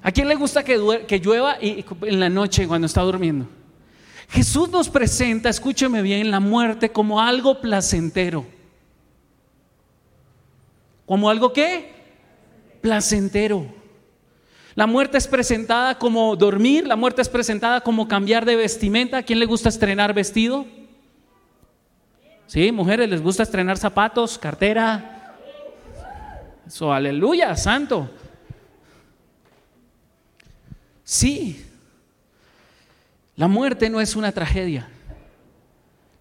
¿A 0.02 0.10
quién 0.14 0.30
le 0.30 0.36
gusta 0.36 0.64
que, 0.64 1.04
que 1.06 1.20
llueva 1.20 1.58
y, 1.62 1.84
en 2.04 2.20
la 2.22 2.30
noche 2.30 2.66
cuando 2.66 2.86
está 2.88 3.02
durmiendo? 3.02 3.46
Jesús 4.30 4.70
nos 4.70 4.88
presenta, 4.88 5.50
escúcheme 5.50 6.02
bien, 6.02 6.32
la 6.32 6.40
muerte 6.40 6.94
como 6.94 7.20
algo 7.20 7.60
placentero. 7.60 8.46
¿Como 11.10 11.28
algo 11.28 11.52
qué? 11.54 11.92
Placentero. 12.82 13.66
La 14.76 14.86
muerte 14.86 15.18
es 15.18 15.28
presentada 15.28 15.98
como 15.98 16.36
dormir, 16.36 16.86
la 16.86 16.96
muerte 16.96 17.24
es 17.24 17.30
presentada 17.30 17.82
como 17.82 18.08
cambiar 18.08 18.46
de 18.46 18.56
vestimenta. 18.56 19.18
¿A 19.18 19.24
quién 19.24 19.40
le 19.40 19.48
gusta 19.48 19.70
estrenar 19.70 20.14
vestido? 20.14 20.68
Sí, 22.46 22.72
mujeres, 22.72 23.10
les 23.10 23.24
gusta 23.24 23.42
estrenar 23.42 23.80
zapatos, 23.80 24.38
cartera. 24.38 25.36
Eso, 26.68 26.94
aleluya, 26.94 27.56
santo. 27.56 28.08
Sí, 31.04 31.66
la 33.36 33.48
muerte 33.48 33.90
no 33.90 34.00
es 34.00 34.16
una 34.16 34.32
tragedia. 34.32 34.88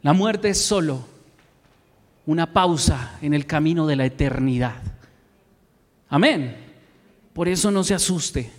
La 0.01 0.14
muerte 0.14 0.48
es 0.48 0.64
solo 0.64 1.18
una 2.29 2.53
pausa 2.53 3.17
en 3.23 3.33
el 3.33 3.47
camino 3.47 3.87
de 3.87 3.97
la 3.97 4.05
eternidad. 4.05 4.83
Amén. 6.11 6.59
Por 7.33 7.49
eso 7.49 7.71
no 7.71 7.83
se 7.83 7.95
asuste. 7.95 8.51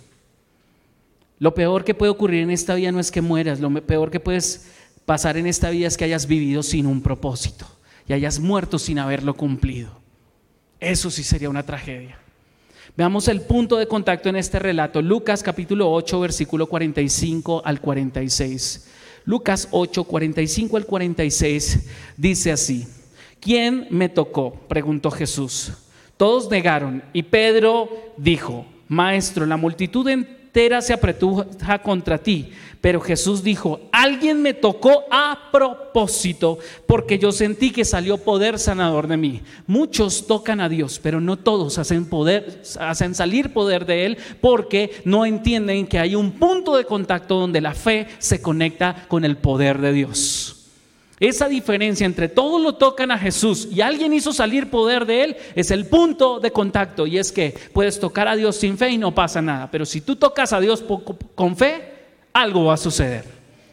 Lo 1.38 1.54
peor 1.54 1.84
que 1.84 1.94
puede 1.94 2.10
ocurrir 2.10 2.42
en 2.42 2.50
esta 2.50 2.74
vida 2.74 2.90
no 2.90 2.98
es 2.98 3.12
que 3.12 3.20
mueras, 3.20 3.60
lo 3.60 3.72
peor 3.86 4.10
que 4.10 4.18
puedes 4.18 4.66
pasar 5.06 5.36
en 5.36 5.46
esta 5.46 5.70
vida 5.70 5.86
es 5.86 5.96
que 5.96 6.02
hayas 6.02 6.26
vivido 6.26 6.64
sin 6.64 6.84
un 6.84 7.00
propósito 7.00 7.64
y 8.08 8.12
hayas 8.12 8.40
muerto 8.40 8.76
sin 8.76 8.98
haberlo 8.98 9.34
cumplido. 9.34 9.92
Eso 10.80 11.08
sí 11.08 11.22
sería 11.22 11.48
una 11.48 11.62
tragedia. 11.62 12.18
Veamos 12.96 13.28
el 13.28 13.40
punto 13.40 13.76
de 13.76 13.86
contacto 13.86 14.28
en 14.28 14.34
este 14.34 14.58
relato. 14.58 15.00
Lucas 15.00 15.44
capítulo 15.44 15.92
8, 15.92 16.18
versículo 16.18 16.66
45 16.66 17.62
al 17.64 17.80
46. 17.80 18.88
Lucas 19.26 19.68
8, 19.70 20.02
45 20.02 20.76
al 20.76 20.86
46 20.86 21.86
dice 22.16 22.50
así. 22.50 22.88
¿Quién 23.40 23.86
me 23.90 24.08
tocó? 24.08 24.52
preguntó 24.68 25.10
Jesús. 25.10 25.72
Todos 26.16 26.50
negaron 26.50 27.02
y 27.14 27.22
Pedro 27.22 27.88
dijo, 28.18 28.66
Maestro, 28.88 29.46
la 29.46 29.56
multitud 29.56 30.06
entera 30.08 30.82
se 30.82 30.92
apretuja 30.92 31.78
contra 31.78 32.18
ti. 32.18 32.50
Pero 32.80 33.00
Jesús 33.00 33.42
dijo, 33.42 33.80
alguien 33.92 34.40
me 34.40 34.54
tocó 34.54 35.04
a 35.10 35.48
propósito 35.52 36.58
porque 36.86 37.18
yo 37.18 37.30
sentí 37.30 37.70
que 37.70 37.84
salió 37.84 38.18
poder 38.18 38.58
sanador 38.58 39.06
de 39.06 39.16
mí. 39.16 39.42
Muchos 39.66 40.26
tocan 40.26 40.60
a 40.60 40.68
Dios, 40.68 40.98
pero 41.02 41.20
no 41.20 41.38
todos 41.38 41.78
hacen 41.78 42.06
poder, 42.06 42.62
hacen 42.78 43.14
salir 43.14 43.52
poder 43.52 43.86
de 43.86 44.06
él 44.06 44.18
porque 44.40 45.02
no 45.04 45.26
entienden 45.26 45.86
que 45.86 45.98
hay 45.98 46.14
un 46.14 46.32
punto 46.32 46.76
de 46.76 46.84
contacto 46.84 47.38
donde 47.38 47.60
la 47.60 47.74
fe 47.74 48.08
se 48.18 48.42
conecta 48.42 49.06
con 49.08 49.24
el 49.24 49.36
poder 49.36 49.78
de 49.80 49.92
Dios. 49.92 50.59
Esa 51.20 51.48
diferencia 51.48 52.06
entre 52.06 52.30
todos 52.30 52.62
lo 52.62 52.76
tocan 52.76 53.10
a 53.10 53.18
Jesús 53.18 53.68
y 53.70 53.82
alguien 53.82 54.14
hizo 54.14 54.32
salir 54.32 54.70
poder 54.70 55.04
de 55.04 55.24
él 55.24 55.36
es 55.54 55.70
el 55.70 55.84
punto 55.84 56.40
de 56.40 56.50
contacto. 56.50 57.06
Y 57.06 57.18
es 57.18 57.30
que 57.30 57.54
puedes 57.74 58.00
tocar 58.00 58.26
a 58.26 58.36
Dios 58.36 58.56
sin 58.56 58.78
fe 58.78 58.88
y 58.88 58.96
no 58.96 59.14
pasa 59.14 59.42
nada. 59.42 59.70
Pero 59.70 59.84
si 59.84 60.00
tú 60.00 60.16
tocas 60.16 60.54
a 60.54 60.60
Dios 60.60 60.82
con 61.34 61.56
fe, 61.58 61.92
algo 62.32 62.64
va 62.64 62.74
a 62.74 62.78
suceder. 62.78 63.26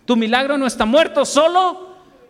Tu 0.04 0.18
milagro 0.18 0.58
no 0.58 0.68
está 0.68 0.86
muerto, 0.86 1.24
solo 1.24 1.87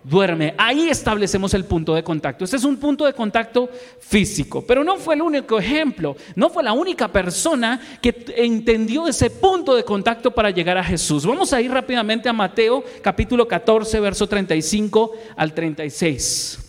duerme. 0.08 0.54
Ahí 0.58 0.90
establecemos 0.90 1.54
el 1.54 1.66
punto 1.66 1.94
de 1.94 2.04
contacto. 2.04 2.46
Este 2.46 2.58
es 2.58 2.64
un 2.64 2.78
punto 2.78 3.06
de 3.06 3.14
contacto 3.14 3.70
físico, 4.00 4.64
pero 4.66 4.84
no 4.84 4.98
fue 4.98 5.16
el 5.16 5.22
único 5.22 5.60
ejemplo, 5.60 6.16
no 6.36 6.50
fue 6.50 6.64
la 6.64 6.74
única 6.74 7.08
persona 7.08 7.80
que 8.02 8.26
entendió 8.38 9.08
ese 9.08 9.30
punto 9.30 9.76
de 9.76 9.84
contacto 9.84 10.32
para 10.32 10.50
llegar 10.50 10.78
a 10.78 10.84
Jesús. 10.84 11.26
Vamos 11.26 11.52
a 11.54 11.62
ir 11.62 11.72
rápidamente 11.72 12.30
a 12.30 12.34
Mateo 12.34 12.84
capítulo 13.02 13.48
14, 13.48 14.00
verso 14.00 14.28
35 14.28 15.12
al 15.36 15.54
36. 15.54 16.60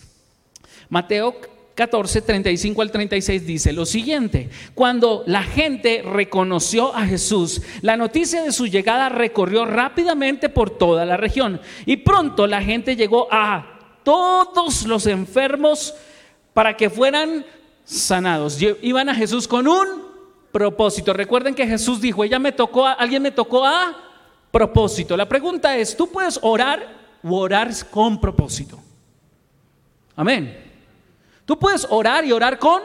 Mateo 0.88 1.57
14, 1.78 2.22
35 2.22 2.82
al 2.82 2.90
36 2.90 3.46
dice 3.46 3.72
lo 3.72 3.86
siguiente, 3.86 4.50
cuando 4.74 5.22
la 5.26 5.44
gente 5.44 6.02
reconoció 6.02 6.92
a 6.92 7.06
Jesús, 7.06 7.62
la 7.82 7.96
noticia 7.96 8.42
de 8.42 8.50
su 8.50 8.66
llegada 8.66 9.08
recorrió 9.08 9.64
rápidamente 9.64 10.48
por 10.48 10.70
toda 10.70 11.04
la 11.04 11.16
región 11.16 11.60
y 11.86 11.98
pronto 11.98 12.48
la 12.48 12.60
gente 12.62 12.96
llegó 12.96 13.28
a 13.30 13.78
todos 14.02 14.86
los 14.86 15.06
enfermos 15.06 15.94
para 16.52 16.76
que 16.76 16.90
fueran 16.90 17.46
sanados. 17.84 18.60
Iban 18.82 19.08
a 19.08 19.14
Jesús 19.14 19.46
con 19.46 19.68
un 19.68 20.02
propósito. 20.50 21.12
Recuerden 21.12 21.54
que 21.54 21.64
Jesús 21.64 22.00
dijo, 22.00 22.24
ella 22.24 22.40
me 22.40 22.50
tocó, 22.50 22.88
alguien 22.88 23.22
me 23.22 23.30
tocó 23.30 23.64
a 23.64 23.96
propósito. 24.50 25.16
La 25.16 25.28
pregunta 25.28 25.76
es, 25.76 25.96
¿tú 25.96 26.10
puedes 26.10 26.40
orar 26.42 27.20
o 27.22 27.38
orar 27.38 27.70
con 27.88 28.20
propósito? 28.20 28.80
Amén. 30.16 30.67
Tú 31.48 31.58
puedes 31.58 31.86
orar 31.88 32.26
y 32.26 32.32
orar 32.32 32.58
con. 32.58 32.82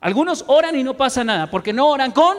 Algunos 0.00 0.42
oran 0.46 0.74
y 0.74 0.82
no 0.82 0.96
pasa 0.96 1.22
nada, 1.22 1.50
porque 1.50 1.70
no 1.70 1.86
oran 1.86 2.12
con. 2.12 2.34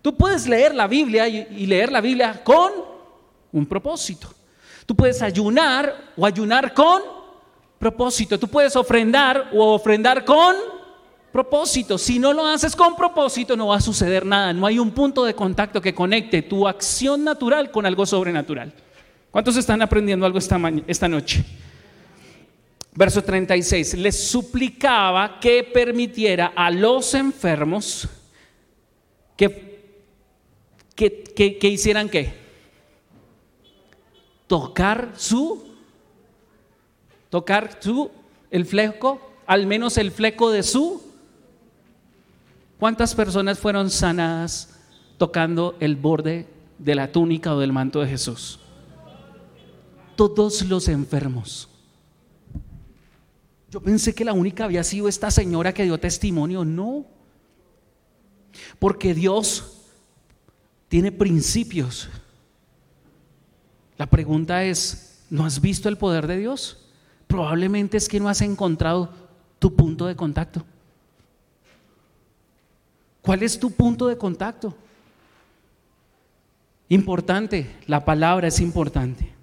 Tú 0.00 0.14
puedes 0.14 0.46
leer 0.46 0.76
la 0.76 0.86
Biblia 0.86 1.26
y, 1.26 1.66
leer 1.66 1.90
la 1.90 2.00
Biblia 2.00 2.44
con 2.44 2.70
un 3.50 3.66
propósito. 3.66 4.32
Tú 4.86 4.94
puedes 4.94 5.20
ayunar 5.22 6.12
o 6.16 6.24
ayunar 6.24 6.72
con 6.72 7.02
propósito. 7.80 8.38
Tú 8.38 8.46
puedes 8.46 8.76
ofrendar 8.76 9.50
o 9.52 9.74
ofrendar 9.74 10.24
con 10.24 10.54
propósito. 11.32 11.98
Si 11.98 12.20
no 12.20 12.32
lo 12.32 12.46
haces 12.46 12.76
con 12.76 12.94
propósito, 12.94 13.56
no 13.56 13.66
va 13.66 13.78
a 13.78 13.80
suceder 13.80 14.24
nada. 14.24 14.52
No 14.52 14.66
hay 14.66 14.78
un 14.78 14.92
punto 14.92 15.24
de 15.24 15.34
contacto 15.34 15.80
que 15.80 15.96
conecte 15.96 16.42
tu 16.42 16.68
acción 16.68 17.24
natural 17.24 17.72
con 17.72 17.86
algo 17.86 18.06
sobrenatural. 18.06 18.72
¿Cuántos 19.32 19.56
están 19.56 19.82
aprendiendo 19.82 20.24
algo 20.24 20.38
esta, 20.38 20.60
esta 20.86 21.08
noche? 21.08 21.44
Verso 22.96 23.22
36, 23.22 23.94
les 23.94 24.28
suplicaba 24.28 25.40
que 25.40 25.64
permitiera 25.64 26.52
a 26.54 26.70
los 26.70 27.12
enfermos 27.14 28.08
que, 29.36 30.04
que, 30.94 31.58
que, 31.58 31.68
hicieran 31.68 32.08
qué? 32.08 32.32
Tocar 34.46 35.12
su 35.16 35.74
tocar 37.34 37.78
su, 37.80 38.12
el 38.52 38.64
fleco, 38.64 39.20
al 39.44 39.66
menos 39.66 39.98
el 39.98 40.12
fleco 40.12 40.52
de 40.52 40.62
su. 40.62 41.02
¿Cuántas 42.78 43.16
personas 43.16 43.58
fueron 43.58 43.90
sanadas 43.90 44.78
tocando 45.18 45.74
el 45.80 45.96
borde 45.96 46.46
de 46.78 46.94
la 46.94 47.10
túnica 47.10 47.52
o 47.52 47.58
del 47.58 47.72
manto 47.72 48.00
de 48.00 48.06
Jesús? 48.06 48.60
Todos 50.14 50.62
los 50.66 50.86
enfermos. 50.86 51.73
Yo 53.74 53.80
pensé 53.80 54.14
que 54.14 54.24
la 54.24 54.32
única 54.32 54.66
había 54.66 54.84
sido 54.84 55.08
esta 55.08 55.32
señora 55.32 55.74
que 55.74 55.82
dio 55.82 55.98
testimonio. 55.98 56.64
No. 56.64 57.04
Porque 58.78 59.14
Dios 59.14 59.80
tiene 60.86 61.10
principios. 61.10 62.08
La 63.98 64.06
pregunta 64.06 64.62
es, 64.62 65.24
¿no 65.28 65.44
has 65.44 65.60
visto 65.60 65.88
el 65.88 65.98
poder 65.98 66.28
de 66.28 66.36
Dios? 66.36 66.86
Probablemente 67.26 67.96
es 67.96 68.08
que 68.08 68.20
no 68.20 68.28
has 68.28 68.42
encontrado 68.42 69.12
tu 69.58 69.74
punto 69.74 70.06
de 70.06 70.14
contacto. 70.14 70.64
¿Cuál 73.22 73.42
es 73.42 73.58
tu 73.58 73.72
punto 73.72 74.06
de 74.06 74.16
contacto? 74.16 74.72
Importante, 76.90 77.74
la 77.88 78.04
palabra 78.04 78.46
es 78.46 78.60
importante. 78.60 79.33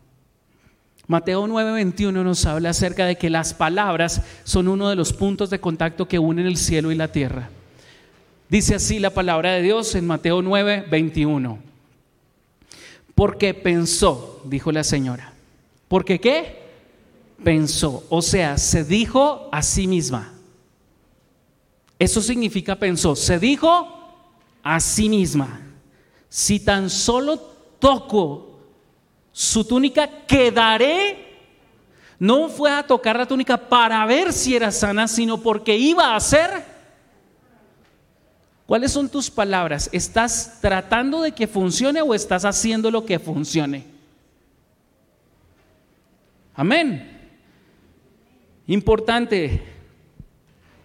Mateo 1.12 1.46
9:21 1.46 2.24
nos 2.24 2.46
habla 2.46 2.70
acerca 2.70 3.06
de 3.06 3.18
que 3.18 3.30
las 3.30 3.54
palabras 3.54 4.22
son 4.46 4.70
uno 4.70 4.88
de 4.88 4.96
los 4.96 5.12
puntos 5.12 5.50
de 5.50 5.60
contacto 5.60 6.08
que 6.08 6.18
unen 6.18 6.46
el 6.46 6.56
cielo 6.56 6.90
y 6.90 6.96
la 6.96 7.10
tierra. 7.10 7.50
Dice 8.48 8.76
así 8.76 8.98
la 8.98 9.10
palabra 9.10 9.52
de 9.52 9.62
Dios 9.62 9.94
en 9.96 10.08
Mateo 10.08 10.42
9:21. 10.42 11.58
Porque 13.14 13.54
pensó, 13.54 14.42
dijo 14.46 14.72
la 14.72 14.86
señora. 14.86 15.34
¿Porque 15.90 16.22
qué? 16.22 16.62
Pensó, 17.44 18.06
o 18.08 18.22
sea, 18.22 18.58
se 18.58 18.86
dijo 18.86 19.50
a 19.52 19.64
sí 19.64 19.88
misma. 19.88 20.32
Eso 22.00 22.22
significa 22.22 22.78
pensó, 22.78 23.18
se 23.18 23.38
dijo 23.38 24.16
a 24.64 24.80
sí 24.80 25.10
misma. 25.10 25.60
Si 26.30 26.62
tan 26.62 26.90
solo 26.90 27.38
toco 27.80 28.51
su 29.32 29.64
túnica, 29.64 30.10
quedaré. 30.28 31.30
No 32.20 32.50
fue 32.50 32.72
a 32.72 32.84
tocar 32.84 33.18
la 33.18 33.26
túnica 33.26 33.58
para 33.58 34.06
ver 34.06 34.32
si 34.32 34.56
era 34.56 34.72
sana, 34.72 35.08
sino 35.08 35.42
porque 35.42 35.76
iba 35.76 36.16
a 36.16 36.20
ser. 36.20 36.72
¿Cuáles 38.68 38.92
son 38.92 39.10
tus 39.10 39.30
palabras? 39.30 39.90
¿Estás 39.92 40.60
tratando 40.62 41.22
de 41.22 41.32
que 41.32 41.48
funcione 41.48 42.02
o 42.02 42.14
estás 42.14 42.46
haciendo 42.46 42.92
lo 42.92 43.06
que 43.06 43.20
funcione? 43.20 43.86
Amén. 46.54 47.20
Importante. 48.68 49.62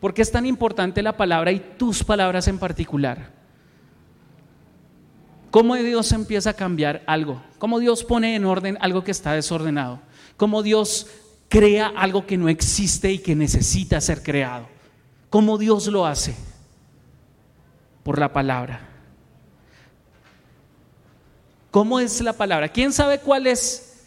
¿Por 0.00 0.14
qué 0.14 0.22
es 0.22 0.32
tan 0.32 0.46
importante 0.46 1.02
la 1.02 1.16
palabra 1.16 1.52
y 1.52 1.60
tus 1.60 2.02
palabras 2.02 2.48
en 2.48 2.58
particular? 2.58 3.30
Cómo 5.50 5.74
Dios 5.76 6.12
empieza 6.12 6.50
a 6.50 6.54
cambiar 6.54 7.02
algo, 7.06 7.42
cómo 7.58 7.78
Dios 7.78 8.04
pone 8.04 8.34
en 8.34 8.44
orden 8.44 8.78
algo 8.80 9.04
que 9.04 9.10
está 9.10 9.32
desordenado, 9.32 10.00
cómo 10.36 10.62
Dios 10.62 11.06
crea 11.48 11.92
algo 11.96 12.26
que 12.26 12.36
no 12.36 12.48
existe 12.48 13.12
y 13.12 13.18
que 13.18 13.34
necesita 13.34 14.00
ser 14.00 14.22
creado, 14.22 14.68
cómo 15.30 15.58
Dios 15.58 15.86
lo 15.86 16.06
hace 16.06 16.34
por 18.02 18.18
la 18.18 18.32
palabra. 18.32 18.80
¿Cómo 21.70 22.00
es 22.00 22.20
la 22.22 22.32
palabra? 22.32 22.70
¿Quién 22.70 22.90
sabe 22.90 23.18
cuál 23.18 23.46
es, 23.46 24.06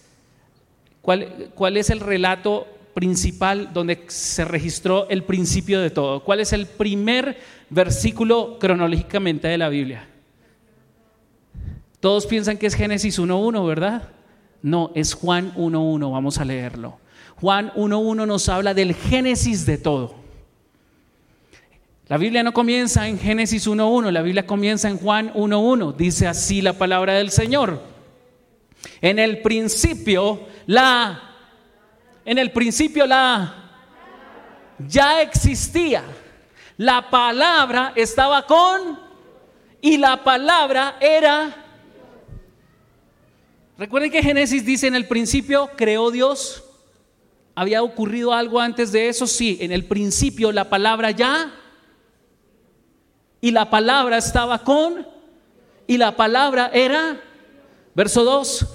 cuál, 1.04 1.52
cuál 1.54 1.78
es 1.78 1.92
el 1.92 2.00
relato 2.00 2.68
principal 2.96 3.72
donde 3.74 4.06
se 4.08 4.44
registró 4.44 5.08
el 5.10 5.24
principio 5.24 5.80
de 5.80 5.92
todo? 5.92 6.24
¿Cuál 6.24 6.40
es 6.40 6.52
el 6.52 6.66
primer 6.66 7.40
versículo 7.70 8.58
cronológicamente 8.60 9.48
de 9.48 9.58
la 9.60 9.70
Biblia? 9.70 10.09
Todos 12.00 12.26
piensan 12.26 12.58
que 12.58 12.68
es 12.68 12.76
Génesis 12.76 13.20
1.1, 13.20 13.68
¿verdad? 13.68 14.10
No, 14.62 14.92
es 14.96 15.14
Juan 15.14 15.54
1.1, 15.56 16.12
vamos 16.12 16.38
a 16.38 16.46
leerlo. 16.46 17.00
Juan 17.36 17.72
1.1 17.74 18.28
nos 18.28 18.50
habla 18.50 18.74
del 18.74 18.94
Génesis 18.94 19.66
de 19.66 19.78
todo. 19.78 20.16
La 22.08 22.18
Biblia 22.18 22.42
no 22.42 22.54
comienza 22.54 23.08
en 23.08 23.20
Génesis 23.20 23.68
1.1, 23.68 24.12
la 24.12 24.22
Biblia 24.22 24.48
comienza 24.48 24.90
en 24.90 24.98
Juan 24.98 25.32
1.1. 25.34 25.96
Dice 25.96 26.28
así 26.28 26.62
la 26.62 26.74
palabra 26.74 27.14
del 27.14 27.32
Señor. 27.32 27.82
En 29.02 29.20
el 29.20 29.42
principio 29.42 30.48
la 30.66 31.22
en 32.26 32.38
el 32.38 32.52
principio 32.52 33.06
la 33.06 33.54
ya 34.80 35.22
existía. 35.22 36.04
La 36.78 37.10
palabra 37.10 37.94
estaba 37.96 38.46
con 38.46 39.00
y 39.82 39.98
la 39.98 40.24
palabra 40.24 40.98
era 41.00 41.69
Recuerden 43.80 44.12
que 44.12 44.22
Génesis 44.22 44.66
dice 44.66 44.88
en 44.88 44.96
el 44.96 45.08
principio 45.08 45.70
creó 45.78 46.12
Dios. 46.12 46.66
¿Había 47.56 47.82
ocurrido 47.82 48.34
algo 48.34 48.60
antes 48.60 48.92
de 48.92 49.08
eso? 49.08 49.26
Sí, 49.26 49.58
en 49.62 49.72
el 49.72 49.86
principio 49.86 50.52
la 50.52 50.70
palabra 50.70 51.12
ya 51.12 51.50
y 53.40 53.52
la 53.52 53.70
palabra 53.70 54.18
estaba 54.18 54.66
con 54.66 55.08
y 55.88 55.96
la 55.96 56.14
palabra 56.18 56.70
era, 56.74 57.22
verso 57.96 58.26
2, 58.26 58.68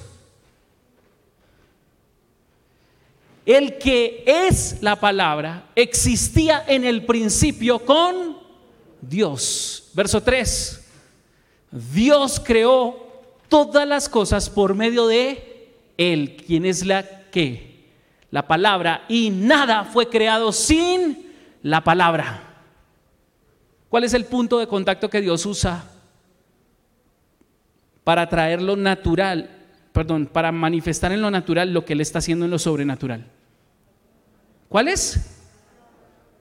el 3.44 3.76
que 3.76 4.24
es 4.26 4.78
la 4.80 4.98
palabra 4.98 5.68
existía 5.74 6.64
en 6.66 6.82
el 6.82 7.04
principio 7.04 7.78
con 7.78 8.38
Dios. 9.02 9.90
Verso 9.92 10.22
3, 10.22 10.82
Dios 11.92 12.40
creó 12.42 13.03
todas 13.54 13.86
las 13.86 14.08
cosas 14.08 14.50
por 14.50 14.74
medio 14.74 15.06
de 15.06 15.76
Él, 15.96 16.42
quien 16.44 16.66
es 16.66 16.84
la 16.84 17.04
que, 17.30 17.92
la 18.32 18.48
palabra, 18.48 19.04
y 19.08 19.30
nada 19.30 19.84
fue 19.84 20.08
creado 20.08 20.50
sin 20.50 21.32
la 21.62 21.84
palabra. 21.84 22.42
¿Cuál 23.88 24.02
es 24.02 24.12
el 24.12 24.24
punto 24.24 24.58
de 24.58 24.66
contacto 24.66 25.08
que 25.08 25.20
Dios 25.20 25.46
usa 25.46 25.88
para 28.02 28.28
traer 28.28 28.60
lo 28.60 28.74
natural, 28.74 29.48
perdón, 29.92 30.26
para 30.26 30.50
manifestar 30.50 31.12
en 31.12 31.22
lo 31.22 31.30
natural 31.30 31.72
lo 31.72 31.84
que 31.84 31.92
Él 31.92 32.00
está 32.00 32.18
haciendo 32.18 32.46
en 32.46 32.50
lo 32.50 32.58
sobrenatural? 32.58 33.24
¿Cuál 34.68 34.88
es? 34.88 35.30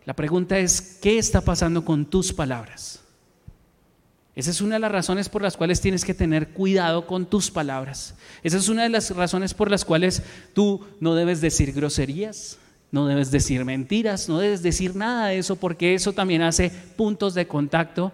La 0.06 0.16
pregunta 0.16 0.58
es, 0.58 0.98
¿qué 1.00 1.20
está 1.20 1.42
pasando 1.42 1.86
con 1.86 2.08
tus 2.08 2.34
palabras? 2.34 3.03
Esa 4.36 4.50
es 4.50 4.62
una 4.62 4.76
de 4.76 4.80
las 4.80 4.92
razones 4.92 5.30
por 5.30 5.44
las 5.44 5.58
cuales 5.58 5.80
tienes 5.80 6.04
que 6.04 6.16
tener 6.16 6.50
cuidado 6.50 7.06
con 7.06 7.28
tus 7.28 7.52
palabras. 7.52 8.16
Esa 8.42 8.58
es 8.58 8.68
una 8.68 8.84
de 8.84 8.90
las 8.90 9.16
razones 9.16 9.54
por 9.54 9.70
las 9.70 9.86
cuales 9.86 10.24
tú 10.54 10.84
no 11.00 11.14
debes 11.14 11.40
decir 11.40 11.72
groserías, 11.72 12.58
no 12.92 13.06
debes 13.06 13.30
decir 13.30 13.64
mentiras, 13.64 14.30
no 14.30 14.40
debes 14.40 14.64
decir 14.64 14.96
nada 14.96 15.28
de 15.28 15.38
eso 15.38 15.56
porque 15.56 15.94
eso 15.94 16.14
también 16.14 16.42
hace 16.42 16.72
puntos 16.96 17.36
de 17.36 17.48
contacto 17.48 18.12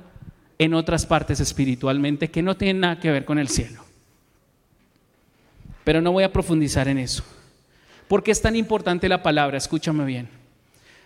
en 0.58 0.74
otras 0.74 1.06
partes 1.06 1.40
espiritualmente 1.40 2.30
que 2.30 2.44
no 2.44 2.58
tienen 2.58 2.82
nada 2.82 3.00
que 3.00 3.12
ver 3.12 3.24
con 3.24 3.40
el 3.40 3.48
cielo. 3.48 3.82
Pero 5.86 6.02
no 6.02 6.12
voy 6.12 6.26
a 6.26 6.34
profundizar 6.34 6.90
en 6.90 6.98
eso. 6.98 7.24
¿Por 8.10 8.24
qué 8.24 8.32
es 8.32 8.42
tan 8.42 8.58
importante 8.58 9.08
la 9.08 9.24
palabra? 9.24 9.58
Escúchame 9.58 10.04
bien. 10.04 10.28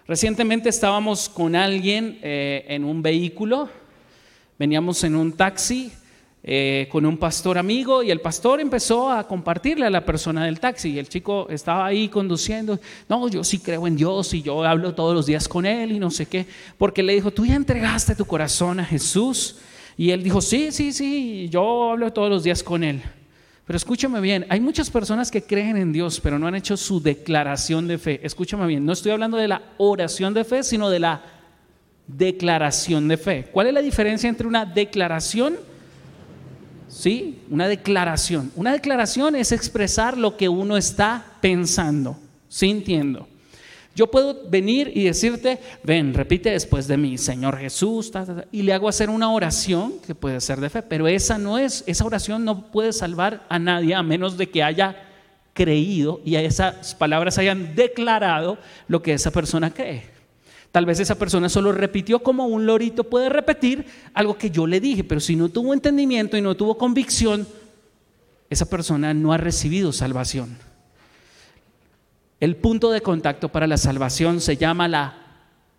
Recientemente 0.08 0.70
estábamos 0.70 1.30
con 1.30 1.56
alguien 1.56 2.20
eh, 2.24 2.66
en 2.68 2.84
un 2.84 3.02
vehículo 3.04 3.70
Veníamos 4.58 5.04
en 5.04 5.16
un 5.16 5.34
taxi 5.34 5.92
eh, 6.46 6.90
con 6.92 7.06
un 7.06 7.18
pastor 7.18 7.58
amigo 7.58 8.04
y 8.04 8.12
el 8.12 8.20
pastor 8.20 8.60
empezó 8.60 9.10
a 9.10 9.26
compartirle 9.26 9.86
a 9.86 9.90
la 9.90 10.06
persona 10.06 10.44
del 10.44 10.60
taxi 10.60 10.90
y 10.90 11.00
el 11.00 11.08
chico 11.08 11.48
estaba 11.50 11.86
ahí 11.86 12.10
conduciendo, 12.10 12.82
no, 13.08 13.30
yo 13.30 13.46
sí 13.46 13.60
creo 13.60 13.88
en 13.88 13.96
Dios 13.96 14.34
y 14.34 14.42
yo 14.42 14.62
hablo 14.66 14.94
todos 14.94 15.16
los 15.16 15.26
días 15.26 15.48
con 15.48 15.66
él 15.66 15.94
y 15.94 16.00
no 16.00 16.12
sé 16.12 16.26
qué, 16.26 16.46
porque 16.78 17.02
le 17.02 17.14
dijo, 17.14 17.32
tú 17.32 17.46
ya 17.46 17.56
entregaste 17.56 18.14
tu 18.14 18.26
corazón 18.26 18.82
a 18.82 18.86
Jesús 18.86 19.60
y 19.96 20.12
él 20.12 20.22
dijo, 20.22 20.42
sí, 20.42 20.74
sí, 20.74 20.92
sí, 20.92 21.48
yo 21.50 21.92
hablo 21.92 22.12
todos 22.12 22.30
los 22.30 22.44
días 22.44 22.62
con 22.62 22.84
él. 22.84 23.02
Pero 23.66 23.78
escúchame 23.78 24.20
bien, 24.20 24.46
hay 24.50 24.60
muchas 24.60 24.90
personas 24.90 25.32
que 25.32 25.44
creen 25.44 25.78
en 25.78 25.94
Dios, 25.94 26.20
pero 26.20 26.38
no 26.38 26.48
han 26.48 26.56
hecho 26.56 26.76
su 26.76 27.02
declaración 27.02 27.88
de 27.88 27.98
fe. 27.98 28.20
Escúchame 28.22 28.68
bien, 28.68 28.86
no 28.86 28.92
estoy 28.92 29.14
hablando 29.14 29.38
de 29.38 29.48
la 29.48 29.62
oración 29.78 30.34
de 30.34 30.44
fe, 30.44 30.64
sino 30.64 30.90
de 30.90 31.00
la 31.00 31.24
declaración 32.08 33.08
de 33.08 33.18
fe. 33.18 33.48
¿Cuál 33.52 33.68
es 33.68 33.74
la 33.74 33.82
diferencia 33.82 34.30
entre 34.30 34.48
una 34.48 34.66
declaración? 34.66 35.56
Sí, 36.88 37.40
una 37.50 37.68
declaración. 37.68 38.52
Una 38.56 38.74
declaración 38.74 39.36
es 39.36 39.52
expresar 39.52 40.18
lo 40.18 40.38
que 40.38 40.50
uno 40.50 40.78
está 40.78 41.26
pensando, 41.42 42.18
sintiendo. 42.50 43.28
Yo 43.96 44.10
puedo 44.10 44.50
venir 44.50 44.92
y 44.94 45.04
decirte, 45.04 45.60
ven, 45.84 46.16
repite 46.16 46.50
después 46.50 46.88
de 46.88 46.98
mí, 46.98 47.18
Señor 47.20 47.60
Jesús, 47.60 48.12
y 48.52 48.64
le 48.64 48.74
hago 48.74 48.90
hacer 48.90 49.10
una 49.10 49.32
oración 49.32 49.94
que 50.06 50.16
puede 50.16 50.42
ser 50.42 50.60
de 50.60 50.72
fe, 50.72 50.82
pero 50.82 51.08
esa 51.08 51.38
no 51.38 51.60
es, 51.60 51.84
esa 51.86 52.06
oración 52.06 52.44
no 52.44 52.72
puede 52.72 52.92
salvar 52.92 53.46
a 53.50 53.60
nadie 53.60 53.94
a 53.94 54.02
menos 54.02 54.36
de 54.36 54.50
que 54.50 54.64
haya 54.64 54.96
creído 55.54 56.22
y 56.26 56.36
a 56.36 56.42
esas 56.42 56.96
palabras 56.96 57.38
hayan 57.38 57.76
declarado 57.76 58.58
lo 58.88 59.04
que 59.04 59.14
esa 59.14 59.30
persona 59.30 59.72
cree. 59.72 60.13
Tal 60.74 60.88
vez 60.88 61.00
esa 61.00 61.14
persona 61.14 61.50
solo 61.50 61.72
repitió 61.72 62.24
como 62.24 62.48
un 62.48 62.66
lorito 62.66 63.04
puede 63.04 63.30
repetir 63.30 63.86
algo 64.16 64.40
que 64.40 64.50
yo 64.50 64.66
le 64.66 64.80
dije, 64.80 65.04
pero 65.04 65.22
si 65.22 65.36
no 65.36 65.50
tuvo 65.50 65.72
entendimiento 65.72 66.36
y 66.36 66.42
no 66.42 66.56
tuvo 66.56 66.80
convicción, 66.80 67.48
esa 68.50 68.66
persona 68.68 69.14
no 69.14 69.34
ha 69.34 69.38
recibido 69.38 69.94
salvación. 69.94 70.58
El 72.40 72.56
punto 72.56 72.90
de 72.90 73.02
contacto 73.02 73.50
para 73.50 73.68
la 73.68 73.78
salvación 73.78 74.42
se 74.42 74.58
llama 74.58 74.88
la 74.88 75.16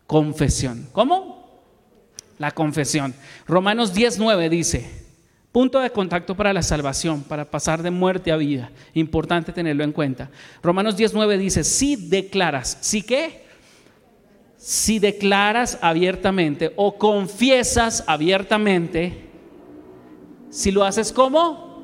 confesión. 0.07 0.87
¿Cómo? 0.93 1.65
La 2.39 2.53
confesión. 2.53 3.17
Romanos 3.49 3.95
19 3.95 4.49
dice, 4.49 4.89
punto 5.51 5.81
de 5.81 5.91
contacto 5.91 6.37
para 6.37 6.53
la 6.53 6.63
salvación, 6.63 7.25
para 7.25 7.51
pasar 7.51 7.83
de 7.83 7.91
muerte 7.91 8.31
a 8.31 8.37
vida. 8.37 8.71
Importante 8.93 9.53
tenerlo 9.53 9.83
en 9.83 9.91
cuenta. 9.91 10.31
Romanos 10.63 10.97
19 10.97 11.37
dice, 11.37 11.65
si 11.65 11.97
declaras, 11.97 12.79
¿sí 12.81 13.03
qué? 13.03 13.44
Si 14.67 14.99
declaras 14.99 15.79
abiertamente 15.83 16.73
o 16.77 16.97
confiesas 16.97 18.03
abiertamente, 18.07 19.29
si 20.49 20.71
lo 20.73 20.85
haces 20.85 21.13
como? 21.13 21.75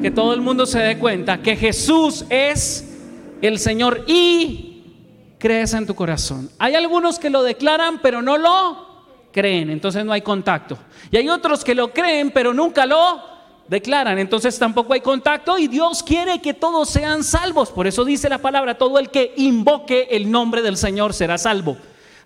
que 0.00 0.10
todo 0.10 0.32
el 0.32 0.40
mundo 0.40 0.64
se 0.64 0.78
dé 0.78 0.96
cuenta 0.96 1.42
que 1.42 1.54
Jesús 1.54 2.24
es 2.30 2.98
el 3.42 3.58
Señor 3.58 4.04
y 4.06 5.34
crees 5.38 5.74
en 5.74 5.86
tu 5.86 5.94
corazón. 5.94 6.50
Hay 6.58 6.74
algunos 6.74 7.18
que 7.18 7.28
lo 7.28 7.42
declaran 7.42 8.00
pero 8.00 8.22
no 8.22 8.38
lo 8.38 9.04
creen, 9.32 9.68
entonces 9.68 10.02
no 10.02 10.12
hay 10.12 10.22
contacto. 10.22 10.78
Y 11.10 11.18
hay 11.18 11.28
otros 11.28 11.62
que 11.62 11.74
lo 11.74 11.92
creen 11.92 12.30
pero 12.30 12.54
nunca 12.54 12.86
lo 12.86 13.20
declaran, 13.70 14.18
entonces 14.18 14.58
tampoco 14.58 14.94
hay 14.94 15.00
contacto 15.00 15.56
y 15.56 15.68
Dios 15.68 16.02
quiere 16.02 16.42
que 16.42 16.52
todos 16.52 16.90
sean 16.90 17.22
salvos. 17.22 17.70
Por 17.70 17.86
eso 17.86 18.04
dice 18.04 18.28
la 18.28 18.38
palabra, 18.38 18.76
todo 18.76 18.98
el 18.98 19.10
que 19.10 19.32
invoque 19.36 20.08
el 20.10 20.28
nombre 20.28 20.60
del 20.60 20.76
Señor 20.76 21.14
será 21.14 21.38
salvo. 21.38 21.76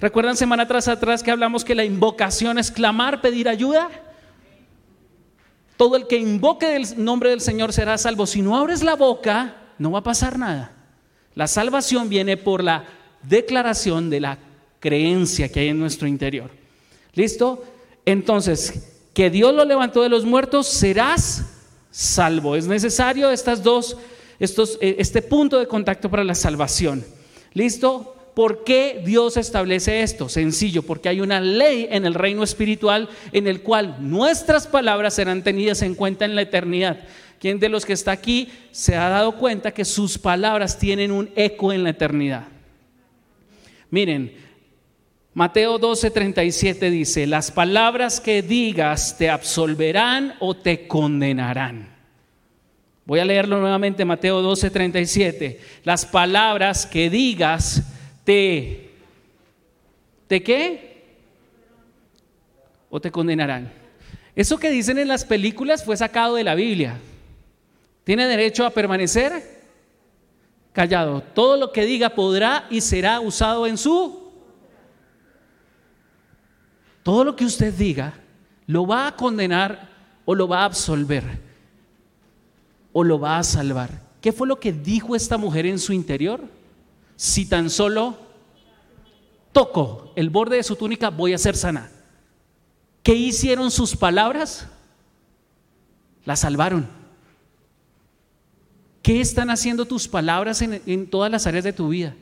¿Recuerdan 0.00 0.38
semana 0.38 0.66
tras 0.66 0.88
atrás 0.88 1.22
que 1.22 1.30
hablamos 1.30 1.62
que 1.62 1.74
la 1.74 1.85
invocación 1.85 2.59
es 2.59 2.70
clamar, 2.70 3.20
pedir 3.20 3.50
ayuda? 3.50 3.90
Todo 5.76 5.96
el 5.96 6.07
que 6.07 6.16
invoque 6.16 6.76
el 6.76 7.04
nombre 7.04 7.28
del 7.28 7.42
Señor 7.42 7.74
será 7.74 7.98
salvo. 7.98 8.26
Si 8.26 8.40
no 8.40 8.57
abres 8.57 8.83
la 8.83 8.96
boca, 8.96 9.54
no 9.78 9.90
va 9.90 9.98
a 9.98 10.02
pasar 10.02 10.38
nada. 10.38 10.72
La 11.35 11.46
salvación 11.46 12.09
viene 12.09 12.38
por 12.38 12.64
la 12.64 12.87
declaración 13.22 14.09
de 14.09 14.20
la 14.20 14.38
creencia 14.80 15.52
que 15.52 15.61
hay 15.61 15.68
en 15.68 15.78
nuestro 15.78 16.09
interior. 16.09 16.50
¿Listo? 17.12 17.62
Entonces, 18.07 18.93
que 19.14 19.31
Dios 19.31 19.55
lo 19.55 19.64
levantó 19.64 20.03
de 20.03 20.09
los 20.09 20.24
muertos, 20.24 20.66
serás 20.66 21.44
salvo. 21.90 22.57
Es 22.57 22.66
necesario 22.66 23.31
estas 23.31 23.62
dos, 23.62 23.96
eh, 24.40 24.96
este 24.98 25.22
punto 25.22 25.59
de 25.59 25.68
contacto 25.68 26.11
para 26.11 26.24
la 26.24 26.35
salvación. 26.35 27.05
¿Listo? 27.53 28.11
¿Por 28.35 28.64
qué 28.64 29.00
Dios 29.05 29.37
establece 29.37 30.03
esto? 30.03 30.29
Sencillo, 30.29 30.83
porque 30.83 31.09
hay 31.09 31.20
una 31.20 31.40
ley 31.40 31.87
en 31.88 32.05
el 32.05 32.14
reino 32.14 32.42
espiritual 32.42 33.09
en 33.31 33.46
el 33.46 33.62
cual 33.62 33.98
nuestras 34.00 34.66
palabras 34.66 35.14
serán 35.14 35.44
tenidas 35.44 35.83
en 35.83 35.94
cuenta 35.94 36.24
en 36.24 36.35
la 36.35 36.42
eternidad. 36.42 36.98
¿Quién 37.38 37.61
de 37.61 37.68
los 37.68 37.87
que 37.87 37.92
está 37.92 38.11
aquí 38.11 38.48
se 38.72 38.96
ha 38.96 39.09
dado 39.09 39.37
cuenta 39.37 39.70
que 39.70 39.85
sus 39.85 40.18
palabras 40.18 40.79
tienen 40.79 41.12
un 41.12 41.31
eco 41.37 41.72
en 41.72 41.85
la 41.85 41.90
eternidad? 41.90 42.48
Miren, 43.90 44.35
Mateo 45.35 45.81
12:37 45.81 46.90
dice, 46.90 47.27
las 47.27 47.51
palabras 47.51 48.20
que 48.20 48.40
digas 48.40 49.18
te 49.18 49.31
absolverán 49.31 50.37
o 50.38 50.55
te 50.55 50.87
condenarán. 50.87 51.92
Voy 53.05 53.18
a 53.18 53.25
leerlo 53.25 53.59
nuevamente, 53.59 54.05
Mateo 54.05 54.42
12:37. 54.42 55.59
Las 55.83 56.07
palabras 56.07 56.87
que 56.87 57.11
digas 57.11 57.83
te, 58.23 58.92
¿te 60.29 60.40
qué? 60.42 61.03
¿O 62.88 63.01
te 63.01 63.11
condenarán? 63.11 63.73
Eso 64.37 64.57
que 64.57 64.70
dicen 64.70 64.99
en 64.99 65.09
las 65.09 65.25
películas 65.25 65.85
fue 65.85 65.97
sacado 65.97 66.37
de 66.37 66.44
la 66.44 66.55
Biblia. 66.55 67.01
¿Tiene 68.05 68.29
derecho 68.29 68.64
a 68.64 68.70
permanecer? 68.70 69.62
Callado. 70.73 71.23
Todo 71.35 71.57
lo 71.57 71.73
que 71.73 71.85
diga 71.85 72.11
podrá 72.11 72.66
y 72.70 72.81
será 72.81 73.18
usado 73.18 73.66
en 73.66 73.77
su... 73.79 74.24
Todo 77.05 77.23
lo 77.23 77.37
que 77.37 77.45
usted 77.45 77.73
diga 77.73 78.14
lo 78.67 78.87
va 78.87 79.07
a 79.07 79.14
condenar 79.14 79.88
o 80.25 80.35
lo 80.35 80.49
va 80.49 80.62
a 80.62 80.64
absolver 80.64 81.38
o 82.93 83.05
lo 83.05 83.21
va 83.21 83.38
a 83.38 83.45
salvar. 83.45 83.90
¿Qué 84.21 84.33
fue 84.33 84.49
lo 84.49 84.59
que 84.59 84.73
dijo 84.73 85.14
esta 85.14 85.37
mujer 85.37 85.67
en 85.67 85.79
su 85.79 85.93
interior? 85.93 86.40
Si 87.14 87.47
tan 87.47 87.69
solo 87.69 88.17
toco 89.53 90.12
el 90.17 90.31
borde 90.31 90.57
de 90.57 90.62
su 90.62 90.77
túnica, 90.77 91.11
voy 91.11 91.35
a 91.35 91.38
ser 91.38 91.57
sana. 91.57 91.90
¿Qué 93.03 93.14
hicieron 93.14 93.71
sus 93.71 93.95
palabras? 93.95 94.67
La 96.25 96.37
salvaron. 96.37 96.88
¿Qué 99.03 99.21
están 99.21 99.51
haciendo 99.51 99.85
tus 99.85 100.09
palabras 100.09 100.62
en, 100.62 100.81
en, 100.87 101.07
todas 101.11 101.31
las 101.31 101.47
áreas 101.47 101.64
de 101.64 101.75
tu 101.75 101.90
vida? 101.90 102.14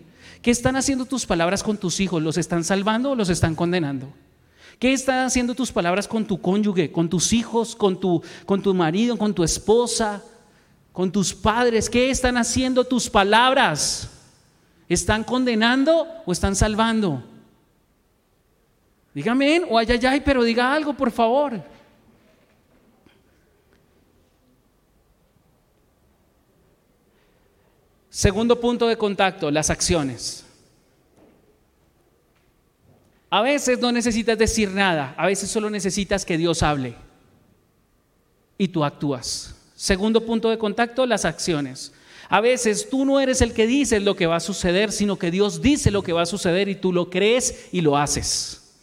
¿Qué 0.42 0.51
están 0.51 0.75
haciendo 0.75 1.05
tus 1.05 1.25
palabras 1.25 1.62
con 1.62 1.77
tus 1.77 2.01
hijos? 2.01 2.21
¿Los 2.21 2.37
están 2.37 2.64
salvando 2.64 3.12
o 3.12 3.14
los 3.14 3.29
están 3.29 3.55
condenando? 3.55 4.12
¿Qué 4.83 4.92
están 4.92 5.27
haciendo 5.27 5.55
tus 5.55 5.71
palabras 5.71 6.09
con 6.09 6.27
tu 6.27 6.40
cónyuge, 6.40 6.90
con 6.90 7.09
tus 7.09 7.33
hijos, 7.33 7.77
con 7.77 8.01
tu, 8.01 8.21
con 8.45 8.61
tu 8.61 8.75
marido, 8.75 9.16
con 9.16 9.33
tu 9.33 9.45
esposa, 9.45 10.21
con 10.92 11.12
tus 11.12 11.33
padres? 11.33 11.88
¿Qué 11.88 12.11
están 12.11 12.37
haciendo 12.37 12.83
tus 12.83 13.09
palabras? 13.09 14.11
¿Están 14.88 15.23
condenando 15.23 16.09
o 16.27 16.33
están 16.33 16.57
salvando? 16.57 17.23
Dígame, 19.14 19.62
o 19.71 19.79
ay, 19.79 19.87
ay, 19.88 20.05
ay, 20.05 20.21
pero 20.21 20.42
diga 20.42 20.75
algo, 20.75 20.92
por 20.95 21.12
favor. 21.12 21.62
Segundo 28.11 28.59
punto 28.61 28.88
de 28.88 28.99
contacto, 28.99 29.49
las 29.49 29.71
acciones. 29.71 30.41
A 33.35 33.40
veces 33.40 33.79
no 33.81 33.90
necesitas 33.92 34.37
decir 34.37 34.68
nada, 34.68 35.14
a 35.16 35.27
veces 35.27 35.51
solo 35.51 35.71
necesitas 35.71 36.27
que 36.27 36.37
Dios 36.37 36.62
hable 36.62 36.95
y 38.59 38.68
tú 38.68 38.85
actúas. 38.85 39.57
Segundo 39.75 40.27
punto 40.27 40.51
de 40.51 40.59
contacto, 40.59 41.07
las 41.07 41.25
acciones. 41.25 41.95
A 42.29 42.42
veces 42.42 42.90
tú 42.90 43.07
no 43.07 43.21
eres 43.21 43.40
el 43.40 43.55
que 43.55 43.66
dice 43.66 44.01
lo 44.01 44.16
que 44.16 44.27
va 44.27 44.37
a 44.37 44.40
suceder, 44.40 44.92
sino 44.92 45.18
que 45.18 45.31
Dios 45.31 45.62
dice 45.62 45.90
lo 45.90 46.03
que 46.03 46.12
va 46.12 46.21
a 46.21 46.27
suceder 46.27 46.68
y 46.68 46.75
tú 46.75 46.92
lo 46.92 47.09
crees 47.09 47.71
y 47.73 47.81
lo 47.81 47.97
haces. 47.97 48.75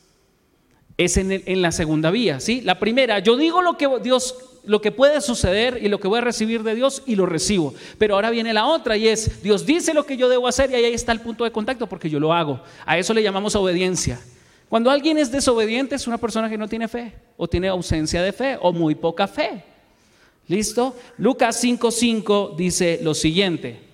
Es 0.98 1.18
en, 1.18 1.62
la 1.62 1.72
segunda 1.72 2.10
vía, 2.10 2.40
¿sí? 2.40 2.62
La 2.62 2.80
primera, 2.80 3.20
yo 3.20 3.38
digo 3.38 3.62
lo 3.62 3.78
que 3.78 3.88
Dios 4.02 4.36
lo 4.66 4.82
que 4.82 4.92
puede 4.92 5.22
suceder 5.22 5.78
y 5.80 5.90
lo 5.90 6.00
que 6.00 6.08
voy 6.08 6.18
a 6.18 6.22
recibir 6.22 6.64
de 6.64 6.74
Dios 6.74 7.04
y 7.06 7.16
lo 7.16 7.28
recibo. 7.28 7.76
Pero 8.00 8.16
ahora 8.16 8.32
viene 8.32 8.52
la 8.52 8.66
otra 8.66 8.98
y 8.98 9.08
es, 9.08 9.44
Dios 9.44 9.68
dice 9.68 9.94
lo 9.94 10.08
que 10.08 10.18
yo 10.18 10.28
debo 10.28 10.48
hacer 10.48 10.72
y 10.72 10.74
ahí 10.74 10.86
está 10.92 11.12
el 11.12 11.22
punto 11.22 11.44
de 11.44 11.52
contacto 11.52 11.86
porque 11.88 12.10
yo 12.10 12.20
lo 12.20 12.34
hago. 12.34 12.64
A 12.88 12.98
eso 12.98 13.14
le 13.14 13.22
llamamos 13.22 13.56
obediencia. 13.56 14.20
Cuando 14.70 14.92
alguien 14.92 15.18
es 15.18 15.32
desobediente 15.32 15.96
es 15.96 16.06
una 16.06 16.20
persona 16.20 16.48
que 16.48 16.58
no 16.58 16.68
tiene 16.68 16.88
fe 16.88 17.14
o 17.38 17.48
tiene 17.48 17.68
ausencia 17.68 18.22
de 18.22 18.32
fe 18.32 18.58
o 18.62 18.72
muy 18.72 18.94
poca 18.94 19.28
fe. 19.28 19.64
¿Listo? 20.48 20.96
Lucas 21.18 21.64
5:5 21.64 22.56
dice 22.56 23.00
lo 23.02 23.16
siguiente. 23.16 23.88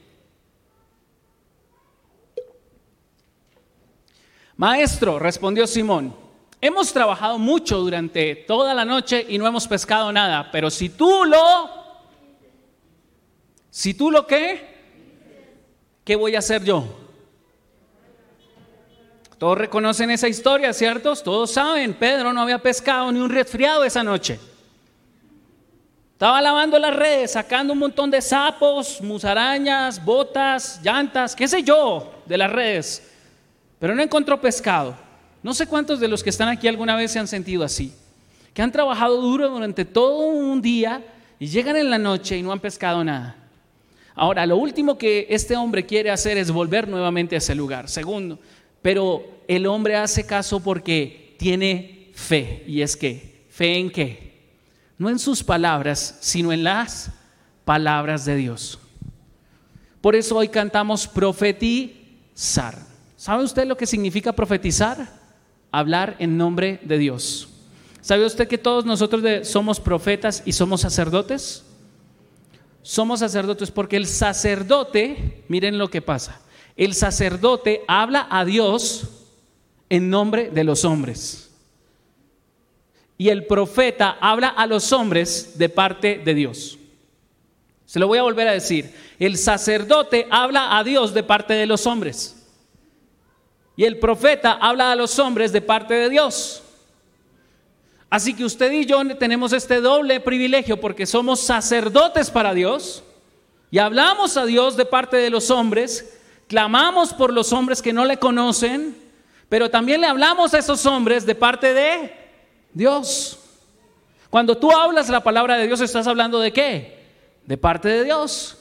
Maestro, 4.58 5.20
respondió 5.20 5.68
Simón, 5.68 6.16
hemos 6.62 6.92
trabajado 6.94 7.38
mucho 7.38 7.80
durante 7.80 8.36
toda 8.36 8.74
la 8.74 8.86
noche 8.86 9.26
y 9.28 9.38
no 9.38 9.48
hemos 9.48 9.68
pescado 9.68 10.12
nada, 10.14 10.50
pero 10.52 10.70
si 10.70 10.90
tú 10.90 11.26
lo, 11.26 11.70
si 13.70 13.94
tú 13.94 14.12
lo 14.12 14.26
qué, 14.26 14.76
¿qué 16.06 16.16
voy 16.16 16.36
a 16.36 16.40
hacer 16.40 16.64
yo? 16.64 17.05
Todos 19.46 19.60
reconocen 19.60 20.10
esa 20.10 20.28
historia, 20.28 20.74
¿cierto? 20.74 21.16
Todos 21.18 21.52
saben, 21.52 21.94
Pedro 21.94 22.34
no 22.34 22.42
había 22.42 22.58
pescado 22.58 23.12
ni 23.12 23.20
un 23.20 23.30
resfriado 23.30 23.84
esa 23.84 24.04
noche. 24.04 24.40
Estaba 26.14 26.42
lavando 26.42 26.80
las 26.80 26.96
redes, 26.96 27.34
sacando 27.34 27.74
un 27.74 27.78
montón 27.78 28.10
de 28.10 28.24
sapos, 28.24 29.00
musarañas, 29.04 30.04
botas, 30.04 30.82
llantas, 30.84 31.36
qué 31.36 31.48
sé 31.48 31.62
yo, 31.62 32.24
de 32.26 32.40
las 32.40 32.52
redes. 32.52 33.08
Pero 33.78 33.94
no 33.94 34.02
encontró 34.02 34.42
pescado. 34.42 34.96
No 35.44 35.54
sé 35.54 35.68
cuántos 35.68 36.00
de 36.00 36.08
los 36.08 36.24
que 36.24 36.32
están 36.32 36.50
aquí 36.50 36.68
alguna 36.68 36.96
vez 36.96 37.12
se 37.12 37.20
han 37.20 37.28
sentido 37.28 37.64
así. 37.64 37.94
Que 38.52 38.64
han 38.64 38.72
trabajado 38.72 39.22
duro 39.22 39.48
durante 39.50 39.86
todo 39.86 40.26
un 40.26 40.60
día 40.60 41.04
y 41.38 41.46
llegan 41.46 41.76
en 41.76 41.92
la 41.92 42.00
noche 42.00 42.36
y 42.36 42.42
no 42.42 42.52
han 42.52 42.60
pescado 42.60 43.04
nada. 43.04 43.36
Ahora, 44.16 44.46
lo 44.48 44.58
último 44.58 44.98
que 44.98 45.28
este 45.30 45.56
hombre 45.56 45.86
quiere 45.86 46.10
hacer 46.10 46.38
es 46.40 46.50
volver 46.50 46.88
nuevamente 46.88 47.36
a 47.36 47.38
ese 47.38 47.54
lugar. 47.54 47.90
Segundo, 47.90 48.40
pero 48.86 49.26
el 49.48 49.66
hombre 49.66 49.96
hace 49.96 50.28
caso 50.28 50.60
porque 50.60 51.34
tiene 51.40 52.12
fe. 52.14 52.64
¿Y 52.68 52.82
es 52.82 52.96
que? 52.96 53.48
¿Fe 53.50 53.80
en 53.80 53.90
qué? 53.90 54.26
no 55.00 55.10
en 55.10 55.18
sus 55.18 55.44
palabras, 55.44 56.20
sino 56.22 56.54
en 56.54 56.64
las 56.64 57.10
palabras 57.66 58.26
de 58.26 58.36
Dios. 58.36 58.78
Por 60.02 60.16
eso 60.16 60.38
hoy 60.38 60.50
cantamos 60.50 61.08
profetizar. 61.08 62.78
¿Sabe 63.18 63.44
usted 63.44 63.66
lo 63.66 63.76
que 63.76 63.88
significa 63.88 64.34
profetizar? 64.34 65.20
Hablar 65.72 66.16
en 66.20 66.38
nombre 66.38 66.80
de 66.84 67.00
Dios. 67.00 67.50
¿Sabe 68.02 68.24
usted 68.24 68.48
que 68.48 68.60
todos 68.60 68.86
nosotros 68.86 69.48
somos 69.48 69.80
profetas 69.80 70.44
y 70.46 70.52
somos 70.52 70.82
sacerdotes? 70.82 71.64
Somos 72.84 73.22
sacerdotes 73.22 73.72
porque 73.72 73.98
el 73.98 74.06
sacerdote, 74.06 75.44
miren 75.48 75.80
lo 75.80 75.90
que 75.90 76.04
pasa, 76.04 76.40
el 76.76 76.94
sacerdote 76.94 77.84
habla 77.88 78.28
a 78.30 78.46
Dios 78.46 79.08
en 79.90 80.10
nombre 80.10 80.50
de 80.50 80.64
los 80.64 80.84
hombres. 80.86 81.52
Y 83.18 83.30
el 83.30 83.46
profeta 83.46 84.18
habla 84.20 84.50
a 84.50 84.68
los 84.68 84.92
hombres 84.92 85.58
de 85.58 85.70
parte 85.70 86.22
de 86.24 86.34
Dios. 86.34 86.78
Se 87.86 88.00
lo 88.00 88.08
voy 88.08 88.18
a 88.18 88.24
volver 88.24 88.48
a 88.48 88.52
decir. 88.52 88.94
El 89.20 89.38
sacerdote 89.38 90.28
habla 90.30 90.78
a 90.78 90.84
Dios 90.84 91.14
de 91.14 91.24
parte 91.24 91.54
de 91.54 91.66
los 91.66 91.88
hombres. 91.88 92.36
Y 93.78 93.86
el 93.86 94.00
profeta 94.00 94.54
habla 94.54 94.92
a 94.92 94.96
los 94.96 95.18
hombres 95.20 95.52
de 95.54 95.62
parte 95.62 95.94
de 95.94 96.10
Dios. 96.10 96.62
Así 98.10 98.34
que 98.34 98.46
usted 98.46 98.72
y 98.72 98.86
yo 98.86 99.02
tenemos 99.18 99.54
este 99.54 99.82
doble 99.82 100.20
privilegio 100.20 100.80
porque 100.80 101.06
somos 101.06 101.40
sacerdotes 101.40 102.32
para 102.32 102.54
Dios 102.54 103.04
y 103.72 103.80
hablamos 103.80 104.38
a 104.38 104.46
Dios 104.46 104.78
de 104.78 104.86
parte 104.86 105.18
de 105.18 105.30
los 105.30 105.52
hombres, 105.52 106.15
clamamos 106.48 107.14
por 107.14 107.34
los 107.34 107.54
hombres 107.54 107.82
que 107.82 107.94
no 107.94 108.06
le 108.06 108.18
conocen, 108.18 108.96
pero 109.50 109.70
también 109.70 110.02
le 110.02 110.08
hablamos 110.08 110.54
a 110.54 110.60
esos 110.60 110.86
hombres 110.86 111.26
de 111.26 111.36
parte 111.36 111.74
de 111.74 112.14
Dios. 112.74 113.40
Cuando 114.30 114.58
tú 114.58 114.72
hablas 114.72 115.10
la 115.10 115.24
palabra 115.24 115.58
de 115.58 115.68
Dios, 115.68 115.82
estás 115.82 116.08
hablando 116.08 116.40
de 116.40 116.52
qué? 116.52 117.06
De 117.46 117.58
parte 117.58 117.88
de 117.88 118.04
Dios. 118.04 118.58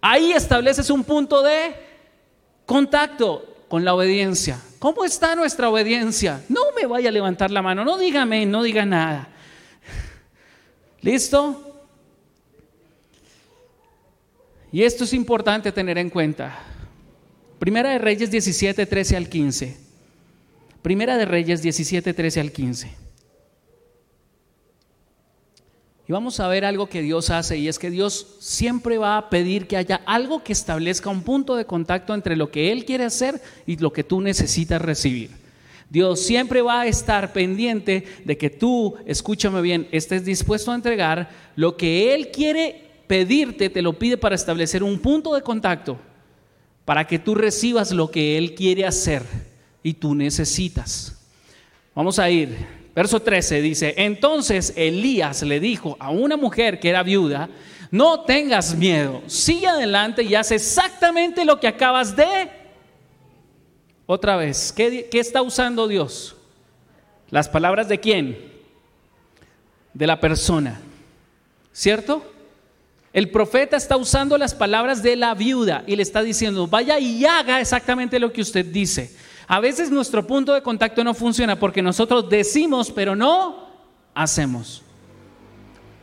Ahí 0.00 0.32
estableces 0.32 0.90
un 0.90 1.04
punto 1.04 1.42
de 1.42 1.74
contacto 2.66 3.64
con 3.68 3.84
la 3.84 3.94
obediencia. 3.94 4.60
¿Cómo 4.78 5.04
está 5.04 5.36
nuestra 5.36 5.68
obediencia? 5.68 6.42
No 6.48 6.60
me 6.74 6.86
vaya 6.86 7.10
a 7.10 7.12
levantar 7.12 7.50
la 7.50 7.62
mano, 7.62 7.84
no 7.84 7.98
dígame, 7.98 8.46
no 8.46 8.62
diga 8.62 8.84
nada. 8.84 9.28
¿Listo? 11.02 11.66
Y 14.72 14.82
esto 14.82 15.04
es 15.04 15.12
importante 15.12 15.72
tener 15.72 15.98
en 15.98 16.10
cuenta. 16.10 16.58
Primera 17.60 17.90
de 17.90 17.98
Reyes 17.98 18.30
17, 18.30 18.86
13 18.86 19.16
al 19.18 19.28
15. 19.28 19.76
Primera 20.80 21.18
de 21.18 21.26
Reyes 21.26 21.60
17, 21.60 22.14
13 22.14 22.40
al 22.40 22.52
15. 22.52 22.90
Y 26.08 26.12
vamos 26.12 26.40
a 26.40 26.48
ver 26.48 26.64
algo 26.64 26.88
que 26.88 27.02
Dios 27.02 27.28
hace 27.28 27.58
y 27.58 27.68
es 27.68 27.78
que 27.78 27.90
Dios 27.90 28.38
siempre 28.40 28.96
va 28.96 29.18
a 29.18 29.28
pedir 29.28 29.66
que 29.66 29.76
haya 29.76 30.00
algo 30.06 30.42
que 30.42 30.54
establezca 30.54 31.10
un 31.10 31.22
punto 31.22 31.54
de 31.54 31.66
contacto 31.66 32.14
entre 32.14 32.34
lo 32.34 32.50
que 32.50 32.72
Él 32.72 32.86
quiere 32.86 33.04
hacer 33.04 33.42
y 33.66 33.76
lo 33.76 33.92
que 33.92 34.04
tú 34.04 34.22
necesitas 34.22 34.80
recibir. 34.80 35.30
Dios 35.90 36.18
siempre 36.18 36.62
va 36.62 36.80
a 36.80 36.86
estar 36.86 37.34
pendiente 37.34 38.06
de 38.24 38.38
que 38.38 38.48
tú, 38.48 38.96
escúchame 39.04 39.60
bien, 39.60 39.86
estés 39.92 40.24
dispuesto 40.24 40.72
a 40.72 40.76
entregar 40.76 41.28
lo 41.56 41.76
que 41.76 42.14
Él 42.14 42.30
quiere 42.30 42.88
pedirte, 43.06 43.68
te 43.68 43.82
lo 43.82 43.98
pide 43.98 44.16
para 44.16 44.34
establecer 44.34 44.82
un 44.82 44.98
punto 44.98 45.34
de 45.34 45.42
contacto, 45.42 45.98
para 46.90 47.06
que 47.06 47.20
tú 47.20 47.36
recibas 47.36 47.92
lo 47.92 48.10
que 48.10 48.36
Él 48.36 48.52
quiere 48.56 48.84
hacer 48.84 49.22
y 49.80 49.94
tú 49.94 50.12
necesitas. 50.12 51.16
Vamos 51.94 52.18
a 52.18 52.28
ir 52.28 52.66
Verso 52.96 53.22
13 53.22 53.62
dice, 53.62 53.94
entonces 53.96 54.72
Elías 54.74 55.42
le 55.42 55.60
dijo 55.60 55.96
a 56.00 56.10
una 56.10 56.36
mujer 56.36 56.80
que 56.80 56.88
era 56.88 57.04
viuda, 57.04 57.48
no 57.92 58.22
tengas 58.22 58.74
miedo, 58.74 59.22
sigue 59.28 59.68
adelante 59.68 60.24
y 60.24 60.34
haz 60.34 60.50
exactamente 60.50 61.44
lo 61.44 61.60
que 61.60 61.68
acabas 61.68 62.16
de... 62.16 62.50
Otra 64.06 64.34
vez, 64.34 64.72
¿qué, 64.72 65.08
qué 65.08 65.20
está 65.20 65.42
usando 65.42 65.86
Dios? 65.86 66.34
Las 67.30 67.48
palabras 67.48 67.86
de 67.86 68.00
quién? 68.00 68.36
De 69.94 70.08
la 70.08 70.18
persona, 70.18 70.80
¿cierto? 71.72 72.39
El 73.12 73.30
profeta 73.30 73.76
está 73.76 73.96
usando 73.96 74.38
las 74.38 74.54
palabras 74.54 75.02
de 75.02 75.16
la 75.16 75.34
viuda 75.34 75.82
y 75.86 75.96
le 75.96 76.02
está 76.02 76.22
diciendo, 76.22 76.66
vaya 76.68 76.98
y 76.98 77.24
haga 77.24 77.60
exactamente 77.60 78.20
lo 78.20 78.32
que 78.32 78.40
usted 78.40 78.64
dice. 78.64 79.14
A 79.48 79.58
veces 79.58 79.90
nuestro 79.90 80.24
punto 80.24 80.54
de 80.54 80.62
contacto 80.62 81.02
no 81.02 81.12
funciona 81.12 81.58
porque 81.58 81.82
nosotros 81.82 82.28
decimos, 82.28 82.92
pero 82.92 83.16
no 83.16 83.68
hacemos. 84.14 84.82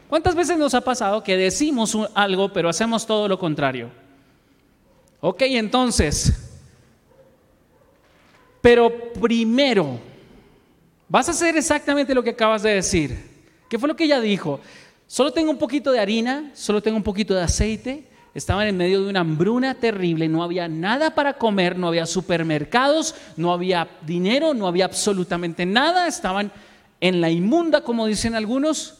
¿Cuántas 0.10 0.36
veces 0.36 0.58
nos 0.58 0.74
ha 0.74 0.82
pasado 0.82 1.24
que 1.24 1.38
decimos 1.38 1.97
algo, 2.14 2.51
pero 2.51 2.68
hacemos 2.68 3.05
todo 3.05 3.28
lo 3.28 3.39
contrario? 3.39 3.89
Ok, 5.22 5.43
entonces, 5.43 6.34
pero 8.62 9.14
primero, 9.14 9.99
vas 11.08 11.30
a 11.30 11.32
hacer 11.32 11.55
exactamente 11.55 12.14
lo 12.14 12.24
que 12.24 12.32
acabas 12.32 12.64
de 12.64 12.76
decir. 12.76 13.38
¿Qué 13.70 13.80
fue 13.80 13.88
lo 13.88 13.95
que 13.95 14.05
ella 14.05 14.20
dijo? 14.20 14.60
Solo 15.08 15.32
tengo 15.32 15.49
un 15.49 15.58
poquito 15.58 15.91
de 15.91 15.99
harina, 15.99 16.51
solo 16.53 16.82
tengo 16.82 16.97
un 16.97 17.03
poquito 17.03 17.34
de 17.34 17.41
aceite, 17.41 18.08
Estaban 18.38 18.68
en 18.68 18.78
medio 18.78 19.01
de 19.01 19.10
una 19.10 19.22
hambruna 19.22 19.74
terrible, 19.74 20.28
no 20.28 20.43
había 20.43 20.68
nada 20.68 21.16
para 21.16 21.39
comer, 21.39 21.76
no 21.76 21.88
había 21.88 22.05
supermercados, 22.05 23.16
no 23.36 23.51
había 23.51 23.89
dinero, 24.05 24.53
no 24.53 24.68
había 24.68 24.86
absolutamente 24.86 25.66
nada, 25.66 26.05
estaban 26.05 26.51
en 27.01 27.20
la 27.20 27.32
inmunda, 27.32 27.82
como 27.82 28.05
dicen 28.05 28.36
algunos, 28.36 28.99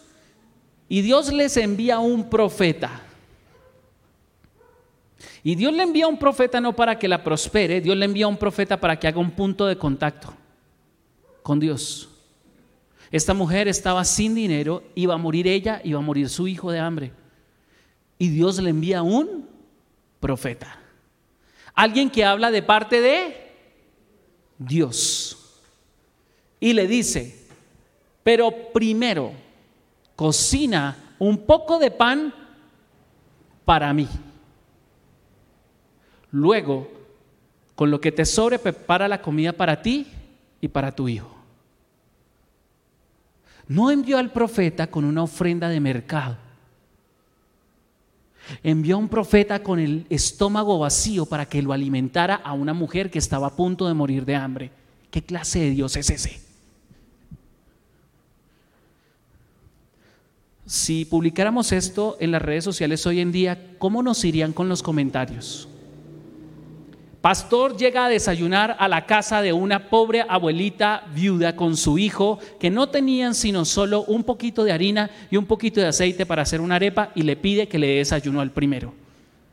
y 0.89 1.01
Dios 1.01 1.32
les 1.32 1.55
envía 1.55 1.99
un 1.99 2.32
profeta. 2.32 3.03
Y 5.43 5.53
Dios 5.53 5.72
le 5.72 5.84
envía 5.84 6.08
un 6.08 6.18
profeta 6.18 6.60
no 6.60 6.76
para 6.76 6.97
que 6.97 7.08
la 7.08 7.24
prospere, 7.24 7.80
Dios 7.80 7.95
le 7.95 8.05
envía 8.05 8.28
un 8.28 8.38
profeta 8.38 8.80
para 8.80 8.97
que 8.97 9.08
haga 9.08 9.20
un 9.20 9.30
punto 9.30 9.68
de 9.68 9.78
contacto 9.78 10.34
con 11.43 11.60
Dios. 11.60 12.10
Esta 13.12 13.34
mujer 13.34 13.68
estaba 13.68 14.03
sin 14.03 14.36
dinero, 14.36 14.84
iba 14.95 15.14
a 15.14 15.18
morir 15.18 15.47
ella, 15.47 15.82
iba 15.84 15.99
a 15.99 16.01
morir 16.01 16.30
su 16.30 16.47
hijo 16.47 16.72
de 16.72 16.80
hambre. 16.80 17.12
Y 18.20 18.30
Dios 18.30 18.60
le 18.60 18.70
envía 18.70 19.01
un 19.01 19.47
profeta. 20.20 20.80
Alguien 21.74 22.10
que 22.10 22.26
habla 22.26 22.51
de 22.51 22.64
parte 22.64 22.99
de 23.01 23.51
Dios. 24.58 25.62
Y 26.60 26.74
le 26.74 26.88
dice, 26.88 27.47
pero 28.24 28.51
primero, 28.74 29.32
cocina 30.16 30.97
un 31.20 31.38
poco 31.45 31.80
de 31.80 31.91
pan 31.91 32.34
para 33.64 33.93
mí. 33.93 34.08
Luego, 36.32 36.89
con 37.76 37.91
lo 37.91 38.01
que 38.01 38.12
te 38.12 38.26
sobre, 38.26 38.60
prepara 38.60 39.08
la 39.08 39.22
comida 39.22 39.53
para 39.53 39.82
ti 39.82 40.08
y 40.60 40.68
para 40.68 40.93
tu 40.93 41.08
hijo. 41.08 41.37
No 43.68 43.91
envió 43.91 44.18
al 44.18 44.32
profeta 44.32 44.88
con 44.88 45.05
una 45.05 45.24
ofrenda 45.24 45.70
de 45.70 45.80
mercado 45.80 46.38
envió 48.63 48.95
a 48.95 48.99
un 48.99 49.09
profeta 49.09 49.61
con 49.63 49.80
el 49.80 50.05
estómago 50.09 50.80
vacío 50.80 51.26
para 51.26 51.45
que 51.45 51.61
lo 51.61 51.74
alimentara 51.74 52.36
a 52.36 52.53
una 52.53 52.74
mujer 52.74 53.09
que 53.09 53.20
estaba 53.20 53.47
a 53.47 53.55
punto 53.55 53.88
de 53.88 53.93
morir 53.93 54.26
de 54.26 54.36
hambre. 54.36 54.72
¿Qué 55.11 55.22
clase 55.22 55.59
de 55.59 55.72
Dios 55.72 55.95
es 55.95 56.09
ese? 56.09 56.39
Si 60.65 61.05
publicáramos 61.05 61.72
esto 61.72 62.18
en 62.20 62.32
las 62.32 62.41
redes 62.41 62.63
sociales 62.63 63.05
hoy 63.05 63.22
en 63.22 63.32
día, 63.32 63.78
¿cómo 63.78 64.03
nos 64.03 64.24
irían 64.26 64.51
con 64.51 64.68
los 64.68 64.84
comentarios? 64.84 65.70
Pastor 67.28 67.76
llega 67.76 68.06
a 68.06 68.10
desayunar 68.10 68.78
a 68.80 68.88
la 68.88 69.06
casa 69.06 69.42
de 69.42 69.52
una 69.52 69.90
pobre 69.90 70.24
abuelita 70.30 71.04
viuda 71.14 71.58
con 71.58 71.76
su 71.76 71.98
hijo 71.98 72.40
que 72.58 72.70
no 72.70 72.88
tenían 72.88 73.36
sino 73.36 73.66
solo 73.66 74.06
un 74.06 74.24
poquito 74.24 74.64
de 74.64 74.72
harina 74.72 75.10
y 75.30 75.36
un 75.36 75.46
poquito 75.46 75.82
de 75.82 75.88
aceite 75.88 76.26
para 76.26 76.44
hacer 76.44 76.62
una 76.62 76.76
arepa 76.76 77.12
y 77.16 77.24
le 77.24 77.36
pide 77.36 77.68
que 77.68 77.80
le 77.80 77.98
desayunó 77.98 78.40
al 78.40 78.52
primero. 78.52 78.94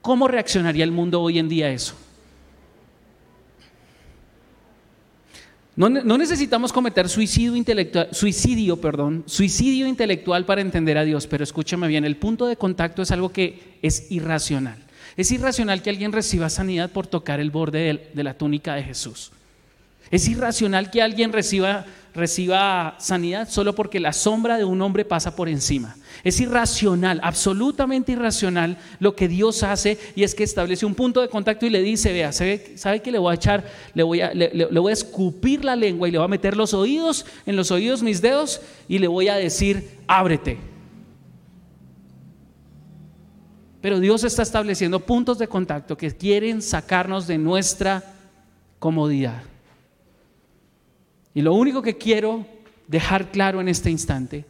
¿Cómo 0.02 0.28
reaccionaría 0.28 0.84
el 0.84 0.92
mundo 0.92 1.20
hoy 1.20 1.40
en 1.40 1.48
día 1.48 1.66
a 1.66 1.70
eso? 1.70 1.96
No, 5.74 5.88
no, 5.88 6.16
necesitamos 6.16 6.72
cometer 6.72 7.08
suicidio 7.08 7.56
intelectual, 7.56 8.06
suicidio, 8.12 8.80
perdón, 8.80 9.24
suicidio 9.26 9.88
intelectual 9.88 10.46
para 10.46 10.60
entender 10.60 10.96
a 10.96 11.02
Dios, 11.02 11.26
pero 11.26 11.42
escúchame 11.42 11.88
bien, 11.88 12.04
el 12.04 12.18
punto 12.18 12.46
de 12.46 12.54
contacto 12.54 13.02
es 13.02 13.10
algo 13.10 13.30
que 13.30 13.78
es 13.82 14.12
irracional. 14.12 14.78
Es 15.16 15.30
irracional 15.30 15.82
que 15.82 15.90
alguien 15.90 16.12
reciba 16.12 16.50
sanidad 16.50 16.90
por 16.90 17.06
tocar 17.06 17.40
el 17.40 17.50
borde 17.50 18.10
de 18.12 18.24
la 18.24 18.34
túnica 18.34 18.74
de 18.74 18.82
Jesús. 18.82 19.30
Es 20.10 20.28
irracional 20.28 20.90
que 20.90 21.02
alguien 21.02 21.32
reciba, 21.32 22.96
sanidad 22.98 23.48
solo 23.48 23.74
porque 23.74 23.98
la 23.98 24.12
sombra 24.12 24.56
de 24.58 24.64
un 24.64 24.80
hombre 24.82 25.04
pasa 25.04 25.34
por 25.34 25.48
encima. 25.48 25.96
Es 26.22 26.40
irracional, 26.40 27.20
absolutamente 27.22 28.12
irracional 28.12 28.76
lo 29.00 29.16
que 29.16 29.28
Dios 29.28 29.62
hace 29.62 29.98
y 30.14 30.22
es 30.22 30.34
que 30.34 30.44
establece 30.44 30.86
un 30.86 30.94
punto 30.94 31.20
de 31.20 31.28
contacto 31.28 31.66
y 31.66 31.70
le 31.70 31.82
dice, 31.82 32.12
vea, 32.12 32.32
¿sabe, 32.32 33.02
que 33.02 33.10
le 33.10 33.18
voy 33.18 33.32
a 33.32 33.34
echar? 33.34 33.64
Le 33.94 34.02
voy 34.02 34.20
a, 34.20 34.32
voy 34.80 34.90
a 34.90 34.92
escupir 34.92 35.64
la 35.64 35.74
lengua 35.74 36.06
y 36.06 36.12
le 36.12 36.18
voy 36.18 36.26
a 36.26 36.28
meter 36.28 36.56
los 36.56 36.74
oídos, 36.74 37.26
en 37.46 37.56
los 37.56 37.70
oídos 37.70 38.02
mis 38.02 38.20
dedos 38.20 38.60
y 38.86 38.98
le 38.98 39.08
voy 39.08 39.28
a 39.28 39.34
decir, 39.34 39.98
ábrete. 40.06 40.73
Pero 43.84 44.00
Dios 44.00 44.24
está 44.24 44.40
estableciendo 44.40 44.98
puntos 44.98 45.36
de 45.36 45.46
contacto 45.46 45.94
que 45.94 46.10
quieren 46.10 46.62
sacarnos 46.62 47.26
de 47.26 47.36
nuestra 47.36 48.02
comodidad. 48.78 49.42
Y 51.34 51.42
lo 51.42 51.52
único 51.52 51.82
que 51.82 51.98
quiero 51.98 52.46
dejar 52.88 53.30
claro 53.30 53.60
en 53.60 53.68
este 53.68 53.90
instante 53.90 54.46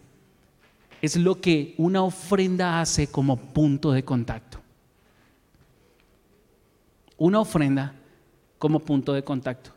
es 1.03 1.16
lo 1.16 1.41
que 1.41 1.74
una 1.78 2.05
ofrenda 2.05 2.80
hace 2.80 3.09
como 3.09 3.37
punto 3.37 3.91
de 3.91 4.05
contacto. 4.05 4.61
Una 7.16 7.41
ofrenda 7.41 7.93
como 8.57 8.78
punto 8.78 9.14
de 9.14 9.24
contacto. 9.24 9.72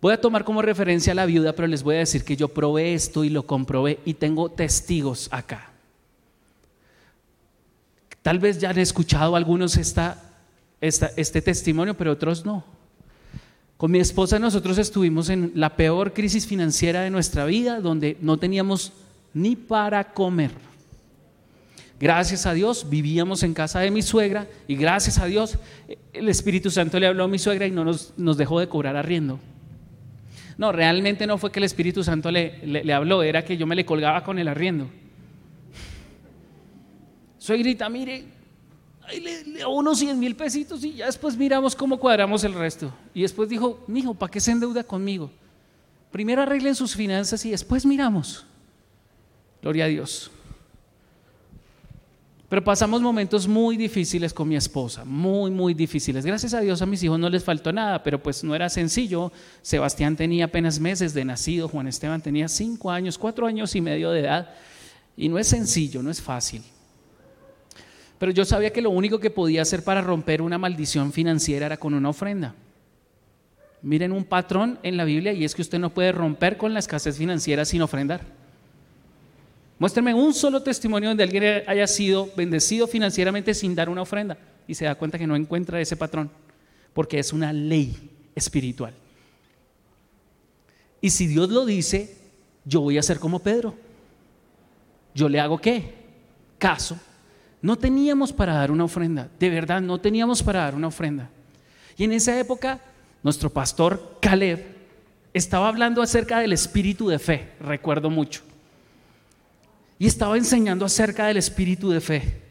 Voy 0.00 0.14
a 0.14 0.20
tomar 0.22 0.44
como 0.44 0.62
referencia 0.62 1.12
a 1.12 1.16
la 1.16 1.26
viuda, 1.26 1.52
pero 1.52 1.68
les 1.68 1.82
voy 1.82 1.96
a 1.96 1.98
decir 1.98 2.24
que 2.24 2.36
yo 2.36 2.48
probé 2.48 2.94
esto 2.94 3.22
y 3.22 3.28
lo 3.28 3.46
comprobé 3.46 4.00
y 4.06 4.14
tengo 4.14 4.48
testigos 4.48 5.28
acá. 5.30 5.72
Tal 8.28 8.40
vez 8.40 8.58
ya 8.58 8.68
han 8.68 8.78
escuchado 8.78 9.36
algunos 9.36 9.78
esta, 9.78 10.22
este 10.82 11.40
testimonio, 11.40 11.94
pero 11.94 12.12
otros 12.12 12.44
no. 12.44 12.62
Con 13.78 13.90
mi 13.90 14.00
esposa 14.00 14.38
nosotros 14.38 14.76
estuvimos 14.76 15.30
en 15.30 15.52
la 15.54 15.74
peor 15.76 16.12
crisis 16.12 16.46
financiera 16.46 17.00
de 17.00 17.08
nuestra 17.08 17.46
vida, 17.46 17.80
donde 17.80 18.18
no 18.20 18.36
teníamos 18.36 18.92
ni 19.32 19.56
para 19.56 20.12
comer. 20.12 20.50
Gracias 21.98 22.44
a 22.44 22.52
Dios 22.52 22.90
vivíamos 22.90 23.42
en 23.44 23.54
casa 23.54 23.80
de 23.80 23.90
mi 23.90 24.02
suegra 24.02 24.46
y 24.66 24.76
gracias 24.76 25.16
a 25.16 25.24
Dios 25.24 25.56
el 26.12 26.28
Espíritu 26.28 26.70
Santo 26.70 27.00
le 27.00 27.06
habló 27.06 27.24
a 27.24 27.28
mi 27.28 27.38
suegra 27.38 27.66
y 27.66 27.70
no 27.70 27.82
nos, 27.82 28.12
dejó 28.36 28.60
de 28.60 28.68
cobrar 28.68 28.94
arriendo. 28.94 29.40
No, 30.58 30.70
realmente 30.70 31.26
no 31.26 31.38
fue 31.38 31.50
que 31.50 31.60
el 31.60 31.64
Espíritu 31.64 32.04
Santo 32.04 32.30
le, 32.30 32.58
le, 32.66 32.92
habló, 32.92 33.22
era 33.22 33.46
que 33.46 33.56
yo 33.56 33.66
me 33.66 33.74
le 33.74 33.86
colgaba 33.86 34.22
con 34.22 34.38
el 34.38 34.48
arriendo. 34.48 34.86
Suegrita, 37.48 37.88
mire, 37.88 38.26
le, 39.22 39.42
le 39.42 39.64
unos 39.64 39.98
100 40.00 40.18
mil 40.20 40.36
pesitos 40.36 40.84
y 40.84 40.92
ya 40.92 41.06
después 41.06 41.34
miramos 41.34 41.74
cómo 41.74 41.98
cuadramos 41.98 42.44
el 42.44 42.52
resto. 42.52 42.92
Y 43.14 43.22
después 43.22 43.48
dijo, 43.48 43.82
mijo, 43.86 44.12
¿para 44.12 44.30
qué 44.30 44.38
se 44.38 44.50
endeuda 44.50 44.84
conmigo? 44.84 45.30
Primero 46.12 46.42
arreglen 46.42 46.74
sus 46.74 46.94
finanzas 46.94 47.42
y 47.46 47.50
después 47.50 47.86
miramos. 47.86 48.44
Gloria 49.62 49.86
a 49.86 49.88
Dios. 49.88 50.30
Pero 52.50 52.62
pasamos 52.62 53.00
momentos 53.00 53.48
muy 53.48 53.78
difíciles 53.78 54.34
con 54.34 54.46
mi 54.46 54.56
esposa, 54.56 55.06
muy, 55.06 55.50
muy 55.50 55.72
difíciles. 55.72 56.26
Gracias 56.26 56.52
a 56.52 56.60
Dios 56.60 56.82
a 56.82 56.86
mis 56.86 57.02
hijos 57.02 57.18
no 57.18 57.30
les 57.30 57.44
faltó 57.44 57.72
nada, 57.72 58.02
pero 58.02 58.22
pues 58.22 58.44
no 58.44 58.54
era 58.54 58.68
sencillo. 58.68 59.32
Sebastián 59.62 60.16
tenía 60.16 60.44
apenas 60.44 60.78
meses 60.78 61.14
de 61.14 61.24
nacido, 61.24 61.66
Juan 61.66 61.88
Esteban 61.88 62.20
tenía 62.20 62.46
cinco 62.46 62.90
años, 62.90 63.16
cuatro 63.16 63.46
años 63.46 63.74
y 63.74 63.80
medio 63.80 64.10
de 64.10 64.20
edad. 64.20 64.50
Y 65.16 65.30
no 65.30 65.38
es 65.38 65.46
sencillo, 65.46 66.02
no 66.02 66.10
es 66.10 66.20
fácil. 66.20 66.62
Pero 68.18 68.32
yo 68.32 68.44
sabía 68.44 68.72
que 68.72 68.82
lo 68.82 68.90
único 68.90 69.20
que 69.20 69.30
podía 69.30 69.62
hacer 69.62 69.84
para 69.84 70.00
romper 70.00 70.42
una 70.42 70.58
maldición 70.58 71.12
financiera 71.12 71.66
era 71.66 71.76
con 71.76 71.94
una 71.94 72.08
ofrenda. 72.08 72.54
Miren 73.80 74.12
un 74.12 74.24
patrón 74.24 74.78
en 74.82 74.96
la 74.96 75.04
Biblia 75.04 75.32
y 75.32 75.44
es 75.44 75.54
que 75.54 75.62
usted 75.62 75.78
no 75.78 75.90
puede 75.90 76.10
romper 76.10 76.56
con 76.56 76.72
la 76.72 76.80
escasez 76.80 77.16
financiera 77.16 77.64
sin 77.64 77.82
ofrendar. 77.82 78.22
Muéstrenme 79.78 80.12
un 80.14 80.34
solo 80.34 80.60
testimonio 80.62 81.10
donde 81.10 81.22
alguien 81.22 81.62
haya 81.66 81.86
sido 81.86 82.28
bendecido 82.36 82.88
financieramente 82.88 83.54
sin 83.54 83.76
dar 83.76 83.88
una 83.88 84.02
ofrenda 84.02 84.36
y 84.66 84.74
se 84.74 84.84
da 84.84 84.96
cuenta 84.96 85.18
que 85.18 85.26
no 85.26 85.36
encuentra 85.36 85.80
ese 85.80 85.96
patrón, 85.96 86.30
porque 86.92 87.20
es 87.20 87.32
una 87.32 87.52
ley 87.52 87.96
espiritual. 88.34 88.92
Y 91.00 91.10
si 91.10 91.28
Dios 91.28 91.48
lo 91.50 91.64
dice, 91.64 92.16
yo 92.64 92.80
voy 92.80 92.98
a 92.98 93.02
ser 93.02 93.20
como 93.20 93.38
Pedro. 93.38 93.74
Yo 95.14 95.28
le 95.28 95.38
hago 95.38 95.58
qué? 95.58 95.94
Caso. 96.58 96.98
No 97.60 97.76
teníamos 97.76 98.32
para 98.32 98.54
dar 98.54 98.70
una 98.70 98.84
ofrenda, 98.84 99.28
de 99.38 99.50
verdad 99.50 99.80
no 99.80 99.98
teníamos 99.98 100.42
para 100.42 100.60
dar 100.60 100.74
una 100.74 100.88
ofrenda. 100.88 101.30
Y 101.96 102.04
en 102.04 102.12
esa 102.12 102.38
época, 102.38 102.80
nuestro 103.22 103.50
pastor 103.50 104.18
Caleb 104.20 104.64
estaba 105.34 105.68
hablando 105.68 106.02
acerca 106.02 106.38
del 106.38 106.52
espíritu 106.52 107.08
de 107.08 107.18
fe, 107.18 107.52
recuerdo 107.60 108.10
mucho 108.10 108.42
y 109.98 110.06
estaba 110.06 110.36
enseñando 110.36 110.84
acerca 110.84 111.26
del 111.26 111.38
espíritu 111.38 111.90
de 111.90 112.00
fe. 112.00 112.47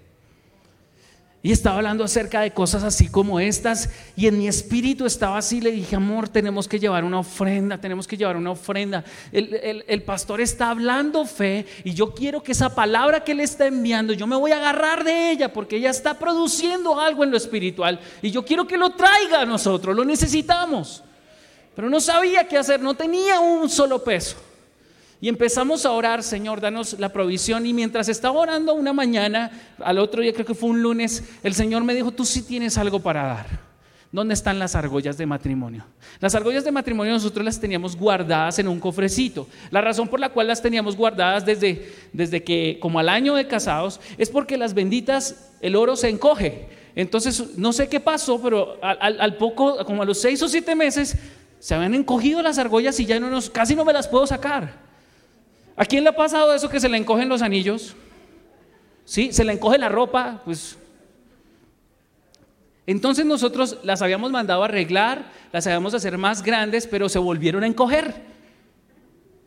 Y 1.47 1.53
estaba 1.53 1.77
hablando 1.77 2.03
acerca 2.03 2.41
de 2.41 2.51
cosas 2.51 2.83
así 2.83 3.07
como 3.07 3.39
estas. 3.39 3.89
Y 4.17 4.27
en 4.27 4.37
mi 4.37 4.49
espíritu 4.49 5.05
estaba 5.05 5.37
así. 5.37 5.61
Le 5.61 5.71
dije, 5.71 5.95
amor, 5.95 6.27
tenemos 6.27 6.67
que 6.67 6.77
llevar 6.77 7.05
una 7.05 7.19
ofrenda. 7.19 7.77
Tenemos 7.77 8.05
que 8.05 8.17
llevar 8.17 8.35
una 8.35 8.51
ofrenda. 8.51 9.05
El, 9.31 9.85
el, 9.87 10.03
pastor 10.03 10.41
está 10.41 10.71
hablando 10.71 11.23
fe. 11.23 11.65
Y 11.85 11.93
yo 11.93 12.13
quiero 12.13 12.43
que 12.43 12.51
esa 12.51 12.75
palabra 12.75 13.23
que 13.23 13.31
él 13.31 13.39
está 13.39 13.65
enviando, 13.65 14.11
yo 14.11 14.27
me 14.27 14.35
voy 14.35 14.51
a 14.51 14.57
agarrar 14.57 15.05
de 15.05 15.31
ella. 15.31 15.53
Porque 15.53 15.77
ella 15.77 15.89
está 15.89 16.19
produciendo 16.19 16.99
algo 16.99 17.23
en 17.23 17.31
lo 17.31 17.37
espiritual. 17.37 17.97
Y 18.21 18.29
yo 18.29 18.43
quiero 18.43 18.67
que 18.67 18.75
lo 18.75 18.89
traiga 18.89 19.39
a 19.39 19.45
nosotros. 19.45 19.95
Lo 19.95 20.03
necesitamos. 20.03 21.01
Pero 21.77 21.89
no 21.89 22.01
sabía 22.01 22.45
qué 22.45 22.57
hacer. 22.57 22.81
No 22.81 22.93
tenía 22.93 23.39
un 23.39 23.69
solo 23.69 24.03
peso. 24.03 24.35
Y 25.19 25.29
empezamos 25.29 25.85
a 25.85 25.91
orar, 25.91 26.21
Señor, 26.21 26.61
danos 26.61 26.99
la 26.99 27.09
provisión. 27.09 27.65
Y 27.65 27.73
mientras 27.73 28.07
estaba 28.07 28.39
orando 28.39 28.73
una 28.73 28.93
mañana, 28.93 29.51
al 29.83 29.97
otro 29.97 30.21
día 30.21 30.33
creo 30.33 30.45
que 30.45 30.53
fue 30.53 30.69
un 30.69 30.81
lunes, 30.81 31.23
el 31.43 31.53
Señor 31.55 31.83
me 31.83 31.95
dijo, 31.95 32.11
tú 32.11 32.23
sí 32.23 32.43
tienes 32.43 32.77
algo 32.77 32.99
para 32.99 33.23
dar. 33.23 33.67
¿Dónde 34.11 34.35
están 34.35 34.57
las 34.57 34.75
argollas 34.75 35.17
de 35.17 35.25
matrimonio? 35.25 35.83
Las 36.19 36.33
argollas 36.33 36.63
de 36.63 36.71
matrimonio 36.71 37.13
nosotros 37.13 37.43
las 37.43 37.59
teníamos 37.59 37.95
guardadas 37.97 38.57
en 38.57 38.67
un 38.67 38.79
cofrecito. 38.79 39.47
La 39.69 39.81
razón 39.81 40.07
por 40.07 40.19
la 40.19 40.29
cual 40.29 40.47
las 40.47 40.61
teníamos 40.61 40.95
guardadas 40.95 41.45
desde, 41.45 41.91
desde 42.13 42.41
que, 42.41 42.77
como 42.79 42.99
al 42.99 43.09
año 43.09 43.35
de 43.35 43.47
casados, 43.47 43.99
es 44.17 44.29
porque 44.29 44.57
las 44.57 44.73
benditas, 44.73 45.51
el 45.61 45.75
oro 45.75 45.95
se 45.95 46.09
encoge. 46.09 46.69
Entonces, 46.95 47.57
no 47.57 47.73
sé 47.73 47.89
qué 47.89 47.99
pasó, 47.99 48.41
pero 48.41 48.77
al, 48.81 49.19
al 49.19 49.35
poco, 49.35 49.83
como 49.85 50.03
a 50.03 50.05
los 50.05 50.21
seis 50.21 50.41
o 50.41 50.47
siete 50.47 50.73
meses, 50.73 51.17
se 51.59 51.75
habían 51.75 51.93
encogido 51.93 52.41
las 52.41 52.57
argollas 52.59 52.99
y 52.99 53.05
ya 53.05 53.19
no 53.19 53.29
nos, 53.29 53.49
casi 53.49 53.75
no 53.75 53.83
me 53.83 53.93
las 53.93 54.07
puedo 54.07 54.25
sacar. 54.25 54.86
¿A 55.77 55.85
quién 55.85 56.03
le 56.03 56.09
ha 56.09 56.15
pasado 56.15 56.55
eso 56.55 56.69
que 56.69 56.79
se 56.79 56.89
le 56.89 56.97
encogen 56.97 57.29
los 57.29 57.43
anillos? 57.43 57.95
¿Sí? 59.05 59.31
¿Se 59.31 59.45
le 59.45 59.53
encoge 59.53 59.77
la 59.77 59.89
ropa? 59.89 60.41
Pues. 60.43 60.75
Entonces 62.87 63.27
nosotros 63.27 63.77
las 63.83 64.01
habíamos 64.01 64.31
mandado 64.31 64.63
a 64.63 64.65
arreglar, 64.65 65.31
las 65.53 65.67
habíamos 65.67 65.93
hacer 65.93 66.17
más 66.17 66.41
grandes, 66.41 66.87
pero 66.87 67.07
se 67.09 67.19
volvieron 67.19 67.63
a 67.63 67.67
encoger. 67.67 68.15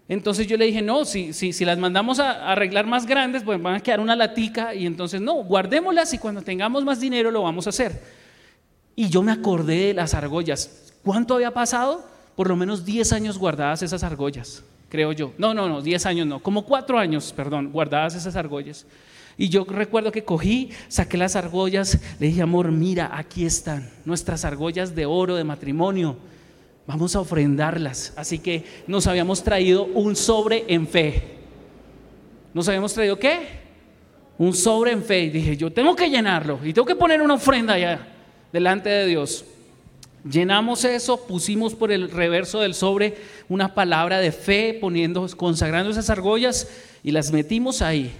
Entonces 0.08 0.46
yo 0.46 0.56
le 0.56 0.66
dije, 0.66 0.82
no, 0.82 1.04
si, 1.04 1.32
si, 1.32 1.52
si 1.52 1.64
las 1.64 1.78
mandamos 1.78 2.20
a 2.20 2.52
arreglar 2.52 2.86
más 2.86 3.06
grandes, 3.06 3.42
pues 3.42 3.60
van 3.60 3.74
a 3.74 3.80
quedar 3.80 3.98
una 3.98 4.14
latica 4.14 4.72
y 4.72 4.86
entonces 4.86 5.20
no, 5.20 5.34
guardémoslas 5.34 6.14
y 6.14 6.18
cuando 6.18 6.42
tengamos 6.42 6.84
más 6.84 7.00
dinero 7.00 7.32
lo 7.32 7.42
vamos 7.42 7.66
a 7.66 7.70
hacer. 7.70 8.00
Y 8.94 9.08
yo 9.08 9.22
me 9.22 9.32
acordé 9.32 9.86
de 9.86 9.94
las 9.94 10.14
argollas. 10.14 10.92
¿Cuánto 11.02 11.34
había 11.34 11.52
pasado? 11.52 12.04
Por 12.36 12.48
lo 12.48 12.54
menos 12.54 12.84
10 12.84 13.12
años 13.14 13.36
guardadas 13.36 13.82
esas 13.82 14.04
argollas 14.04 14.62
creo 14.90 15.12
yo. 15.12 15.32
No, 15.38 15.54
no, 15.54 15.68
no, 15.68 15.80
10 15.80 16.04
años 16.04 16.26
no, 16.26 16.40
como 16.40 16.66
4 16.66 16.98
años, 16.98 17.32
perdón, 17.34 17.72
guardadas 17.72 18.14
esas 18.14 18.36
argollas. 18.36 18.86
Y 19.38 19.48
yo 19.48 19.64
recuerdo 19.64 20.12
que 20.12 20.24
cogí, 20.24 20.70
saqué 20.88 21.16
las 21.16 21.34
argollas, 21.34 21.98
le 22.18 22.26
dije, 22.26 22.42
amor, 22.42 22.70
mira, 22.72 23.10
aquí 23.14 23.46
están 23.46 23.88
nuestras 24.04 24.44
argollas 24.44 24.94
de 24.94 25.06
oro 25.06 25.36
de 25.36 25.44
matrimonio. 25.44 26.18
Vamos 26.86 27.16
a 27.16 27.20
ofrendarlas. 27.20 28.12
Así 28.16 28.38
que 28.38 28.64
nos 28.86 29.06
habíamos 29.06 29.42
traído 29.42 29.84
un 29.84 30.14
sobre 30.14 30.64
en 30.68 30.86
fe. 30.86 31.38
¿Nos 32.52 32.68
habíamos 32.68 32.92
traído 32.92 33.18
qué? 33.18 33.60
Un 34.36 34.52
sobre 34.52 34.90
en 34.92 35.02
fe. 35.02 35.20
Y 35.22 35.30
dije, 35.30 35.56
yo 35.56 35.72
tengo 35.72 35.96
que 35.96 36.10
llenarlo 36.10 36.58
y 36.62 36.74
tengo 36.74 36.86
que 36.86 36.96
poner 36.96 37.22
una 37.22 37.34
ofrenda 37.34 37.74
allá 37.74 38.08
delante 38.52 38.90
de 38.90 39.06
Dios. 39.06 39.44
Llenamos 40.28 40.84
eso, 40.84 41.26
pusimos 41.26 41.74
por 41.74 41.90
el 41.90 42.10
reverso 42.10 42.60
del 42.60 42.74
sobre 42.74 43.16
una 43.48 43.74
palabra 43.74 44.18
de 44.18 44.32
fe, 44.32 44.76
poniendo, 44.80 45.26
consagrando 45.36 45.90
esas 45.90 46.10
argollas 46.10 46.68
y 47.02 47.12
las 47.12 47.32
metimos 47.32 47.80
ahí. 47.80 48.14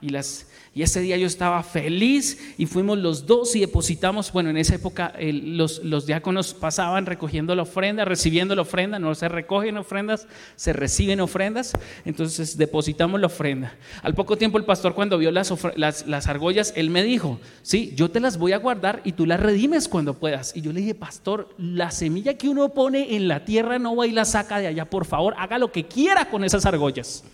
y 0.00 0.08
las 0.10 0.46
y 0.76 0.82
ese 0.82 1.00
día 1.00 1.16
yo 1.16 1.26
estaba 1.26 1.62
feliz 1.62 2.54
y 2.58 2.66
fuimos 2.66 2.98
los 2.98 3.24
dos 3.24 3.56
y 3.56 3.60
depositamos, 3.60 4.30
bueno, 4.30 4.50
en 4.50 4.58
esa 4.58 4.74
época 4.74 5.14
los, 5.18 5.82
los, 5.82 6.04
diáconos 6.04 6.52
pasaban 6.52 7.06
recogiendo 7.06 7.54
la 7.54 7.62
ofrenda, 7.62 8.04
recibiendo 8.04 8.54
la 8.54 8.60
ofrenda, 8.60 8.98
no 8.98 9.14
se 9.14 9.30
recogen 9.30 9.78
ofrendas, 9.78 10.28
se 10.54 10.74
reciben 10.74 11.22
ofrendas, 11.22 11.72
entonces 12.04 12.58
depositamos 12.58 13.18
la 13.18 13.28
ofrenda. 13.28 13.74
Al 14.02 14.14
poco 14.14 14.36
tiempo 14.36 14.58
el 14.58 14.66
pastor 14.66 14.94
cuando 14.94 15.16
vio 15.16 15.30
las, 15.30 15.50
las, 15.76 16.06
las 16.06 16.26
argollas, 16.26 16.74
él 16.76 16.90
me 16.90 17.02
dijo, 17.02 17.40
sí, 17.62 17.94
yo 17.96 18.10
te 18.10 18.20
las 18.20 18.36
voy 18.36 18.52
a 18.52 18.58
guardar 18.58 19.00
y 19.02 19.12
tú 19.12 19.24
las 19.24 19.40
redimes 19.40 19.88
cuando 19.88 20.12
puedas. 20.12 20.54
Y 20.54 20.60
yo 20.60 20.74
le 20.74 20.80
dije, 20.80 20.94
pastor, 20.94 21.54
la 21.56 21.90
semilla 21.90 22.34
que 22.34 22.50
uno 22.50 22.74
pone 22.74 23.16
en 23.16 23.28
la 23.28 23.46
tierra 23.46 23.78
no 23.78 23.96
va 23.96 24.06
y 24.06 24.12
la 24.12 24.26
saca 24.26 24.58
de 24.58 24.66
allá, 24.66 24.84
por 24.84 25.06
favor, 25.06 25.32
haga 25.38 25.56
lo 25.56 25.72
que 25.72 25.86
quiera 25.86 26.28
con 26.28 26.44
esas 26.44 26.66
argollas. 26.66 27.24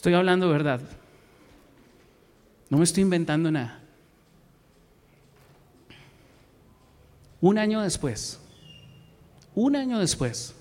Estoy 0.00 0.14
hablando 0.14 0.48
verdad. 0.48 0.80
No 2.70 2.78
me 2.78 2.84
estoy 2.84 3.02
inventando 3.02 3.50
nada. 3.50 3.82
Un 7.42 7.58
año 7.58 7.82
después, 7.82 8.40
un 9.54 9.76
año 9.76 9.98
después, 9.98 10.54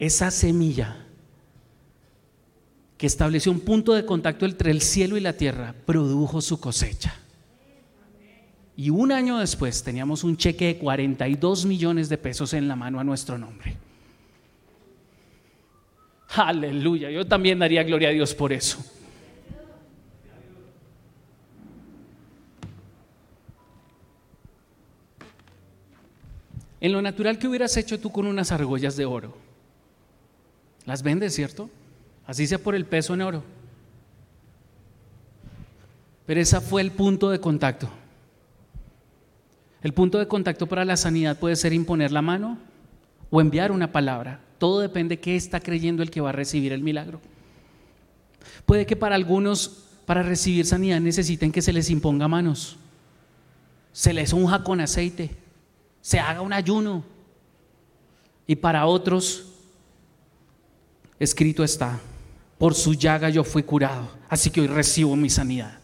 esa 0.00 0.32
semilla 0.32 0.96
que 2.96 3.06
estableció 3.06 3.52
un 3.52 3.60
punto 3.60 3.92
de 3.92 4.04
contacto 4.04 4.46
entre 4.46 4.72
el 4.72 4.82
cielo 4.82 5.16
y 5.16 5.20
la 5.20 5.34
tierra, 5.34 5.72
produjo 5.86 6.40
su 6.40 6.58
cosecha. 6.58 7.14
Y 8.76 8.90
un 8.90 9.12
año 9.12 9.38
después 9.38 9.84
teníamos 9.84 10.24
un 10.24 10.36
cheque 10.36 10.66
de 10.66 10.78
42 10.78 11.66
millones 11.66 12.08
de 12.08 12.18
pesos 12.18 12.52
en 12.52 12.66
la 12.66 12.74
mano 12.74 12.98
a 12.98 13.04
nuestro 13.04 13.38
nombre. 13.38 13.76
Aleluya, 16.28 17.10
yo 17.10 17.26
también 17.26 17.58
daría 17.58 17.82
gloria 17.82 18.10
a 18.10 18.12
Dios 18.12 18.34
por 18.34 18.52
eso. 18.52 18.78
En 26.80 26.92
lo 26.92 27.02
natural 27.02 27.38
que 27.38 27.48
hubieras 27.48 27.76
hecho 27.76 27.98
tú 27.98 28.12
con 28.12 28.26
unas 28.26 28.52
argollas 28.52 28.96
de 28.96 29.04
oro. 29.04 29.36
Las 30.84 31.02
vendes, 31.02 31.34
¿cierto? 31.34 31.70
Así 32.26 32.46
sea 32.46 32.58
por 32.58 32.74
el 32.74 32.84
peso 32.84 33.14
en 33.14 33.22
oro. 33.22 33.42
Pero 36.26 36.40
ese 36.40 36.60
fue 36.60 36.82
el 36.82 36.92
punto 36.92 37.30
de 37.30 37.40
contacto. 37.40 37.88
El 39.82 39.92
punto 39.92 40.18
de 40.18 40.28
contacto 40.28 40.66
para 40.66 40.84
la 40.84 40.96
sanidad 40.96 41.38
puede 41.38 41.56
ser 41.56 41.72
imponer 41.72 42.12
la 42.12 42.22
mano 42.22 42.58
o 43.30 43.40
enviar 43.40 43.72
una 43.72 43.90
palabra. 43.90 44.40
Todo 44.58 44.80
depende 44.80 45.16
de 45.16 45.20
qué 45.20 45.36
está 45.36 45.60
creyendo 45.60 46.02
el 46.02 46.10
que 46.10 46.20
va 46.20 46.30
a 46.30 46.32
recibir 46.32 46.72
el 46.72 46.82
milagro. 46.82 47.20
Puede 48.66 48.86
que 48.86 48.96
para 48.96 49.14
algunos, 49.14 49.84
para 50.04 50.22
recibir 50.22 50.66
sanidad, 50.66 51.00
necesiten 51.00 51.52
que 51.52 51.62
se 51.62 51.72
les 51.72 51.90
imponga 51.90 52.28
manos, 52.28 52.76
se 53.92 54.12
les 54.12 54.32
unja 54.32 54.62
con 54.64 54.80
aceite, 54.80 55.30
se 56.00 56.18
haga 56.18 56.40
un 56.40 56.52
ayuno. 56.52 57.04
Y 58.46 58.56
para 58.56 58.86
otros, 58.86 59.46
escrito 61.18 61.62
está, 61.62 62.00
por 62.58 62.74
su 62.74 62.94
llaga 62.94 63.28
yo 63.30 63.44
fui 63.44 63.62
curado, 63.62 64.10
así 64.28 64.50
que 64.50 64.60
hoy 64.60 64.66
recibo 64.66 65.14
mi 65.14 65.30
sanidad. 65.30 65.78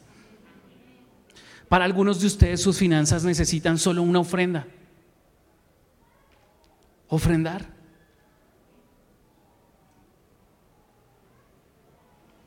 Para 1.69 1.85
algunos 1.85 2.21
de 2.21 2.27
ustedes 2.27 2.61
sus 2.61 2.79
finanzas 2.79 3.25
necesitan 3.25 3.79
solo 3.79 4.03
una 4.03 4.21
ofrenda. 4.21 4.67
Ofrendar. 7.09 7.74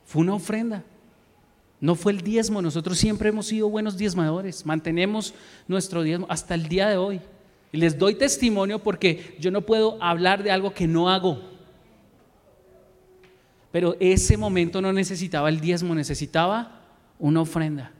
Fue 0.08 0.22
una 0.22 0.32
ofrenda. 0.32 0.84
No 1.82 1.94
fue 1.94 2.12
el 2.12 2.22
diezmo. 2.22 2.62
Nosotros 2.62 2.96
siempre 2.96 3.28
hemos 3.28 3.44
sido 3.44 3.68
buenos 3.68 3.98
diezmadores. 3.98 4.64
Mantenemos 4.64 5.34
nuestro 5.66 6.02
diezmo 6.02 6.24
hasta 6.30 6.54
el 6.54 6.66
día 6.66 6.88
de 6.88 6.96
hoy. 6.96 7.20
Y 7.72 7.76
les 7.76 7.98
doy 7.98 8.14
testimonio 8.14 8.78
porque 8.78 9.36
yo 9.38 9.50
no 9.50 9.60
puedo 9.60 10.02
hablar 10.02 10.42
de 10.42 10.50
algo 10.50 10.72
que 10.72 10.86
no 10.86 11.10
hago. 11.10 11.42
Pero 13.70 13.98
ese 14.00 14.38
momento 14.38 14.80
no 14.80 14.94
necesitaba 14.94 15.50
el 15.50 15.60
diezmo, 15.60 15.94
necesitaba 15.94 16.86
una 17.18 17.42
ofrenda. 17.42 17.92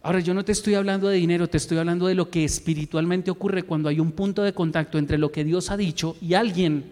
Ahora 0.00 0.20
yo 0.20 0.32
no 0.32 0.46
te 0.46 0.52
estoy 0.52 0.76
hablando 0.76 1.08
de 1.08 1.18
dinero, 1.18 1.46
te 1.46 1.58
estoy 1.58 1.76
hablando 1.76 2.06
de 2.06 2.14
lo 2.14 2.30
que 2.30 2.42
espiritualmente 2.42 3.30
ocurre 3.30 3.64
cuando 3.64 3.90
hay 3.90 4.00
un 4.00 4.12
punto 4.12 4.42
de 4.42 4.54
contacto 4.54 4.96
entre 4.96 5.18
lo 5.18 5.30
que 5.30 5.44
Dios 5.44 5.70
ha 5.70 5.76
dicho 5.76 6.16
y 6.22 6.32
alguien 6.32 6.86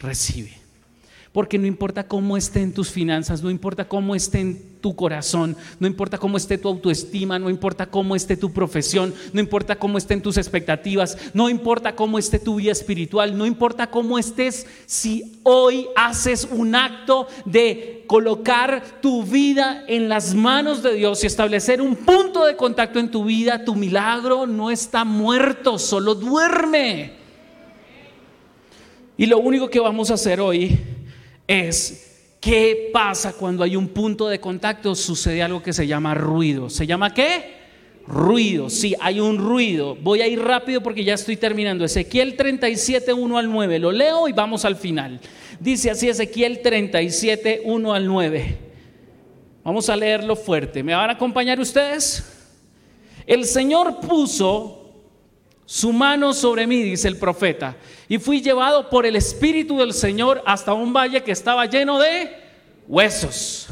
recibe. 0.00 0.67
Porque 1.38 1.56
no 1.56 1.68
importa 1.68 2.08
cómo 2.08 2.36
estén 2.36 2.74
tus 2.74 2.90
finanzas, 2.90 3.44
no 3.44 3.48
importa 3.48 3.86
cómo 3.86 4.16
esté 4.16 4.40
en 4.40 4.80
tu 4.80 4.96
corazón, 4.96 5.56
no 5.78 5.86
importa 5.86 6.18
cómo 6.18 6.36
esté 6.36 6.58
tu 6.58 6.66
autoestima, 6.66 7.38
no 7.38 7.48
importa 7.48 7.86
cómo 7.86 8.16
esté 8.16 8.36
tu 8.36 8.52
profesión, 8.52 9.14
no 9.32 9.38
importa 9.38 9.76
cómo 9.78 9.98
estén 9.98 10.20
tus 10.20 10.36
expectativas, 10.36 11.16
no 11.34 11.48
importa 11.48 11.94
cómo 11.94 12.18
esté 12.18 12.40
tu 12.40 12.56
vida 12.56 12.72
espiritual, 12.72 13.38
no 13.38 13.46
importa 13.46 13.88
cómo 13.88 14.18
estés, 14.18 14.66
si 14.86 15.38
hoy 15.44 15.86
haces 15.94 16.48
un 16.50 16.74
acto 16.74 17.28
de 17.44 18.02
colocar 18.08 19.00
tu 19.00 19.22
vida 19.22 19.84
en 19.86 20.08
las 20.08 20.34
manos 20.34 20.82
de 20.82 20.94
Dios 20.94 21.22
y 21.22 21.28
establecer 21.28 21.80
un 21.80 21.94
punto 21.94 22.46
de 22.46 22.56
contacto 22.56 22.98
en 22.98 23.12
tu 23.12 23.22
vida, 23.22 23.64
tu 23.64 23.76
milagro 23.76 24.44
no 24.48 24.72
está 24.72 25.04
muerto, 25.04 25.78
solo 25.78 26.16
duerme. 26.16 27.12
Y 29.16 29.26
lo 29.26 29.38
único 29.38 29.70
que 29.70 29.78
vamos 29.78 30.10
a 30.10 30.14
hacer 30.14 30.40
hoy 30.40 30.97
es 31.48 32.36
qué 32.40 32.90
pasa 32.92 33.32
cuando 33.32 33.64
hay 33.64 33.74
un 33.74 33.88
punto 33.88 34.28
de 34.28 34.38
contacto, 34.38 34.94
sucede 34.94 35.42
algo 35.42 35.62
que 35.62 35.72
se 35.72 35.86
llama 35.86 36.14
ruido. 36.14 36.70
¿Se 36.70 36.86
llama 36.86 37.12
qué? 37.12 37.58
Ruido, 38.06 38.70
sí, 38.70 38.94
hay 39.00 39.20
un 39.20 39.38
ruido. 39.38 39.96
Voy 39.96 40.22
a 40.22 40.28
ir 40.28 40.40
rápido 40.40 40.82
porque 40.82 41.04
ya 41.04 41.14
estoy 41.14 41.36
terminando. 41.36 41.84
Ezequiel 41.84 42.36
37, 42.36 43.12
1 43.12 43.38
al 43.38 43.50
9. 43.50 43.78
Lo 43.80 43.92
leo 43.92 44.28
y 44.28 44.32
vamos 44.32 44.64
al 44.64 44.76
final. 44.76 45.20
Dice 45.58 45.90
así 45.90 46.08
Ezequiel 46.08 46.60
37, 46.62 47.62
1 47.64 47.92
al 47.92 48.06
9. 48.06 48.58
Vamos 49.64 49.88
a 49.90 49.96
leerlo 49.96 50.36
fuerte. 50.36 50.82
¿Me 50.82 50.94
van 50.94 51.10
a 51.10 51.14
acompañar 51.14 51.58
ustedes? 51.60 52.24
El 53.26 53.44
Señor 53.44 54.00
puso 54.00 54.87
su 55.70 55.92
mano 55.92 56.32
sobre 56.32 56.66
mí, 56.66 56.82
dice 56.82 57.08
el 57.08 57.18
profeta, 57.18 57.76
y 58.08 58.16
fui 58.16 58.40
llevado 58.40 58.88
por 58.88 59.04
el 59.04 59.16
Espíritu 59.16 59.80
del 59.80 59.92
Señor 59.92 60.42
hasta 60.46 60.72
un 60.72 60.94
valle 60.94 61.22
que 61.22 61.30
estaba 61.30 61.66
lleno 61.66 61.98
de 61.98 62.34
huesos. 62.88 63.66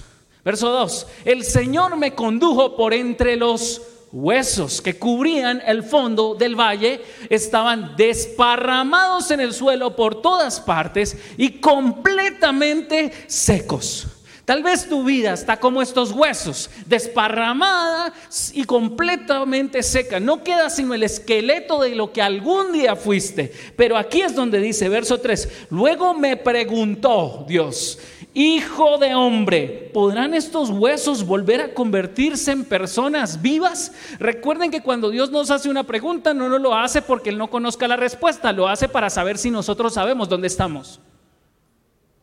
Verso 0.45 0.69
2, 0.69 1.07
el 1.25 1.43
Señor 1.43 1.97
me 1.97 2.15
condujo 2.15 2.77
por 2.77 2.93
entre 2.93 3.37
los 3.37 3.81
huesos 4.13 4.83
que 4.83 4.99
cubrían 4.99 5.63
el 5.67 5.83
fondo 5.83 6.35
del 6.35 6.55
valle, 6.55 7.01
estaban 7.31 7.97
desparramados 7.97 9.31
en 9.31 9.41
el 9.41 9.55
suelo 9.55 9.97
por 9.97 10.21
todas 10.21 10.61
partes 10.61 11.17
y 11.39 11.61
completamente 11.61 13.11
secos. 13.27 14.16
Tal 14.47 14.63
vez 14.63 14.89
tu 14.89 15.03
vida 15.03 15.33
está 15.33 15.59
como 15.59 15.83
estos 15.83 16.13
huesos, 16.13 16.71
desparramada 16.87 18.15
y 18.55 18.63
completamente 18.63 19.83
seca. 19.83 20.21
No 20.21 20.45
queda 20.45 20.71
sino 20.71 20.95
el 20.95 21.03
esqueleto 21.03 21.81
de 21.81 21.97
lo 21.97 22.13
que 22.13 22.23
algún 22.23 22.73
día 22.73 22.95
fuiste. 22.95 23.53
Pero 23.75 23.97
aquí 23.97 24.23
es 24.23 24.37
donde 24.37 24.61
dice, 24.61 24.89
verso 24.89 25.19
3, 25.19 25.67
luego 25.71 26.15
me 26.15 26.37
preguntó 26.37 27.45
Dios, 27.49 27.99
Hijo 28.35 28.99
de 28.99 29.17
hombre, 29.17 29.91
¿podrán 29.93 30.33
estos 30.33 30.71
huesos 30.71 31.27
volver 31.27 31.61
a 31.61 31.75
convertirse 31.75 32.53
en 32.53 32.67
personas 32.67 33.43
vivas? 33.43 33.93
Recuerden 34.21 34.71
que 34.71 34.83
cuando 34.83 35.11
Dios 35.11 35.33
nos 35.33 35.51
hace 35.51 35.71
una 35.71 35.85
pregunta, 35.85 36.35
no 36.35 36.49
lo 36.51 36.77
hace 36.77 37.03
porque 37.03 37.31
Él 37.31 37.39
no 37.39 37.49
conozca 37.49 37.89
la 37.89 37.97
respuesta, 37.97 38.53
lo 38.53 38.69
hace 38.69 38.89
para 38.89 39.11
saber 39.11 39.39
si 39.39 39.51
nosotros 39.51 39.95
sabemos 39.95 40.29
dónde 40.29 40.47
estamos. 40.47 41.01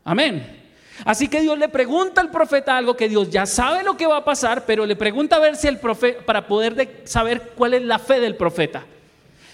Amén. 0.05 0.62
Así 1.05 1.27
que 1.27 1.41
Dios 1.41 1.57
le 1.57 1.69
pregunta 1.69 2.21
al 2.21 2.31
profeta 2.31 2.77
algo 2.77 2.95
que 2.95 3.09
Dios 3.09 3.29
ya 3.29 3.45
sabe 3.45 3.83
lo 3.83 3.97
que 3.97 4.07
va 4.07 4.17
a 4.17 4.25
pasar, 4.25 4.65
pero 4.65 4.85
le 4.85 4.95
pregunta 4.95 5.35
a 5.35 5.39
ver 5.39 5.55
si 5.55 5.67
el 5.67 5.79
profeta, 5.79 6.25
para 6.25 6.47
poder 6.47 7.01
saber 7.05 7.51
cuál 7.55 7.73
es 7.73 7.81
la 7.83 7.99
fe 7.99 8.19
del 8.19 8.35
profeta. 8.35 8.85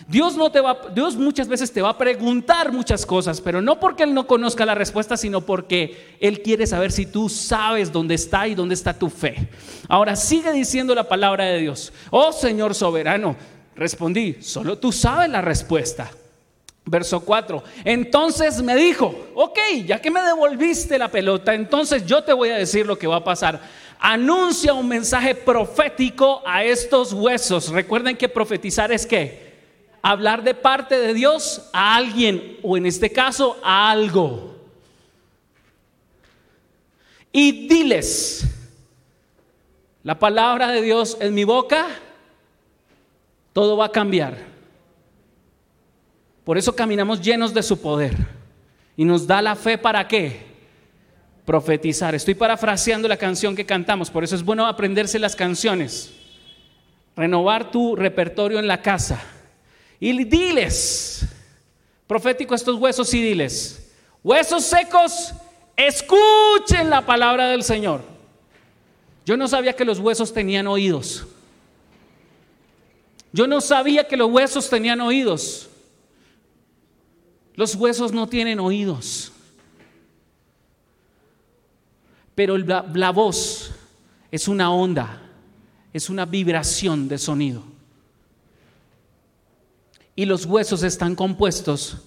Dios, 0.07 0.35
no 0.35 0.51
te 0.51 0.59
va, 0.59 0.75
Dios 0.93 1.15
muchas 1.15 1.47
veces 1.47 1.71
te 1.71 1.83
va 1.83 1.89
a 1.89 1.97
preguntar 1.97 2.71
muchas 2.71 3.05
cosas, 3.05 3.41
pero 3.41 3.61
no 3.61 3.79
porque 3.79 4.03
Él 4.03 4.13
no 4.15 4.25
conozca 4.25 4.65
la 4.65 4.73
respuesta, 4.73 5.15
sino 5.17 5.41
porque 5.41 6.15
Él 6.19 6.41
quiere 6.41 6.65
saber 6.65 6.91
si 6.91 7.05
tú 7.05 7.29
sabes 7.29 7.91
dónde 7.91 8.15
está 8.15 8.47
y 8.47 8.55
dónde 8.55 8.73
está 8.73 8.93
tu 8.97 9.09
fe. 9.09 9.49
Ahora 9.87 10.15
sigue 10.15 10.51
diciendo 10.51 10.95
la 10.95 11.07
palabra 11.07 11.45
de 11.45 11.59
Dios. 11.59 11.93
Oh 12.09 12.31
Señor 12.31 12.73
soberano, 12.73 13.35
respondí, 13.75 14.37
solo 14.41 14.79
tú 14.79 14.91
sabes 14.91 15.29
la 15.29 15.41
respuesta. 15.41 16.09
Verso 16.89 17.19
4. 17.19 17.63
Entonces 17.85 18.63
me 18.63 18.75
dijo, 18.75 19.13
ok, 19.35 19.59
ya 19.85 20.01
que 20.01 20.09
me 20.09 20.23
devolviste 20.23 20.97
la 20.97 21.07
pelota, 21.07 21.53
entonces 21.53 22.03
yo 22.03 22.23
te 22.23 22.33
voy 22.33 22.49
a 22.49 22.57
decir 22.57 22.87
lo 22.87 22.97
que 22.97 23.05
va 23.05 23.17
a 23.17 23.23
pasar. 23.23 23.61
Anuncia 23.99 24.73
un 24.73 24.87
mensaje 24.87 25.35
profético 25.35 26.41
a 26.47 26.63
estos 26.63 27.13
huesos. 27.13 27.69
Recuerden 27.69 28.17
que 28.17 28.27
profetizar 28.27 28.91
es 28.91 29.05
qué? 29.05 29.49
Hablar 30.01 30.41
de 30.41 30.55
parte 30.55 30.97
de 30.97 31.13
Dios 31.13 31.69
a 31.73 31.95
alguien, 31.95 32.57
o 32.63 32.75
en 32.75 32.87
este 32.87 33.11
caso 33.11 33.57
a 33.61 33.91
algo. 33.91 34.55
Y 37.31 37.67
diles, 37.67 38.45
la 40.03 40.17
palabra 40.17 40.71
de 40.71 40.81
Dios 40.81 41.17
en 41.19 41.35
mi 41.35 41.43
boca, 41.43 41.85
todo 43.53 43.77
va 43.77 43.85
a 43.85 43.91
cambiar. 43.91 44.48
Por 46.49 46.57
eso 46.57 46.75
caminamos 46.75 47.21
llenos 47.21 47.53
de 47.53 47.61
su 47.61 47.79
poder. 47.79 48.17
Y 48.97 49.05
nos 49.05 49.27
da 49.27 49.39
la 49.39 49.55
fe 49.55 49.77
para 49.77 50.07
qué? 50.07 50.47
Profetizar. 51.45 52.15
Estoy 52.15 52.33
parafraseando 52.33 53.07
la 53.07 53.17
canción 53.17 53.55
que 53.55 53.67
cantamos, 53.67 54.09
por 54.09 54.23
eso 54.23 54.33
es 54.33 54.43
bueno 54.43 54.65
aprenderse 54.65 55.19
las 55.19 55.35
canciones. 55.35 56.11
Renovar 57.15 57.69
tu 57.69 57.95
repertorio 57.95 58.57
en 58.57 58.65
la 58.65 58.81
casa. 58.81 59.21
Y 59.99 60.23
diles, 60.23 61.23
profético 62.07 62.55
estos 62.55 62.77
huesos 62.77 63.13
y 63.13 63.21
diles, 63.21 63.93
huesos 64.23 64.63
secos, 64.63 65.31
escuchen 65.75 66.89
la 66.89 67.05
palabra 67.05 67.49
del 67.49 67.61
Señor. 67.61 68.01
Yo 69.23 69.37
no 69.37 69.47
sabía 69.47 69.73
que 69.73 69.85
los 69.85 69.99
huesos 69.99 70.33
tenían 70.33 70.65
oídos. 70.65 71.27
Yo 73.31 73.45
no 73.45 73.61
sabía 73.61 74.07
que 74.07 74.17
los 74.17 74.31
huesos 74.31 74.67
tenían 74.67 74.99
oídos. 74.99 75.69
Los 77.59 77.75
huesos 77.75 78.13
no 78.13 78.25
tienen 78.25 78.57
oídos. 78.57 79.33
Pero 82.33 82.57
la 82.57 83.11
voz 83.11 83.71
es 84.31 84.47
una 84.47 84.71
onda, 84.71 85.21
es 85.91 86.09
una 86.09 86.25
vibración 86.25 87.09
de 87.09 87.17
sonido. 87.17 87.61
Y 90.15 90.23
los 90.23 90.45
huesos 90.45 90.83
están 90.83 91.15
compuestos 91.15 91.97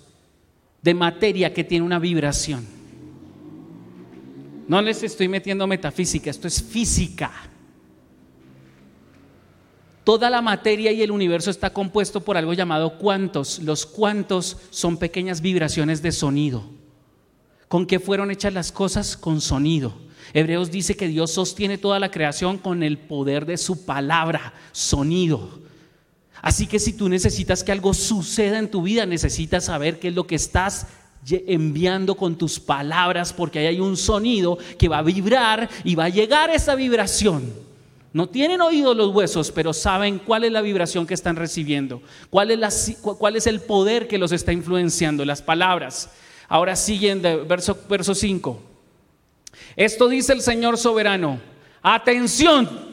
de 0.80 0.94
materia 0.94 1.52
que 1.52 1.64
tiene 1.64 1.84
una 1.84 1.98
vibración. 1.98 2.66
No 4.66 4.80
les 4.80 5.02
estoy 5.02 5.28
metiendo 5.28 5.66
metafísica, 5.66 6.30
esto 6.30 6.48
es 6.48 6.62
física. 6.62 7.30
Toda 10.04 10.30
la 10.30 10.42
materia 10.42 10.90
y 10.90 11.02
el 11.02 11.12
universo 11.12 11.50
está 11.50 11.72
compuesto 11.72 12.22
por 12.22 12.36
algo 12.36 12.52
llamado 12.54 12.98
cuantos. 12.98 13.60
Los 13.60 13.86
cuantos 13.86 14.56
son 14.70 14.96
pequeñas 14.96 15.40
vibraciones 15.40 16.02
de 16.02 16.10
sonido. 16.10 16.64
¿Con 17.68 17.86
qué 17.86 18.00
fueron 18.00 18.30
hechas 18.30 18.52
las 18.52 18.72
cosas? 18.72 19.16
Con 19.16 19.40
sonido. 19.40 19.94
Hebreos 20.34 20.70
dice 20.70 20.96
que 20.96 21.08
Dios 21.08 21.30
sostiene 21.30 21.78
toda 21.78 22.00
la 22.00 22.10
creación 22.10 22.58
con 22.58 22.82
el 22.82 22.98
poder 22.98 23.46
de 23.46 23.56
su 23.56 23.84
palabra, 23.84 24.54
sonido. 24.72 25.60
Así 26.40 26.66
que 26.66 26.80
si 26.80 26.94
tú 26.94 27.08
necesitas 27.08 27.62
que 27.62 27.70
algo 27.70 27.94
suceda 27.94 28.58
en 28.58 28.70
tu 28.70 28.82
vida, 28.82 29.06
necesitas 29.06 29.66
saber 29.66 30.00
qué 30.00 30.08
es 30.08 30.14
lo 30.14 30.26
que 30.26 30.34
estás 30.34 30.88
enviando 31.30 32.16
con 32.16 32.36
tus 32.36 32.58
palabras, 32.58 33.32
porque 33.32 33.60
ahí 33.60 33.66
hay 33.66 33.80
un 33.80 33.96
sonido 33.96 34.58
que 34.76 34.88
va 34.88 34.98
a 34.98 35.02
vibrar 35.02 35.70
y 35.84 35.94
va 35.94 36.06
a 36.06 36.08
llegar 36.08 36.50
esa 36.50 36.74
vibración. 36.74 37.71
No 38.12 38.28
tienen 38.28 38.60
oído 38.60 38.94
los 38.94 39.14
huesos, 39.14 39.50
pero 39.50 39.72
saben 39.72 40.18
cuál 40.18 40.44
es 40.44 40.52
la 40.52 40.60
vibración 40.60 41.06
que 41.06 41.14
están 41.14 41.36
recibiendo, 41.36 42.02
cuál 42.30 42.50
es, 42.50 43.46
el 43.46 43.60
poder 43.60 44.06
que 44.06 44.18
los 44.18 44.32
está 44.32 44.52
influenciando, 44.52 45.24
las 45.24 45.40
palabras. 45.40 46.10
Ahora 46.48 46.76
siguen 46.76 47.22
verso, 47.22 47.78
verso 47.88 48.14
5. 48.14 48.60
Esto 49.76 50.08
dice 50.08 50.34
el 50.34 50.42
Señor 50.42 50.76
soberano. 50.76 51.40
Atención, 51.80 52.92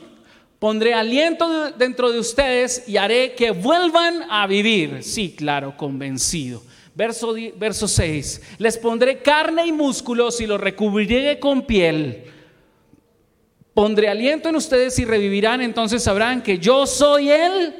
Pondré 0.59 0.93
aliento 0.93 1.72
dentro 1.72 2.11
de 2.11 2.20
ustedes 2.20 2.84
y 2.86 2.97
haré 2.97 3.34
que 3.34 3.51
vuelvan 3.51 4.26
a 4.30 4.45
vivir. 4.45 5.03
Sí, 5.03 5.34
claro, 5.34 5.78
convencido. 5.78 6.61
Verso, 6.93 7.34
verso 7.55 7.88
6. 7.88 8.41
Les 8.57 8.78
pondré 8.78 9.22
carne 9.22 9.65
y 9.65 9.72
músculos 9.72 10.41
y 10.41 10.47
los 10.47 10.59
recubriré 10.59 11.39
con 11.39 11.61
piel. 11.61 12.26
Pondré 13.74 14.09
aliento 14.09 14.49
en 14.49 14.55
ustedes 14.55 14.97
y 14.99 15.05
revivirán. 15.05 15.61
Entonces 15.61 16.03
sabrán 16.03 16.41
que 16.41 16.57
yo 16.57 16.86
soy 16.86 17.30
Él. 17.30 17.76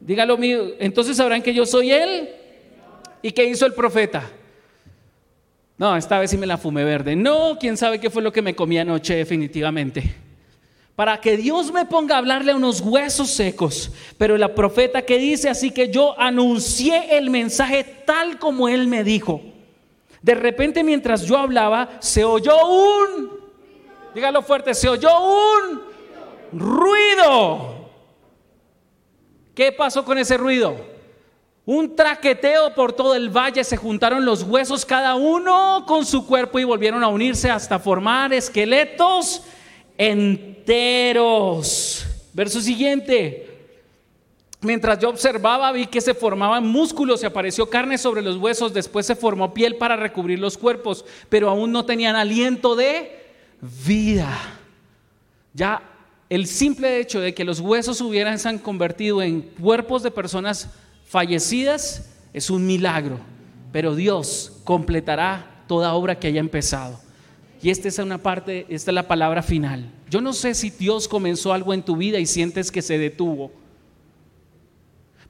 Dígalo 0.00 0.36
mío. 0.36 0.74
Entonces 0.78 1.16
sabrán 1.16 1.42
que 1.42 1.54
yo 1.54 1.66
soy 1.66 1.90
Él. 1.90 2.28
¿Y 3.22 3.32
qué 3.32 3.44
hizo 3.44 3.66
el 3.66 3.74
profeta? 3.74 4.30
No, 5.76 5.96
esta 5.96 6.18
vez 6.18 6.30
sí 6.30 6.36
me 6.36 6.46
la 6.46 6.58
fumé 6.58 6.84
verde. 6.84 7.16
No, 7.16 7.56
quién 7.58 7.76
sabe 7.76 8.00
qué 8.00 8.10
fue 8.10 8.22
lo 8.22 8.32
que 8.32 8.42
me 8.42 8.54
comí 8.54 8.78
anoche 8.78 9.14
definitivamente 9.14 10.28
para 10.98 11.20
que 11.20 11.36
Dios 11.36 11.72
me 11.72 11.86
ponga 11.86 12.16
a 12.16 12.18
hablarle 12.18 12.50
a 12.50 12.56
unos 12.56 12.80
huesos 12.80 13.30
secos. 13.30 13.92
Pero 14.16 14.36
la 14.36 14.52
profeta 14.52 15.02
que 15.02 15.16
dice, 15.16 15.48
así 15.48 15.70
que 15.70 15.90
yo 15.90 16.18
anuncié 16.18 17.16
el 17.16 17.30
mensaje 17.30 17.84
tal 18.04 18.40
como 18.40 18.68
él 18.68 18.88
me 18.88 19.04
dijo. 19.04 19.40
De 20.22 20.34
repente 20.34 20.82
mientras 20.82 21.22
yo 21.24 21.38
hablaba, 21.38 21.88
se 22.00 22.24
oyó 22.24 22.56
un, 22.66 23.30
dígalo 24.14 24.42
fuerte, 24.42 24.74
se 24.74 24.88
oyó 24.88 25.10
un 25.20 25.82
ruido. 26.52 27.78
¿Qué 29.54 29.72
pasó 29.72 30.04
con 30.04 30.18
ese 30.18 30.36
ruido? 30.36 30.76
Un 31.66 31.94
traqueteo 31.96 32.74
por 32.74 32.92
todo 32.92 33.14
el 33.14 33.28
valle, 33.28 33.62
se 33.64 33.76
juntaron 33.76 34.24
los 34.24 34.42
huesos 34.42 34.86
cada 34.86 35.16
uno 35.16 35.84
con 35.86 36.06
su 36.06 36.26
cuerpo 36.26 36.58
y 36.58 36.64
volvieron 36.64 37.04
a 37.04 37.08
unirse 37.08 37.50
hasta 37.50 37.78
formar 37.78 38.32
esqueletos 38.32 39.42
enteros. 39.98 41.26
Verso 42.32 42.60
siguiente. 42.60 43.44
Mientras 44.60 44.98
yo 44.98 45.10
observaba, 45.10 45.70
vi 45.70 45.86
que 45.86 46.00
se 46.00 46.14
formaban 46.14 46.66
músculos, 46.66 47.20
se 47.20 47.26
apareció 47.26 47.70
carne 47.70 47.96
sobre 47.98 48.22
los 48.22 48.38
huesos, 48.38 48.72
después 48.72 49.06
se 49.06 49.14
formó 49.14 49.54
piel 49.54 49.76
para 49.76 49.94
recubrir 49.94 50.38
los 50.38 50.58
cuerpos, 50.58 51.04
pero 51.28 51.48
aún 51.48 51.70
no 51.70 51.84
tenían 51.84 52.16
aliento 52.16 52.74
de 52.74 53.27
vida. 53.60 54.36
Ya 55.54 55.82
el 56.28 56.46
simple 56.46 57.00
hecho 57.00 57.20
de 57.20 57.34
que 57.34 57.44
los 57.44 57.60
huesos 57.60 58.00
hubieran 58.00 58.38
se 58.38 58.48
han 58.48 58.58
convertido 58.58 59.22
en 59.22 59.42
cuerpos 59.42 60.02
de 60.02 60.10
personas 60.10 60.68
fallecidas 61.06 62.10
es 62.32 62.50
un 62.50 62.66
milagro, 62.66 63.18
pero 63.72 63.94
Dios 63.94 64.60
completará 64.64 65.64
toda 65.66 65.94
obra 65.94 66.18
que 66.18 66.28
haya 66.28 66.40
empezado. 66.40 67.00
Y 67.62 67.70
esta 67.70 67.88
es 67.88 67.98
una 67.98 68.18
parte, 68.18 68.66
esta 68.68 68.90
es 68.90 68.94
la 68.94 69.08
palabra 69.08 69.42
final. 69.42 69.90
Yo 70.10 70.20
no 70.20 70.32
sé 70.32 70.54
si 70.54 70.70
Dios 70.70 71.08
comenzó 71.08 71.52
algo 71.52 71.74
en 71.74 71.82
tu 71.82 71.96
vida 71.96 72.18
y 72.18 72.26
sientes 72.26 72.70
que 72.70 72.82
se 72.82 72.98
detuvo. 72.98 73.50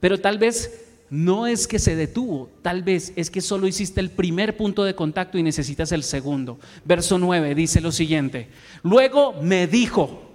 Pero 0.01 0.21
tal 0.21 0.39
vez 0.39 0.88
no 1.11 1.47
es 1.47 1.67
que 1.67 1.79
se 1.79 1.97
detuvo, 1.97 2.51
tal 2.63 2.83
vez 2.83 3.13
es 3.17 3.31
que 3.31 3.41
solo 3.41 3.67
hiciste 3.67 4.01
el 4.01 4.11
primer 4.11 4.57
punto 4.57 4.85
de 4.85 4.95
contacto 4.95 5.39
y 5.39 5.43
necesitas 5.43 5.93
el 5.93 6.03
segundo. 6.03 6.59
Verso 6.85 7.19
9 7.19 7.55
dice 7.55 7.81
lo 7.81 7.93
siguiente. 7.93 8.49
Luego 8.83 9.35
me 9.41 9.67
dijo, 9.67 10.29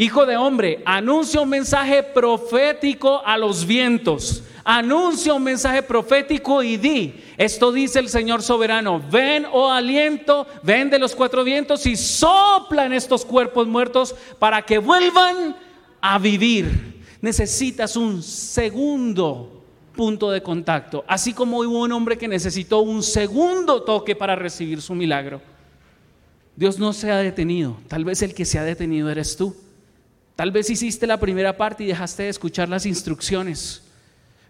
Hijo 0.00 0.26
de 0.26 0.36
hombre, 0.36 0.80
anuncia 0.84 1.40
un 1.40 1.48
mensaje 1.48 2.04
profético 2.04 3.20
a 3.26 3.36
los 3.36 3.66
vientos. 3.66 4.44
Anuncia 4.62 5.34
un 5.34 5.42
mensaje 5.42 5.82
profético 5.82 6.62
y 6.62 6.76
di, 6.76 7.14
esto 7.36 7.72
dice 7.72 7.98
el 7.98 8.08
Señor 8.08 8.42
soberano, 8.42 9.02
ven, 9.10 9.44
oh 9.50 9.70
aliento, 9.70 10.46
ven 10.62 10.88
de 10.88 11.00
los 11.00 11.16
cuatro 11.16 11.42
vientos 11.42 11.84
y 11.86 11.96
soplan 11.96 12.92
estos 12.92 13.24
cuerpos 13.24 13.66
muertos 13.66 14.14
para 14.38 14.62
que 14.62 14.78
vuelvan 14.78 15.56
a 16.00 16.18
vivir. 16.20 16.97
Necesitas 17.20 17.96
un 17.96 18.22
segundo 18.22 19.62
punto 19.94 20.30
de 20.30 20.42
contacto, 20.42 21.04
así 21.08 21.32
como 21.32 21.58
hubo 21.58 21.82
un 21.82 21.90
hombre 21.90 22.16
que 22.16 22.28
necesitó 22.28 22.80
un 22.80 23.02
segundo 23.02 23.82
toque 23.82 24.14
para 24.14 24.36
recibir 24.36 24.80
su 24.80 24.94
milagro. 24.94 25.40
Dios 26.54 26.78
no 26.78 26.92
se 26.92 27.10
ha 27.10 27.16
detenido, 27.18 27.76
tal 27.88 28.04
vez 28.04 28.22
el 28.22 28.34
que 28.34 28.44
se 28.44 28.58
ha 28.58 28.64
detenido 28.64 29.10
eres 29.10 29.36
tú. 29.36 29.56
Tal 30.36 30.52
vez 30.52 30.70
hiciste 30.70 31.08
la 31.08 31.18
primera 31.18 31.56
parte 31.56 31.82
y 31.82 31.88
dejaste 31.88 32.22
de 32.22 32.28
escuchar 32.28 32.68
las 32.68 32.86
instrucciones. 32.86 33.82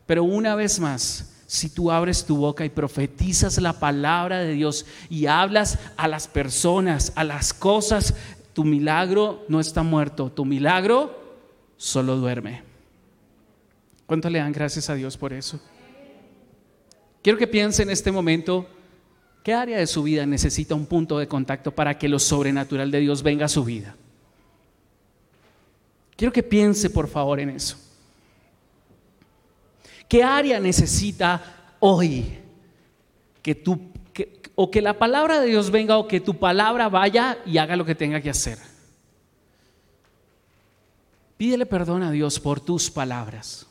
Pero 0.04 0.22
una 0.24 0.54
vez 0.54 0.80
más, 0.80 1.34
si 1.46 1.70
tú 1.70 1.90
abres 1.90 2.26
tu 2.26 2.36
boca 2.36 2.66
y 2.66 2.68
profetizas 2.68 3.56
la 3.56 3.72
palabra 3.72 4.40
de 4.40 4.52
Dios 4.52 4.84
y 5.08 5.24
hablas 5.24 5.78
a 5.96 6.06
las 6.06 6.28
personas, 6.28 7.12
a 7.14 7.24
las 7.24 7.54
cosas, 7.54 8.14
tu 8.52 8.64
milagro 8.64 9.46
no 9.48 9.60
está 9.60 9.82
muerto, 9.82 10.30
tu 10.30 10.44
milagro 10.44 11.27
solo 11.78 12.16
duerme. 12.16 12.62
¿Cuánto 14.04 14.28
le 14.28 14.40
dan 14.40 14.52
gracias 14.52 14.90
a 14.90 14.94
Dios 14.94 15.16
por 15.16 15.32
eso? 15.32 15.58
Quiero 17.22 17.38
que 17.38 17.46
piense 17.46 17.82
en 17.82 17.90
este 17.90 18.12
momento 18.12 18.68
qué 19.42 19.54
área 19.54 19.78
de 19.78 19.86
su 19.86 20.02
vida 20.02 20.26
necesita 20.26 20.74
un 20.74 20.86
punto 20.86 21.18
de 21.18 21.28
contacto 21.28 21.74
para 21.74 21.96
que 21.96 22.08
lo 22.08 22.18
sobrenatural 22.18 22.90
de 22.90 23.00
Dios 23.00 23.22
venga 23.22 23.46
a 23.46 23.48
su 23.48 23.64
vida. 23.64 23.96
Quiero 26.16 26.32
que 26.32 26.42
piense 26.42 26.90
por 26.90 27.08
favor 27.08 27.38
en 27.40 27.50
eso. 27.50 27.78
¿Qué 30.08 30.22
área 30.22 30.58
necesita 30.58 31.76
hoy 31.80 32.38
que 33.42 33.54
tú, 33.54 33.78
o 34.54 34.70
que 34.70 34.82
la 34.82 34.98
palabra 34.98 35.40
de 35.40 35.46
Dios 35.46 35.70
venga 35.70 35.98
o 35.98 36.08
que 36.08 36.18
tu 36.18 36.38
palabra 36.38 36.88
vaya 36.88 37.38
y 37.46 37.58
haga 37.58 37.76
lo 37.76 37.84
que 37.84 37.94
tenga 37.94 38.20
que 38.20 38.30
hacer? 38.30 38.58
Pídele 41.38 41.64
perdón 41.64 42.02
a 42.02 42.10
Dios 42.10 42.38
por 42.38 42.60
tus 42.60 42.90
palabras. 42.90 43.66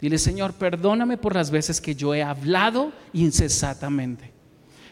Dile, 0.00 0.18
Señor, 0.18 0.52
perdóname 0.52 1.16
por 1.16 1.34
las 1.34 1.50
veces 1.50 1.80
que 1.80 1.94
yo 1.94 2.14
he 2.14 2.22
hablado 2.22 2.92
incesantamente. 3.14 4.35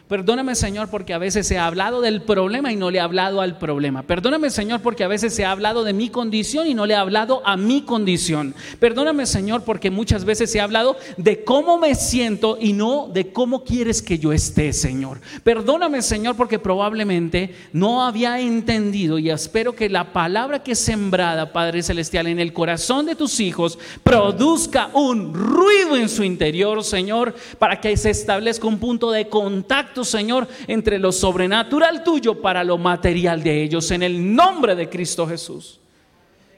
Perdóname, 0.07 0.53
Señor, 0.53 0.89
porque 0.89 1.15
a 1.15 1.17
veces 1.17 1.49
he 1.49 1.57
hablado 1.57 1.99
del 1.99 2.21
problema 2.21 2.71
y 2.71 2.75
no 2.75 2.91
le 2.91 2.99
he 2.99 3.01
hablado 3.01 3.41
al 3.41 3.57
problema. 3.57 4.03
Perdóname, 4.03 4.51
Señor, 4.51 4.81
porque 4.81 5.03
a 5.03 5.07
veces 5.07 5.37
he 5.39 5.45
hablado 5.45 5.83
de 5.83 5.93
mi 5.93 6.09
condición 6.09 6.67
y 6.67 6.75
no 6.75 6.85
le 6.85 6.93
he 6.93 6.97
hablado 6.97 7.41
a 7.43 7.57
mi 7.57 7.81
condición. 7.81 8.53
Perdóname, 8.79 9.25
Señor, 9.25 9.63
porque 9.63 9.89
muchas 9.89 10.23
veces 10.23 10.53
he 10.53 10.61
hablado 10.61 10.95
de 11.17 11.43
cómo 11.43 11.79
me 11.79 11.95
siento 11.95 12.59
y 12.61 12.73
no 12.73 13.09
de 13.11 13.33
cómo 13.33 13.63
quieres 13.63 14.03
que 14.03 14.19
yo 14.19 14.31
esté, 14.31 14.73
Señor. 14.73 15.21
Perdóname, 15.43 16.03
Señor, 16.03 16.35
porque 16.35 16.59
probablemente 16.59 17.55
no 17.73 18.03
había 18.03 18.39
entendido 18.39 19.17
y 19.17 19.31
espero 19.31 19.73
que 19.73 19.89
la 19.89 20.13
palabra 20.13 20.61
que 20.61 20.73
es 20.73 20.79
sembrada, 20.79 21.51
Padre 21.51 21.81
Celestial, 21.81 22.27
en 22.27 22.39
el 22.39 22.53
corazón 22.53 23.07
de 23.07 23.15
tus 23.15 23.39
hijos 23.39 23.79
produzca 24.03 24.91
un 24.93 25.33
ruido 25.33 25.97
en 25.97 26.09
su 26.09 26.23
interior, 26.23 26.83
Señor, 26.83 27.33
para 27.57 27.81
que 27.81 27.97
se 27.97 28.11
establezca 28.11 28.67
un 28.67 28.77
punto 28.77 29.09
de 29.09 29.29
contacto 29.29 29.94
Señor, 30.03 30.47
entre 30.67 30.99
lo 30.99 31.11
sobrenatural 31.11 32.03
tuyo 32.03 32.41
para 32.41 32.63
lo 32.63 32.77
material 32.77 33.41
de 33.43 33.63
ellos, 33.63 33.89
en 33.91 34.03
el 34.03 34.35
nombre 34.35 34.75
de 34.75 34.89
Cristo 34.89 35.27
Jesús. 35.27 35.79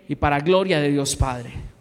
Y 0.09 0.15
para 0.15 0.39
gloria 0.39 0.79
de 0.79 0.89
Dios 0.89 1.15
Padre. 1.15 1.76